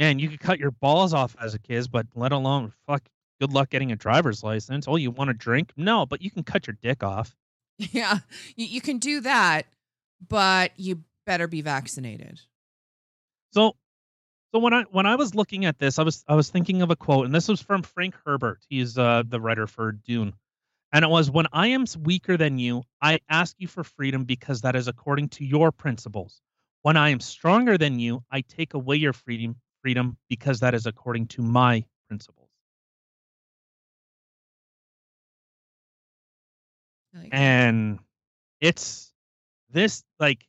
man 0.00 0.18
you 0.18 0.28
could 0.28 0.40
cut 0.40 0.58
your 0.58 0.72
balls 0.72 1.14
off 1.14 1.36
as 1.40 1.54
a 1.54 1.58
kid 1.60 1.86
but 1.92 2.06
let 2.16 2.32
alone 2.32 2.72
fuck 2.86 3.08
good 3.40 3.52
luck 3.52 3.70
getting 3.70 3.92
a 3.92 3.96
driver's 3.96 4.42
license 4.42 4.86
oh 4.88 4.96
you 4.96 5.12
want 5.12 5.28
to 5.28 5.34
drink 5.34 5.72
no 5.76 6.04
but 6.06 6.20
you 6.22 6.30
can 6.30 6.42
cut 6.42 6.66
your 6.66 6.76
dick 6.82 7.04
off 7.04 7.36
Yeah. 7.92 8.18
You, 8.56 8.66
you 8.66 8.80
can 8.80 8.98
do 8.98 9.20
that, 9.22 9.66
but 10.28 10.72
you 10.76 11.02
better 11.24 11.46
be 11.46 11.62
vaccinated. 11.62 12.40
So 13.52 13.74
So 14.52 14.60
when 14.60 14.74
I 14.74 14.82
when 14.90 15.06
I 15.06 15.16
was 15.16 15.34
looking 15.34 15.64
at 15.64 15.78
this, 15.78 15.98
I 15.98 16.02
was 16.02 16.24
I 16.28 16.34
was 16.34 16.50
thinking 16.50 16.82
of 16.82 16.90
a 16.90 16.96
quote, 16.96 17.24
and 17.24 17.34
this 17.34 17.48
was 17.48 17.60
from 17.60 17.82
Frank 17.82 18.14
Herbert. 18.24 18.60
He's 18.68 18.98
uh, 18.98 19.22
the 19.26 19.40
writer 19.40 19.66
for 19.66 19.92
Dune, 19.92 20.34
and 20.92 21.04
it 21.04 21.08
was, 21.08 21.30
"When 21.30 21.46
I 21.52 21.68
am 21.68 21.86
weaker 22.02 22.36
than 22.36 22.58
you, 22.58 22.82
I 23.00 23.20
ask 23.30 23.56
you 23.58 23.68
for 23.68 23.82
freedom 23.82 24.24
because 24.24 24.60
that 24.60 24.76
is 24.76 24.88
according 24.88 25.30
to 25.30 25.44
your 25.44 25.72
principles. 25.72 26.42
When 26.82 26.96
I 26.96 27.10
am 27.10 27.20
stronger 27.20 27.78
than 27.78 27.98
you, 27.98 28.24
I 28.30 28.42
take 28.42 28.74
away 28.74 28.96
your 28.96 29.12
freedom 29.12 29.56
freedom 29.82 30.16
because 30.28 30.60
that 30.60 30.74
is 30.74 30.86
according 30.86 31.26
to 31.28 31.42
my 31.42 31.84
principles." 32.08 32.48
Like, 37.14 37.28
and 37.32 37.98
it's 38.60 39.12
this 39.70 40.02
like 40.18 40.46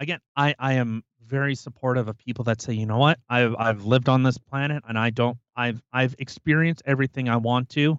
again 0.00 0.18
i 0.36 0.54
i 0.58 0.74
am 0.74 1.02
very 1.26 1.54
supportive 1.54 2.08
of 2.08 2.18
people 2.18 2.44
that 2.44 2.60
say 2.60 2.72
you 2.72 2.86
know 2.86 2.98
what? 2.98 3.18
I've 3.28 3.54
i've 3.56 3.84
lived 3.84 4.08
on 4.08 4.22
this 4.22 4.36
planet 4.38 4.82
and 4.88 4.98
i 4.98 5.10
don't 5.10 5.38
i've 5.56 5.80
i've 5.92 6.14
experienced 6.18 6.82
everything 6.86 7.28
i 7.28 7.36
want 7.36 7.68
to. 7.70 7.98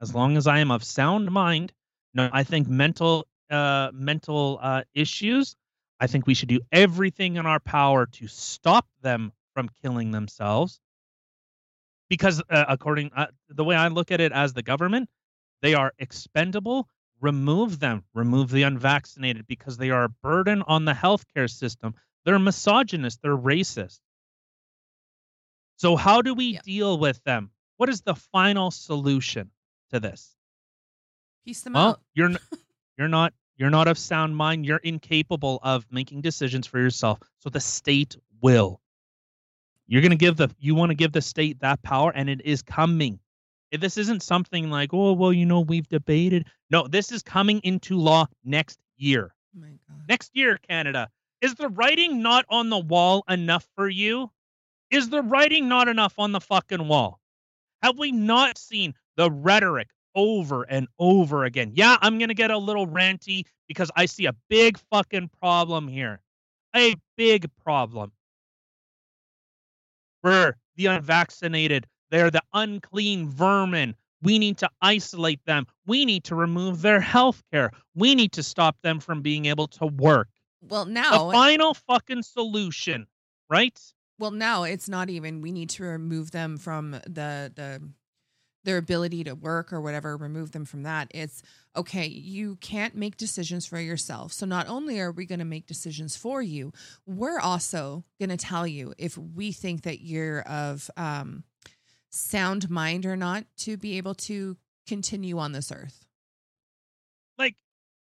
As 0.00 0.14
long 0.14 0.36
as 0.36 0.46
i 0.46 0.58
am 0.58 0.70
of 0.70 0.84
sound 0.84 1.30
mind 1.30 1.72
no 2.14 2.28
i 2.32 2.42
think 2.42 2.68
mental 2.68 3.26
uh 3.50 3.90
mental 3.92 4.58
uh 4.60 4.82
issues 4.94 5.56
i 6.00 6.06
think 6.06 6.26
we 6.26 6.34
should 6.34 6.48
do 6.48 6.60
everything 6.72 7.36
in 7.36 7.46
our 7.46 7.60
power 7.60 8.06
to 8.06 8.26
stop 8.28 8.86
them 9.02 9.32
from 9.54 9.68
killing 9.82 10.10
themselves 10.12 10.80
because 12.08 12.42
uh, 12.50 12.64
according 12.68 13.10
uh, 13.16 13.26
the 13.48 13.64
way 13.64 13.76
i 13.76 13.88
look 13.88 14.10
at 14.10 14.20
it 14.20 14.32
as 14.32 14.52
the 14.52 14.62
government 14.62 15.08
they 15.60 15.74
are 15.74 15.92
expendable. 15.98 16.88
Remove 17.20 17.80
them. 17.80 18.04
Remove 18.14 18.50
the 18.50 18.62
unvaccinated 18.62 19.46
because 19.48 19.76
they 19.76 19.90
are 19.90 20.04
a 20.04 20.08
burden 20.08 20.62
on 20.62 20.84
the 20.84 20.92
healthcare 20.92 21.50
system. 21.50 21.94
They're 22.24 22.38
misogynist. 22.38 23.20
They're 23.22 23.36
racist. 23.36 24.00
So, 25.76 25.96
how 25.96 26.22
do 26.22 26.34
we 26.34 26.54
Yeah. 26.54 26.60
deal 26.62 26.98
with 26.98 27.22
them? 27.24 27.50
What 27.76 27.88
is 27.88 28.02
the 28.02 28.14
final 28.14 28.70
solution 28.70 29.50
to 29.90 30.00
this? 30.00 30.36
piece 31.44 31.62
them 31.62 31.74
Well, 31.74 31.90
out. 31.90 32.02
you're 32.14 32.30
you're 32.98 33.08
not 33.08 33.32
you're 33.58 33.70
not 33.70 33.88
of 33.88 33.98
sound 33.98 34.36
mind. 34.36 34.64
You're 34.64 34.78
incapable 34.78 35.58
of 35.62 35.84
making 35.90 36.20
decisions 36.22 36.66
for 36.66 36.78
yourself. 36.78 37.18
So 37.40 37.50
the 37.50 37.60
state 37.60 38.16
will. 38.40 38.80
You're 39.88 40.02
gonna 40.02 40.16
give 40.16 40.36
the 40.36 40.48
you 40.58 40.74
want 40.74 40.90
to 40.90 40.94
give 40.94 41.12
the 41.12 41.22
state 41.22 41.60
that 41.60 41.82
power, 41.82 42.12
and 42.14 42.30
it 42.30 42.40
is 42.44 42.62
coming. 42.62 43.18
If 43.70 43.80
This 43.80 43.98
isn't 43.98 44.22
something 44.22 44.70
like, 44.70 44.94
oh 44.94 45.12
well, 45.12 45.32
you 45.32 45.44
know, 45.44 45.60
we've 45.60 45.88
debated. 45.88 46.46
No, 46.70 46.86
this 46.86 47.10
is 47.10 47.22
coming 47.22 47.60
into 47.64 47.96
law 47.96 48.26
next 48.44 48.78
year. 48.96 49.34
Oh 49.56 49.60
my 49.60 49.68
god. 49.88 50.04
Next 50.08 50.30
year, 50.34 50.58
Canada. 50.68 51.08
Is 51.40 51.54
the 51.54 51.68
writing 51.68 52.22
not 52.22 52.44
on 52.48 52.70
the 52.70 52.78
wall 52.78 53.24
enough 53.28 53.66
for 53.74 53.88
you? 53.88 54.30
Is 54.90 55.08
the 55.08 55.22
writing 55.22 55.68
not 55.68 55.88
enough 55.88 56.14
on 56.18 56.32
the 56.32 56.40
fucking 56.40 56.86
wall? 56.86 57.20
Have 57.82 57.98
we 57.98 58.12
not 58.12 58.58
seen 58.58 58.94
the 59.16 59.30
rhetoric 59.30 59.88
over 60.14 60.62
and 60.64 60.88
over 60.98 61.44
again? 61.44 61.72
Yeah, 61.74 61.96
I'm 62.00 62.18
going 62.18 62.28
to 62.28 62.34
get 62.34 62.50
a 62.50 62.58
little 62.58 62.86
ranty 62.86 63.44
because 63.66 63.90
I 63.96 64.06
see 64.06 64.26
a 64.26 64.34
big 64.48 64.78
fucking 64.90 65.30
problem 65.40 65.88
here. 65.88 66.20
A 66.74 66.94
big 67.16 67.50
problem. 67.62 68.12
For 70.22 70.56
the 70.76 70.86
unvaccinated, 70.86 71.86
they're 72.10 72.30
the 72.30 72.42
unclean 72.52 73.28
vermin. 73.28 73.94
We 74.22 74.38
need 74.38 74.58
to 74.58 74.70
isolate 74.82 75.44
them. 75.44 75.66
We 75.86 76.04
need 76.04 76.24
to 76.24 76.34
remove 76.34 76.82
their 76.82 77.00
health 77.00 77.42
care. 77.52 77.70
We 77.94 78.14
need 78.14 78.32
to 78.32 78.42
stop 78.42 78.76
them 78.82 78.98
from 78.98 79.22
being 79.22 79.46
able 79.46 79.68
to 79.68 79.86
work. 79.86 80.28
Well, 80.60 80.86
now. 80.86 81.28
The 81.28 81.32
final 81.32 81.74
fucking 81.74 82.24
solution, 82.24 83.06
right? 83.48 83.78
well, 84.18 84.30
now 84.32 84.64
it's 84.64 84.88
not 84.88 85.10
even. 85.10 85.40
We 85.40 85.52
need 85.52 85.70
to 85.70 85.84
remove 85.84 86.32
them 86.32 86.56
from 86.58 86.92
the 86.92 87.52
the 87.54 87.82
their 88.68 88.76
ability 88.76 89.24
to 89.24 89.32
work 89.32 89.72
or 89.72 89.80
whatever. 89.80 90.14
Remove 90.14 90.52
them 90.52 90.66
from 90.66 90.82
that. 90.82 91.08
It's 91.14 91.42
okay. 91.74 92.06
You 92.06 92.56
can't 92.56 92.94
make 92.94 93.16
decisions 93.16 93.64
for 93.64 93.80
yourself. 93.80 94.30
So 94.32 94.44
not 94.44 94.68
only 94.68 95.00
are 95.00 95.10
we 95.10 95.24
going 95.24 95.38
to 95.38 95.46
make 95.46 95.66
decisions 95.66 96.16
for 96.16 96.42
you, 96.42 96.72
we're 97.06 97.40
also 97.40 98.04
going 98.20 98.28
to 98.28 98.36
tell 98.36 98.66
you 98.66 98.92
if 98.98 99.16
we 99.16 99.52
think 99.52 99.82
that 99.82 100.02
you're 100.02 100.42
of 100.42 100.90
um, 100.98 101.44
sound 102.10 102.68
mind 102.68 103.06
or 103.06 103.16
not 103.16 103.44
to 103.58 103.78
be 103.78 103.96
able 103.96 104.14
to 104.14 104.58
continue 104.86 105.38
on 105.38 105.52
this 105.52 105.72
earth. 105.72 106.04
like 107.38 107.54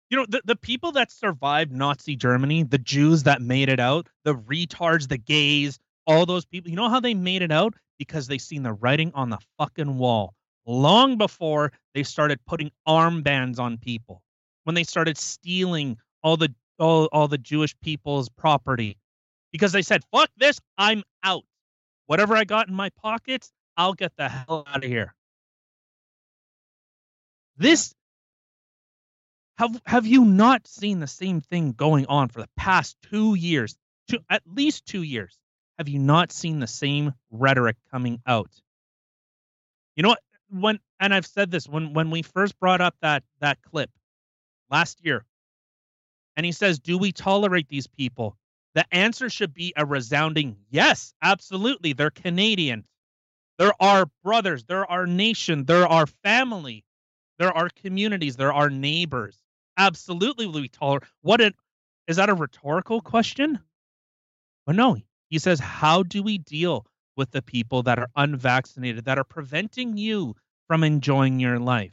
you 0.09 0.17
know 0.17 0.25
the, 0.27 0.41
the 0.45 0.55
people 0.55 0.91
that 0.93 1.11
survived 1.11 1.71
nazi 1.71 2.15
germany 2.15 2.63
the 2.63 2.77
jews 2.77 3.23
that 3.23 3.41
made 3.41 3.67
it 3.67 3.79
out 3.79 4.07
the 4.23 4.33
retards 4.33 5.09
the 5.09 5.17
gays 5.17 5.79
all 6.05 6.25
those 6.25 6.45
people 6.45 6.69
you 6.69 6.77
know 6.77 6.89
how 6.89 6.99
they 7.01 7.13
made 7.13 7.41
it 7.41 7.51
out 7.51 7.73
because 7.99 8.27
they 8.27 8.37
seen 8.37 8.63
the 8.63 8.71
writing 8.71 9.11
on 9.13 9.29
the 9.29 9.37
fucking 9.57 9.97
wall 9.97 10.33
long 10.67 11.17
before 11.17 11.71
they 11.95 12.03
started 12.03 12.39
putting 12.45 12.69
armbands 12.87 13.57
on 13.57 13.77
people 13.77 14.21
when 14.65 14.75
they 14.75 14.83
started 14.83 15.17
stealing 15.17 15.97
all 16.21 16.37
the 16.37 16.53
all, 16.77 17.05
all 17.11 17.27
the 17.27 17.37
jewish 17.37 17.73
people's 17.81 18.29
property. 18.29 18.97
Because 19.51 19.71
they 19.71 19.81
said 19.81 20.03
fuck 20.13 20.29
this 20.37 20.59
i'm 20.77 21.03
out. 21.23 21.43
Whatever 22.05 22.35
i 22.35 22.43
got 22.43 22.67
in 22.67 22.75
my 22.75 22.89
pockets 23.01 23.51
i'll 23.77 23.93
get 23.93 24.11
the 24.17 24.29
hell 24.29 24.65
out 24.67 24.83
of 24.83 24.89
here. 24.89 25.13
This 27.57 27.95
have 29.57 29.81
have 29.85 30.05
you 30.05 30.25
not 30.25 30.67
seen 30.67 30.99
the 30.99 31.07
same 31.07 31.41
thing 31.41 31.71
going 31.71 32.05
on 32.07 32.27
for 32.27 32.41
the 32.41 32.49
past 32.57 32.97
two 33.09 33.35
years 33.35 33.75
two, 34.07 34.19
at 34.29 34.43
least 34.45 34.85
two 34.85 35.01
years? 35.01 35.37
Have 35.77 35.89
you 35.89 35.99
not 35.99 36.31
seen 36.31 36.59
the 36.59 36.67
same 36.67 37.13
rhetoric 37.31 37.77
coming 37.91 38.19
out? 38.25 38.49
You 39.95 40.03
know 40.03 40.09
what 40.09 40.21
when 40.49 40.79
and 40.99 41.13
i've 41.13 41.25
said 41.25 41.51
this 41.51 41.67
when 41.67 41.93
when 41.93 42.09
we 42.09 42.21
first 42.21 42.59
brought 42.59 42.81
up 42.81 42.95
that 43.01 43.23
that 43.39 43.61
clip 43.61 43.89
last 44.69 45.03
year 45.03 45.25
and 46.37 46.45
he 46.45 46.51
says 46.51 46.79
do 46.79 46.97
we 46.97 47.11
tolerate 47.11 47.67
these 47.67 47.87
people? 47.87 48.37
The 48.75 48.85
answer 48.93 49.27
should 49.29 49.53
be 49.53 49.73
a 49.75 49.85
resounding 49.85 50.55
yes 50.69 51.13
absolutely. 51.21 51.93
They're 51.93 52.11
canadian. 52.11 52.85
They're 53.57 53.73
our 53.81 54.05
brothers. 54.23 54.63
They're 54.65 54.89
our 54.89 55.07
nation. 55.07 55.65
They're 55.65 55.87
our 55.87 56.05
family. 56.05 56.85
There 57.39 57.51
are 57.51 57.69
communities. 57.69 58.35
There 58.35 58.53
are 58.53 58.69
neighbors. 58.69 59.37
Absolutely 59.77 60.47
we 60.47 60.69
tolerate 60.69 61.03
what 61.21 61.41
it 61.41 61.55
is 62.07 62.15
that 62.17 62.29
a 62.29 62.35
rhetorical 62.35 63.01
question? 63.01 63.59
Well 64.67 64.75
no 64.75 64.97
he 65.29 65.39
says 65.39 65.59
how 65.59 66.03
do 66.03 66.21
we 66.21 66.37
deal 66.37 66.85
with 67.17 67.31
the 67.31 67.41
people 67.41 67.83
that 67.83 67.99
are 67.99 68.09
unvaccinated 68.15 69.05
that 69.05 69.17
are 69.17 69.23
preventing 69.25 69.97
you 69.97 70.35
from 70.67 70.83
enjoying 70.83 71.39
your 71.39 71.59
life. 71.59 71.91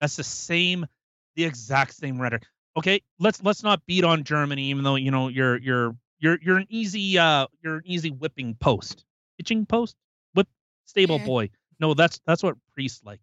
That's 0.00 0.16
the 0.16 0.24
same 0.24 0.86
the 1.34 1.44
exact 1.44 1.94
same 1.94 2.20
rhetoric. 2.20 2.44
Okay 2.76 3.00
let's 3.18 3.42
let's 3.42 3.62
not 3.62 3.84
beat 3.86 4.04
on 4.04 4.24
germany 4.24 4.70
even 4.70 4.84
though 4.84 4.96
you 4.96 5.10
know 5.10 5.28
you're 5.28 5.56
you're 5.58 5.96
you're 6.18 6.38
you're 6.42 6.56
an 6.58 6.66
easy 6.68 7.18
uh 7.18 7.46
you're 7.62 7.76
an 7.76 7.82
easy 7.86 8.10
whipping 8.10 8.54
post. 8.54 9.04
Pitching 9.38 9.66
post? 9.66 9.96
Whip 10.34 10.48
stable 10.84 11.18
Yeah. 11.18 11.20
boy. 11.26 11.50
No 11.80 11.94
that's 11.94 12.20
that's 12.26 12.42
what 12.42 12.56
priests 12.74 13.02
like. 13.04 13.20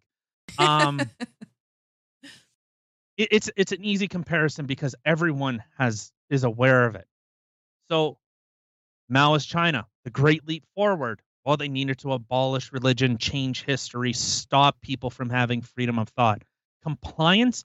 Um 0.58 1.10
it, 3.16 3.28
it's 3.30 3.50
it's 3.56 3.72
an 3.72 3.84
easy 3.84 4.08
comparison 4.08 4.66
because 4.66 4.94
everyone 5.04 5.62
has 5.78 6.12
is 6.30 6.44
aware 6.44 6.86
of 6.86 6.94
it. 6.96 7.06
So 7.88 8.18
Maoist 9.12 9.48
China, 9.48 9.86
the 10.04 10.10
great 10.10 10.46
leap 10.46 10.64
forward. 10.74 11.20
Well, 11.44 11.56
they 11.56 11.68
needed 11.68 11.98
to 11.98 12.12
abolish 12.12 12.72
religion, 12.72 13.18
change 13.18 13.64
history, 13.64 14.12
stop 14.12 14.80
people 14.80 15.10
from 15.10 15.28
having 15.28 15.60
freedom 15.60 15.98
of 15.98 16.08
thought. 16.10 16.42
Compliance 16.82 17.64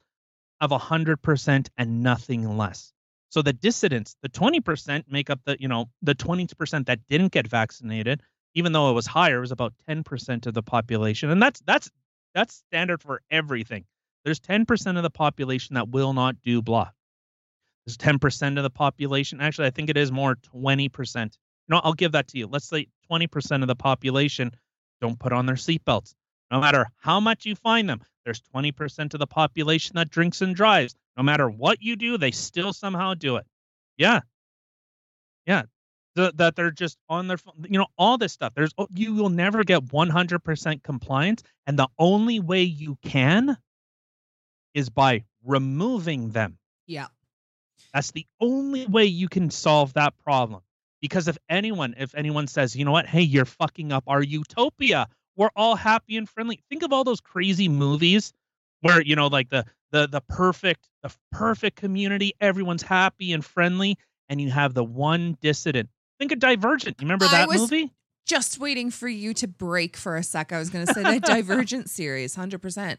of 0.62 0.72
100% 0.72 1.68
and 1.78 2.04
nothing 2.04 2.58
less. 2.58 2.92
So 3.30 3.42
the 3.42 3.54
dissidents, 3.54 4.16
the 4.22 4.30
20% 4.30 5.04
make 5.10 5.30
up 5.30 5.40
the, 5.46 5.56
you 5.60 5.68
know, 5.68 5.90
the 6.02 6.16
20% 6.16 6.86
that 6.88 7.00
didn't 7.08 7.32
get 7.32 7.48
vaccinated, 7.48 8.22
even 8.56 8.72
though 8.72 8.90
it 8.90 8.94
was 8.94 9.06
higher, 9.06 9.38
it 9.38 9.42
was 9.42 9.52
about 9.52 9.74
10% 9.88 10.48
of 10.48 10.54
the 10.54 10.64
population. 10.64 11.30
And 11.30 11.42
that's 11.42 11.62
that's 11.66 11.90
that's 12.34 12.56
standard 12.56 13.02
for 13.02 13.22
everything. 13.32 13.86
There's 14.26 14.40
10% 14.40 14.98
of 14.98 15.04
the 15.04 15.10
population 15.10 15.76
that 15.76 15.90
will 15.90 16.14
not 16.14 16.42
do 16.42 16.62
blah. 16.62 16.90
There's 17.86 17.98
10% 17.98 18.58
of 18.58 18.64
the 18.64 18.70
population. 18.70 19.42
Actually, 19.42 19.68
I 19.68 19.72
think 19.72 19.90
it 19.90 19.98
is 19.98 20.12
more 20.12 20.36
20%. 20.36 21.38
No, 21.70 21.80
I'll 21.84 21.94
give 21.94 22.12
that 22.14 22.28
to 22.30 22.38
you. 22.38 22.48
Let's 22.48 22.68
say 22.68 22.88
20% 23.10 23.62
of 23.62 23.68
the 23.68 23.76
population 23.76 24.52
don't 25.02 25.20
put 25.20 25.32
on 25.32 25.46
their 25.46 25.56
seatbelts. 25.56 26.14
No 26.52 26.60
matter 26.60 26.88
how 26.98 27.20
much 27.20 27.46
you 27.46 27.56
find 27.56 27.88
them, 27.88 28.02
there's 28.26 28.42
20% 28.56 29.14
of 29.14 29.20
the 29.20 29.28
population 29.28 29.94
that 29.96 30.10
drinks 30.10 30.42
and 30.42 30.56
drives. 30.56 30.96
No 31.16 31.24
matter 31.24 31.50
what 31.50 31.82
you 31.82 31.96
do, 31.96 32.18
they 32.18 32.32
still 32.32 32.74
somehow 32.74 33.14
do 33.14 33.36
it. 33.36 33.46
Yeah. 33.98 34.22
Yeah. 35.46 35.64
The, 36.16 36.34
that 36.36 36.56
they're 36.56 36.72
just 36.72 36.98
on 37.08 37.28
their 37.28 37.38
phone, 37.38 37.54
you 37.70 37.78
know, 37.78 37.86
all 37.98 38.18
this 38.18 38.34
stuff. 38.34 38.54
There's 38.56 38.74
oh, 38.80 38.88
you 38.94 39.14
will 39.14 39.30
never 39.30 39.64
get 39.64 39.86
100% 39.86 40.84
compliance, 40.84 41.44
and 41.68 41.78
the 41.78 41.88
only 42.00 42.40
way 42.40 42.64
you 42.64 42.98
can 43.04 43.58
is 44.74 44.90
by 44.90 45.24
removing 45.46 46.32
them. 46.32 46.58
yeah. 46.88 47.08
That's 47.94 48.12
the 48.12 48.26
only 48.40 48.86
way 48.86 49.06
you 49.06 49.30
can 49.30 49.50
solve 49.50 49.94
that 49.94 50.18
problem. 50.24 50.62
Because 51.02 51.28
if 51.28 51.38
anyone, 51.50 51.96
if 51.98 52.14
anyone 52.16 52.48
says, 52.48 52.76
you 52.76 52.86
know 52.86 52.92
what, 52.92 53.06
hey, 53.06 53.22
you're 53.22 53.46
fucking 53.46 53.92
up 53.92 54.04
our 54.08 54.22
utopia, 54.22 55.08
we're 55.36 55.50
all 55.56 55.76
happy 55.76 56.18
and 56.18 56.28
friendly. 56.28 56.60
Think 56.70 56.84
of 56.84 56.92
all 56.92 57.04
those 57.04 57.22
crazy 57.22 57.70
movies 57.70 58.34
where, 58.82 59.02
you 59.02 59.16
know, 59.16 59.28
like 59.28 59.50
the 59.50 59.66
the 59.92 60.08
the 60.08 60.22
perfect, 60.22 60.88
the 61.02 61.12
perfect 61.32 61.78
community, 61.78 62.34
everyone's 62.42 62.84
happy 62.84 63.34
and 63.34 63.44
friendly, 63.44 63.98
and 64.28 64.42
you 64.42 64.52
have 64.52 64.74
the 64.74 64.84
one 64.84 65.38
dissident. 65.42 65.90
Think 66.20 66.32
of 66.32 66.40
Divergent. 66.40 66.98
You 67.00 67.06
remember 67.06 67.28
that 67.28 67.48
was- 67.48 67.62
movie? 67.62 67.92
Just 68.26 68.60
waiting 68.60 68.92
for 68.92 69.08
you 69.08 69.34
to 69.34 69.48
break 69.48 69.98
for 69.98 70.16
a 70.16 70.22
sec. 70.22 70.52
I 70.52 70.60
was 70.60 70.70
going 70.70 70.86
to 70.86 70.94
say 70.94 71.02
the 71.02 71.20
Divergent 71.26 71.90
series, 71.90 72.36
100%. 72.36 72.98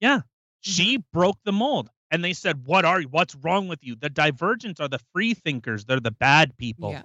Yeah, 0.00 0.16
mm-hmm. 0.16 0.20
she 0.60 1.04
broke 1.12 1.36
the 1.44 1.52
mold. 1.52 1.90
And 2.10 2.24
they 2.24 2.32
said, 2.32 2.66
What 2.66 2.84
are 2.84 3.00
you? 3.00 3.08
What's 3.08 3.34
wrong 3.36 3.68
with 3.68 3.84
you? 3.84 3.94
The 3.94 4.10
divergents 4.10 4.80
are 4.80 4.88
the 4.88 4.98
free 5.12 5.34
thinkers. 5.34 5.84
They're 5.84 6.00
the 6.00 6.10
bad 6.10 6.56
people. 6.56 6.92
Yeah. 6.92 7.02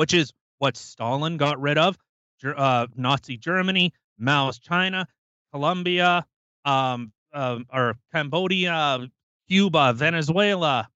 Which 0.00 0.14
is 0.14 0.32
what 0.56 0.78
Stalin 0.78 1.36
got 1.36 1.60
rid 1.60 1.76
of, 1.76 1.98
uh, 2.42 2.86
Nazi 2.96 3.36
Germany, 3.36 3.92
Mao's 4.16 4.58
China, 4.58 5.06
Colombia, 5.52 6.24
um, 6.64 7.12
um, 7.34 7.66
or 7.70 7.98
Cambodia, 8.10 9.10
Cuba, 9.46 9.92
Venezuela. 9.92 10.88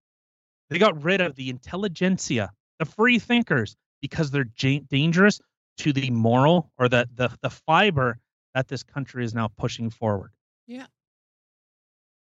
They 0.71 0.79
got 0.79 1.03
rid 1.05 1.21
of 1.21 1.35
the 1.37 1.51
intelligentsia, 1.51 2.51
the 2.79 2.87
free 2.87 3.19
thinkers, 3.19 3.77
because 4.01 4.31
they're 4.31 4.49
dangerous 4.89 5.39
to 5.77 5.93
the 5.93 6.09
moral 6.09 6.71
or 6.79 6.89
the, 6.89 7.07
the 7.15 7.29
the 7.43 7.51
fiber 7.51 8.19
that 8.55 8.69
this 8.69 8.83
country 8.83 9.23
is 9.23 9.35
now 9.35 9.49
pushing 9.49 9.91
forward. 9.91 10.33
Yeah. 10.67 10.87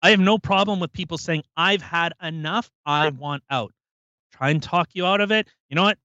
I 0.02 0.10
have 0.10 0.20
no 0.20 0.38
problem 0.38 0.78
with 0.78 0.92
people 0.92 1.18
saying, 1.18 1.42
I've 1.56 1.82
had 1.82 2.12
enough. 2.22 2.70
I 2.86 3.08
want 3.08 3.42
out. 3.50 3.72
Try 4.30 4.50
and 4.50 4.62
talk 4.62 4.90
you 4.92 5.04
out 5.04 5.20
of 5.20 5.32
it. 5.32 5.48
You 5.68 5.74
know 5.74 5.82
what? 5.82 5.98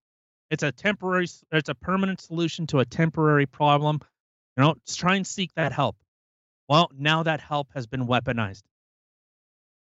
It's 0.51 0.63
a 0.63 0.71
temporary, 0.71 1.27
it's 1.51 1.69
a 1.69 1.75
permanent 1.75 2.21
solution 2.21 2.67
to 2.67 2.79
a 2.79 2.85
temporary 2.85 3.45
problem. 3.45 3.99
You 4.57 4.63
know, 4.63 4.75
try 4.87 5.15
and 5.15 5.25
seek 5.25 5.53
that 5.55 5.71
help. 5.71 5.97
Well, 6.69 6.89
now 6.97 7.23
that 7.23 7.41
help 7.41 7.69
has 7.73 7.85
been 7.87 8.07
weaponized. 8.07 8.63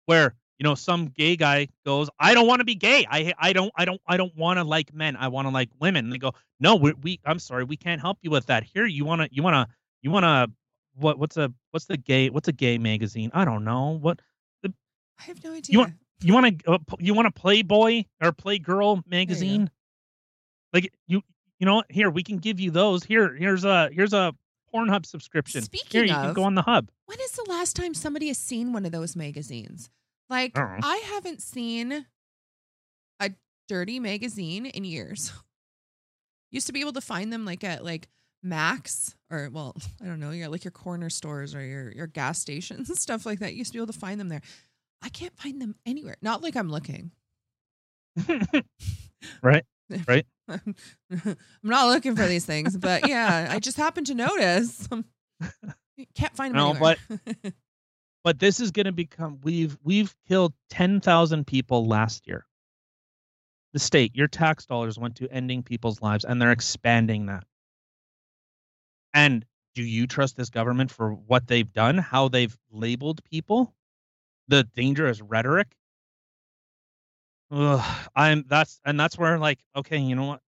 Where, 0.07 0.35
you 0.59 0.65
know, 0.65 0.75
some 0.75 1.07
gay 1.09 1.37
guy 1.37 1.69
goes, 1.85 2.09
I 2.19 2.33
don't 2.35 2.47
want 2.47 2.61
to 2.61 2.65
be 2.65 2.75
gay. 2.75 3.07
I 3.11 3.35
I 3.39 3.53
don't 3.53 3.73
I 3.77 3.85
don't 3.85 4.01
I 4.07 4.17
don't 4.17 4.35
want 4.37 4.59
to 4.59 4.65
like 4.65 4.95
men. 4.95 5.17
I 5.17 5.29
want 5.29 5.47
to 5.47 5.53
like 5.53 5.69
women. 5.81 6.07
And 6.07 6.13
they 6.13 6.19
go, 6.19 6.33
No, 6.61 6.77
we, 6.77 6.93
we 7.03 7.21
I'm 7.25 7.39
sorry, 7.39 7.65
we 7.65 7.77
can't 7.77 8.01
help 8.01 8.19
you 8.23 8.31
with 8.31 8.47
that. 8.47 8.63
Here, 8.65 8.87
you 8.87 9.05
wanna 9.05 9.29
you 9.31 9.43
wanna 9.43 9.69
you 10.03 10.11
wanna 10.11 10.49
what 10.95 11.19
what's 11.19 11.37
a 11.37 11.53
what's 11.73 11.87
the 11.87 11.97
gay 11.97 12.31
what's 12.31 12.49
a 12.49 12.53
gay 12.53 12.79
magazine? 12.79 13.31
I 13.35 13.45
don't 13.45 13.65
know. 13.65 13.99
What 14.01 14.21
the, 14.63 14.73
I 15.19 15.25
have 15.25 15.43
no 15.45 15.53
idea. 15.53 15.73
You 15.73 15.79
want- 15.81 15.95
you 16.23 16.33
want 16.33 16.59
to 16.65 16.71
uh, 16.73 16.79
you 16.99 17.13
want 17.13 17.29
a 17.29 17.31
Playboy 17.31 18.05
or 18.23 18.33
Playgirl 18.33 19.07
magazine? 19.07 19.71
Like 20.77 20.93
you 21.07 21.23
you 21.59 21.65
know? 21.65 21.83
Here 21.89 22.11
we 22.11 22.23
can 22.23 22.37
give 22.37 22.61
you 22.61 22.71
those. 22.71 23.03
Here 23.03 23.35
here's 23.35 23.65
a 23.65 23.89
here's 23.91 24.13
a 24.13 24.35
Pornhub 24.75 25.07
subscription. 25.07 25.61
Here 25.61 25.65
Speaking 25.65 26.03
you 26.03 26.09
can 26.09 26.35
go 26.35 26.45
on 26.45 26.55
the 26.55 26.61
hub. 26.61 26.91
when 27.07 27.19
is 27.19 27.33
the 27.33 27.47
last 27.49 27.77
time 27.77 27.95
somebody 27.95 28.29
has 28.29 28.37
seen 28.37 28.75
one 28.75 28.85
of 28.85 28.93
those 28.93 29.17
magazines? 29.17 29.89
Like, 30.29 30.59
I 30.59 30.61
don't. 30.61 30.85
I 30.85 30.97
haven't 31.15 31.41
seen 31.41 32.05
a 33.21 33.31
dirty 33.69 34.01
magazine 34.01 34.67
in 34.67 34.85
years. 34.85 35.33
Used 36.53 36.67
to 36.67 36.75
be 36.75 36.81
able 36.81 36.93
to 36.93 37.01
find 37.01 37.33
them 37.33 37.47
like 37.47 37.65
at 37.65 37.83
like 37.83 38.09
Mac's 38.43 39.17
or 39.31 39.49
well, 39.51 39.75
I 40.03 40.05
don't 40.05 40.21
know, 40.21 40.31
your 40.31 40.49
like 40.49 40.65
your 40.65 40.73
corner 40.73 41.09
stores 41.09 41.55
or 41.55 41.65
your 41.65 41.91
your 41.91 42.07
gas 42.07 42.39
stations 42.39 42.91
and 42.91 42.99
stuff 42.99 43.25
like 43.25 43.39
that. 43.39 43.53
You 43.53 43.61
used 43.61 43.73
to 43.73 43.79
be 43.79 43.83
able 43.83 43.95
to 43.95 43.99
find 43.99 44.21
them 44.21 44.29
there. 44.29 44.43
I 45.01 45.09
can't 45.09 45.35
find 45.39 45.59
them 45.59 45.75
anywhere. 45.87 46.17
Not 46.21 46.43
like 46.43 46.55
I'm 46.55 46.69
looking. 46.69 47.13
Right, 49.43 49.65
right. 50.07 50.27
I'm 50.49 51.37
not 51.63 51.89
looking 51.89 52.17
for 52.17 52.27
these 52.27 52.45
things, 52.45 52.77
but 52.77 53.09
yeah, 53.09 53.49
I 53.51 53.59
just 53.59 53.77
happened 53.77 54.07
to 54.09 54.15
notice. 54.15 54.89
Can't 56.15 56.37
find 56.37 56.55
them 56.55 56.59
No, 56.59 56.71
anywhere. 56.71 56.97
but 58.23 58.39
this 58.39 58.61
is 58.61 58.71
going 58.71 58.87
to 58.87 58.93
become 58.93 59.39
we've 59.43 59.77
we've 59.83 60.15
killed 60.29 60.53
10,000 60.71 61.47
people 61.47 61.87
last 61.87 62.27
year. 62.27 62.47
The 63.73 63.79
state, 63.79 64.15
your 64.15 64.29
tax 64.29 64.67
dollars 64.67 64.99
went 64.99 65.17
to 65.17 65.29
ending 65.31 65.63
people's 65.63 66.01
lives 66.01 66.25
and 66.25 66.41
they're 66.41 66.53
expanding 66.53 67.27
that. 67.27 67.45
And 69.13 69.45
do 69.75 69.83
you 69.83 70.07
trust 70.07 70.37
this 70.37 70.51
government 70.51 70.91
for 70.91 71.13
what 71.13 71.47
they've 71.47 71.71
done, 71.71 71.99
how 71.99 72.29
they've 72.29 72.57
labeled 72.71 73.23
people, 73.25 73.75
the 74.49 74.65
dangerous 74.65 75.21
rhetoric? 75.21 75.75
Ugh, 77.51 78.09
I'm 78.15 78.45
that's 78.49 78.81
and 78.85 78.99
that's 78.99 79.19
where 79.19 79.39
like 79.39 79.61
okay, 79.77 79.99
you 79.99 80.15
know 80.17 80.25
what? 80.27 80.41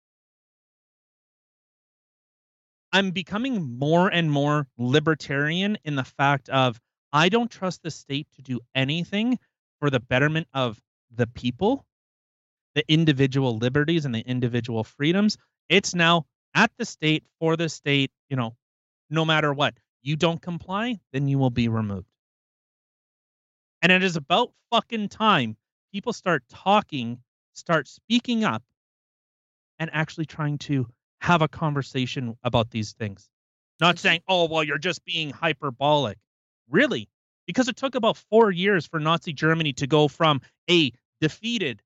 I'm 2.92 3.10
becoming 3.10 3.78
more 3.78 4.08
and 4.08 4.30
more 4.30 4.68
libertarian 4.78 5.76
in 5.84 5.96
the 5.96 6.04
fact 6.04 6.48
of 6.48 6.80
I 7.12 7.28
don't 7.28 7.50
trust 7.50 7.82
the 7.82 7.90
state 7.90 8.26
to 8.36 8.42
do 8.42 8.60
anything 8.74 9.38
for 9.80 9.90
the 9.90 10.00
betterment 10.00 10.48
of 10.54 10.80
the 11.14 11.26
people, 11.26 11.84
the 12.74 12.84
individual 12.92 13.58
liberties 13.58 14.04
and 14.04 14.14
the 14.14 14.20
individual 14.20 14.84
freedoms. 14.84 15.38
It's 15.68 15.94
now 15.94 16.26
at 16.54 16.70
the 16.78 16.84
state 16.84 17.24
for 17.40 17.56
the 17.56 17.68
state, 17.68 18.10
you 18.30 18.36
know, 18.36 18.56
no 19.10 19.24
matter 19.24 19.52
what. 19.54 19.74
You 20.02 20.16
don't 20.16 20.40
comply, 20.42 21.00
then 21.12 21.28
you 21.28 21.38
will 21.38 21.50
be 21.50 21.68
removed. 21.68 22.08
And 23.82 23.92
it 23.92 24.02
is 24.02 24.16
about 24.16 24.52
fucking 24.70 25.08
time 25.08 25.56
people 25.96 26.12
start 26.12 26.44
talking, 26.50 27.18
start 27.54 27.88
speaking 27.88 28.44
up, 28.44 28.62
and 29.78 29.88
actually 29.94 30.26
trying 30.26 30.58
to 30.58 30.86
have 31.22 31.40
a 31.40 31.48
conversation 31.48 32.36
about 32.44 32.70
these 32.70 32.92
things. 32.92 33.30
Not 33.80 33.94
mm-hmm. 33.94 34.02
saying, 34.02 34.20
oh, 34.28 34.46
well, 34.46 34.62
you're 34.62 34.76
just 34.76 35.02
being 35.06 35.30
hyperbolic. 35.30 36.18
Really? 36.68 37.08
Because 37.46 37.68
it 37.68 37.76
took 37.76 37.94
about 37.94 38.18
four 38.18 38.50
years 38.50 38.86
for 38.86 39.00
Nazi 39.00 39.32
Germany 39.32 39.72
to 39.72 39.86
go 39.86 40.06
from 40.06 40.42
a 40.68 40.92
defeated, 41.22 41.80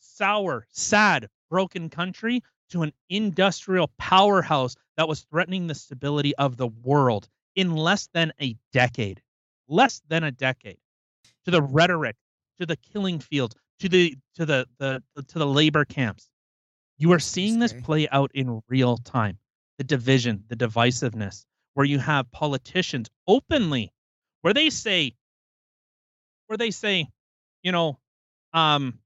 sour, 0.00 0.66
sad, 0.70 1.28
broken 1.50 1.90
country 1.90 2.42
to 2.70 2.80
an 2.80 2.94
industrial 3.10 3.90
powerhouse 3.98 4.74
that 4.96 5.06
was 5.06 5.20
threatening 5.30 5.66
the 5.66 5.74
stability 5.74 6.34
of 6.36 6.56
the 6.56 6.68
world 6.68 7.28
in 7.54 7.74
less 7.74 8.08
than 8.14 8.32
a 8.40 8.56
decade. 8.72 9.20
Less 9.68 10.00
than 10.08 10.24
a 10.24 10.32
decade. 10.32 10.78
To 11.44 11.50
the 11.50 11.60
rhetoric, 11.60 12.16
to 12.58 12.66
the 12.66 12.76
killing 12.76 13.18
fields, 13.18 13.54
to 13.80 13.88
the 13.88 14.16
to 14.36 14.46
the, 14.46 14.66
the 14.78 15.02
to 15.28 15.38
the 15.38 15.46
labor 15.46 15.84
camps. 15.84 16.28
You 16.98 17.12
are 17.12 17.18
seeing 17.18 17.58
this 17.58 17.72
play 17.72 18.08
out 18.08 18.30
in 18.34 18.62
real 18.68 18.96
time. 18.98 19.38
The 19.78 19.84
division, 19.84 20.44
the 20.48 20.56
divisiveness, 20.56 21.44
where 21.74 21.86
you 21.86 21.98
have 21.98 22.30
politicians 22.30 23.08
openly 23.26 23.92
where 24.44 24.52
they 24.52 24.68
say 24.68 25.14
where 26.48 26.58
they 26.58 26.70
say, 26.70 27.08
you 27.62 27.72
know, 27.72 27.98
um 28.52 28.98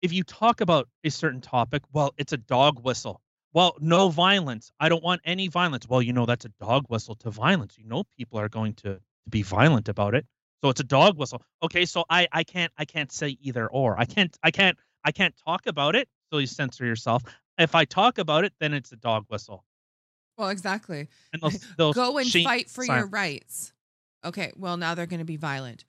if 0.00 0.14
you 0.14 0.22
talk 0.24 0.62
about 0.62 0.88
a 1.04 1.10
certain 1.10 1.42
topic, 1.42 1.82
well, 1.92 2.14
it's 2.16 2.32
a 2.32 2.38
dog 2.38 2.82
whistle. 2.82 3.20
Well, 3.52 3.76
no 3.80 4.08
violence. 4.08 4.72
I 4.80 4.88
don't 4.88 5.04
want 5.04 5.20
any 5.24 5.48
violence. 5.48 5.86
Well, 5.86 6.00
you 6.00 6.14
know 6.14 6.24
that's 6.24 6.46
a 6.46 6.52
dog 6.58 6.86
whistle 6.88 7.16
to 7.16 7.30
violence. 7.30 7.76
You 7.76 7.84
know 7.84 8.04
people 8.16 8.40
are 8.40 8.48
going 8.48 8.72
to, 8.76 8.94
to 8.94 9.30
be 9.30 9.42
violent 9.42 9.90
about 9.90 10.14
it. 10.14 10.26
So 10.64 10.70
it's 10.70 10.80
a 10.80 10.84
dog 10.84 11.18
whistle. 11.18 11.42
Okay, 11.62 11.84
so 11.84 12.04
I 12.08 12.26
I 12.32 12.42
can't 12.42 12.72
I 12.78 12.86
can't 12.86 13.12
say 13.12 13.36
either 13.42 13.66
or. 13.68 14.00
I 14.00 14.06
can't 14.06 14.34
I 14.42 14.50
can't 14.50 14.78
I 15.04 15.12
can't 15.12 15.34
talk 15.44 15.66
about 15.66 15.94
it. 15.94 16.08
So 16.32 16.38
you 16.38 16.46
censor 16.46 16.86
yourself. 16.86 17.22
If 17.58 17.74
I 17.74 17.84
talk 17.84 18.16
about 18.16 18.44
it, 18.44 18.54
then 18.60 18.72
it's 18.72 18.90
a 18.90 18.96
dog 18.96 19.26
whistle. 19.28 19.62
well, 20.38 20.48
exactly. 20.48 21.08
And 21.34 21.42
those, 21.42 21.60
those 21.76 21.94
Go 21.94 22.16
and 22.16 22.26
fight 22.30 22.70
for 22.70 22.82
sign- 22.82 22.96
your 22.98 23.06
rights. 23.08 23.74
Okay, 24.24 24.52
well, 24.56 24.78
now 24.78 24.94
they're 24.94 25.04
going 25.04 25.18
to 25.20 25.26
be 25.26 25.36
violent. 25.36 25.84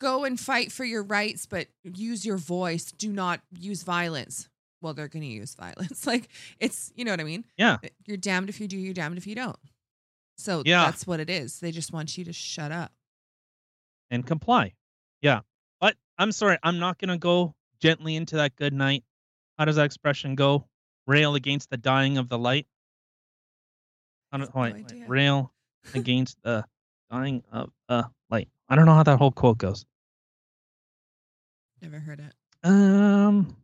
Go 0.00 0.24
and 0.24 0.40
fight 0.40 0.72
for 0.72 0.84
your 0.84 1.02
rights, 1.02 1.44
but 1.44 1.66
use 1.84 2.24
your 2.24 2.38
voice. 2.38 2.90
Do 2.92 3.12
not 3.12 3.42
use 3.52 3.82
violence. 3.82 4.48
Well, 4.80 4.94
they're 4.94 5.08
going 5.08 5.24
to 5.24 5.28
use 5.28 5.54
violence. 5.54 6.06
Like, 6.06 6.28
it's, 6.58 6.90
you 6.96 7.04
know 7.04 7.10
what 7.12 7.20
I 7.20 7.24
mean? 7.24 7.44
Yeah. 7.58 7.76
Eh, 7.84 7.88
you're 8.06 8.16
damned 8.16 8.48
if 8.48 8.60
you 8.62 8.66
do, 8.66 8.78
you're 8.78 8.94
damned 8.94 9.18
if 9.18 9.26
you 9.26 9.34
don't. 9.34 9.58
So 10.38 10.62
Yeah. 10.64 10.86
that's 10.86 11.06
what 11.06 11.20
it 11.20 11.28
is. 11.28 11.60
They 11.60 11.70
just 11.70 11.92
want 11.92 12.16
you 12.16 12.24
to 12.24 12.32
shut 12.32 12.72
up. 12.72 12.92
And 14.10 14.26
comply. 14.26 14.74
Yeah. 15.20 15.40
But 15.80 15.96
I'm 16.18 16.32
sorry, 16.32 16.58
I'm 16.62 16.78
not 16.78 16.98
going 16.98 17.10
to 17.10 17.18
go 17.18 17.54
gently 17.80 18.16
into 18.16 18.36
that 18.36 18.56
good 18.56 18.72
night. 18.72 19.04
How 19.58 19.64
does 19.64 19.76
that 19.76 19.84
expression 19.86 20.34
go? 20.34 20.66
Rail 21.06 21.34
against 21.34 21.70
the 21.70 21.76
dying 21.76 22.18
of 22.18 22.28
the 22.28 22.38
light. 22.38 22.66
I 24.32 24.38
don't, 24.38 24.54
No 24.54 24.60
wait, 24.60 24.74
wait. 24.74 25.08
Rail 25.08 25.52
against 25.94 26.36
the 26.42 26.64
dying 27.10 27.42
of 27.52 27.70
the 27.88 28.08
light. 28.30 28.48
I 28.68 28.74
don't 28.74 28.86
know 28.86 28.94
how 28.94 29.04
that 29.04 29.18
whole 29.18 29.30
quote 29.30 29.58
goes. 29.58 29.86
Never 31.80 31.98
heard 31.98 32.20
it. 32.20 32.32
Um. 32.64 33.56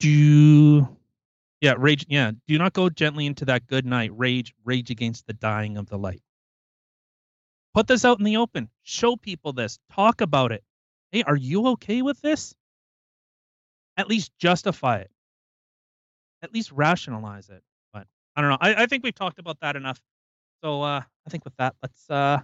Do 0.00 0.88
yeah, 1.60 1.74
rage. 1.78 2.04
Yeah, 2.08 2.32
do 2.46 2.58
not 2.58 2.74
go 2.74 2.90
gently 2.90 3.24
into 3.24 3.46
that 3.46 3.66
good 3.66 3.86
night. 3.86 4.10
Rage, 4.14 4.54
rage 4.64 4.90
against 4.90 5.26
the 5.26 5.32
dying 5.32 5.78
of 5.78 5.88
the 5.88 5.96
light. 5.96 6.20
Put 7.74 7.88
this 7.88 8.04
out 8.04 8.18
in 8.18 8.24
the 8.24 8.36
open. 8.36 8.68
Show 8.82 9.16
people 9.16 9.52
this. 9.52 9.78
Talk 9.92 10.20
about 10.20 10.52
it. 10.52 10.62
Hey, 11.10 11.22
are 11.24 11.36
you 11.36 11.68
okay 11.68 12.02
with 12.02 12.20
this? 12.20 12.54
at 13.96 14.08
least 14.08 14.32
justify 14.38 14.98
it, 14.98 15.10
at 16.42 16.52
least 16.52 16.72
rationalize 16.72 17.48
it. 17.48 17.62
But 17.92 18.06
I 18.36 18.40
don't 18.40 18.50
know. 18.50 18.58
I, 18.60 18.82
I 18.82 18.86
think 18.86 19.04
we've 19.04 19.14
talked 19.14 19.38
about 19.38 19.60
that 19.60 19.76
enough. 19.76 20.00
So 20.62 20.82
uh, 20.82 21.02
I 21.26 21.30
think 21.30 21.44
with 21.44 21.56
that, 21.58 21.74
let's 21.82 22.10
uh, 22.10 22.40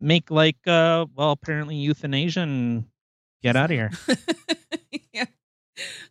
make 0.00 0.30
like 0.30 0.58
uh, 0.66 1.06
well, 1.14 1.30
apparently 1.32 1.76
euthanasia 1.76 2.40
and 2.40 2.84
get 3.42 3.56
out 3.56 3.70
of 3.70 3.76
here. 3.76 3.90
yeah. 5.12 5.26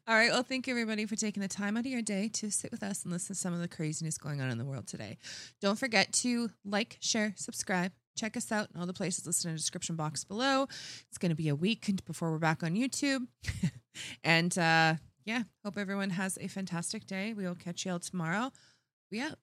All 0.08 0.16
right. 0.16 0.30
Well, 0.30 0.43
thank 0.43 0.68
you 0.68 0.74
everybody 0.74 1.08
for 1.08 1.16
taking 1.16 1.41
the 1.41 1.47
time 1.47 1.78
out 1.78 1.80
of 1.80 1.91
your 1.91 2.03
day 2.03 2.30
to 2.34 2.51
sit 2.51 2.70
with 2.72 2.84
us 2.84 3.01
and 3.03 3.12
listen 3.12 3.36
to 3.36 3.41
some 3.41 3.56
of 3.56 3.60
the 3.60 3.68
craziness 3.68 4.20
going 4.20 4.39
on 4.39 4.51
in 4.51 4.60
the 4.60 4.66
world 4.66 4.86
today. 4.86 5.18
Don't 5.62 5.80
forget 5.80 6.14
to 6.14 6.51
like, 6.64 6.97
share, 6.99 7.34
subscribe. 7.36 7.91
Check 8.16 8.38
us 8.38 8.51
out 8.51 8.70
in 8.72 8.80
all 8.80 8.86
the 8.86 8.93
places 8.93 9.26
listed 9.26 9.47
in 9.47 9.53
the 9.53 9.58
description 9.58 9.95
box 9.95 10.24
below. 10.24 10.68
It's 11.10 11.18
going 11.18 11.32
to 11.32 11.36
be 11.36 11.49
a 11.49 11.56
week 11.56 12.06
before 12.06 12.30
we're 12.32 12.38
back 12.38 12.62
on 12.62 12.76
YouTube. 12.76 13.26
and 14.24 14.56
uh, 14.60 14.93
yeah, 15.26 15.41
hope 15.64 15.76
everyone 15.76 16.12
has 16.12 16.38
a 16.39 16.49
fantastic 16.49 17.08
day. 17.08 17.34
We 17.34 17.47
will 17.47 17.56
catch 17.56 17.84
you 17.84 17.91
all 17.91 17.99
tomorrow. 17.99 18.51
We 19.12 19.22
out. 19.22 19.39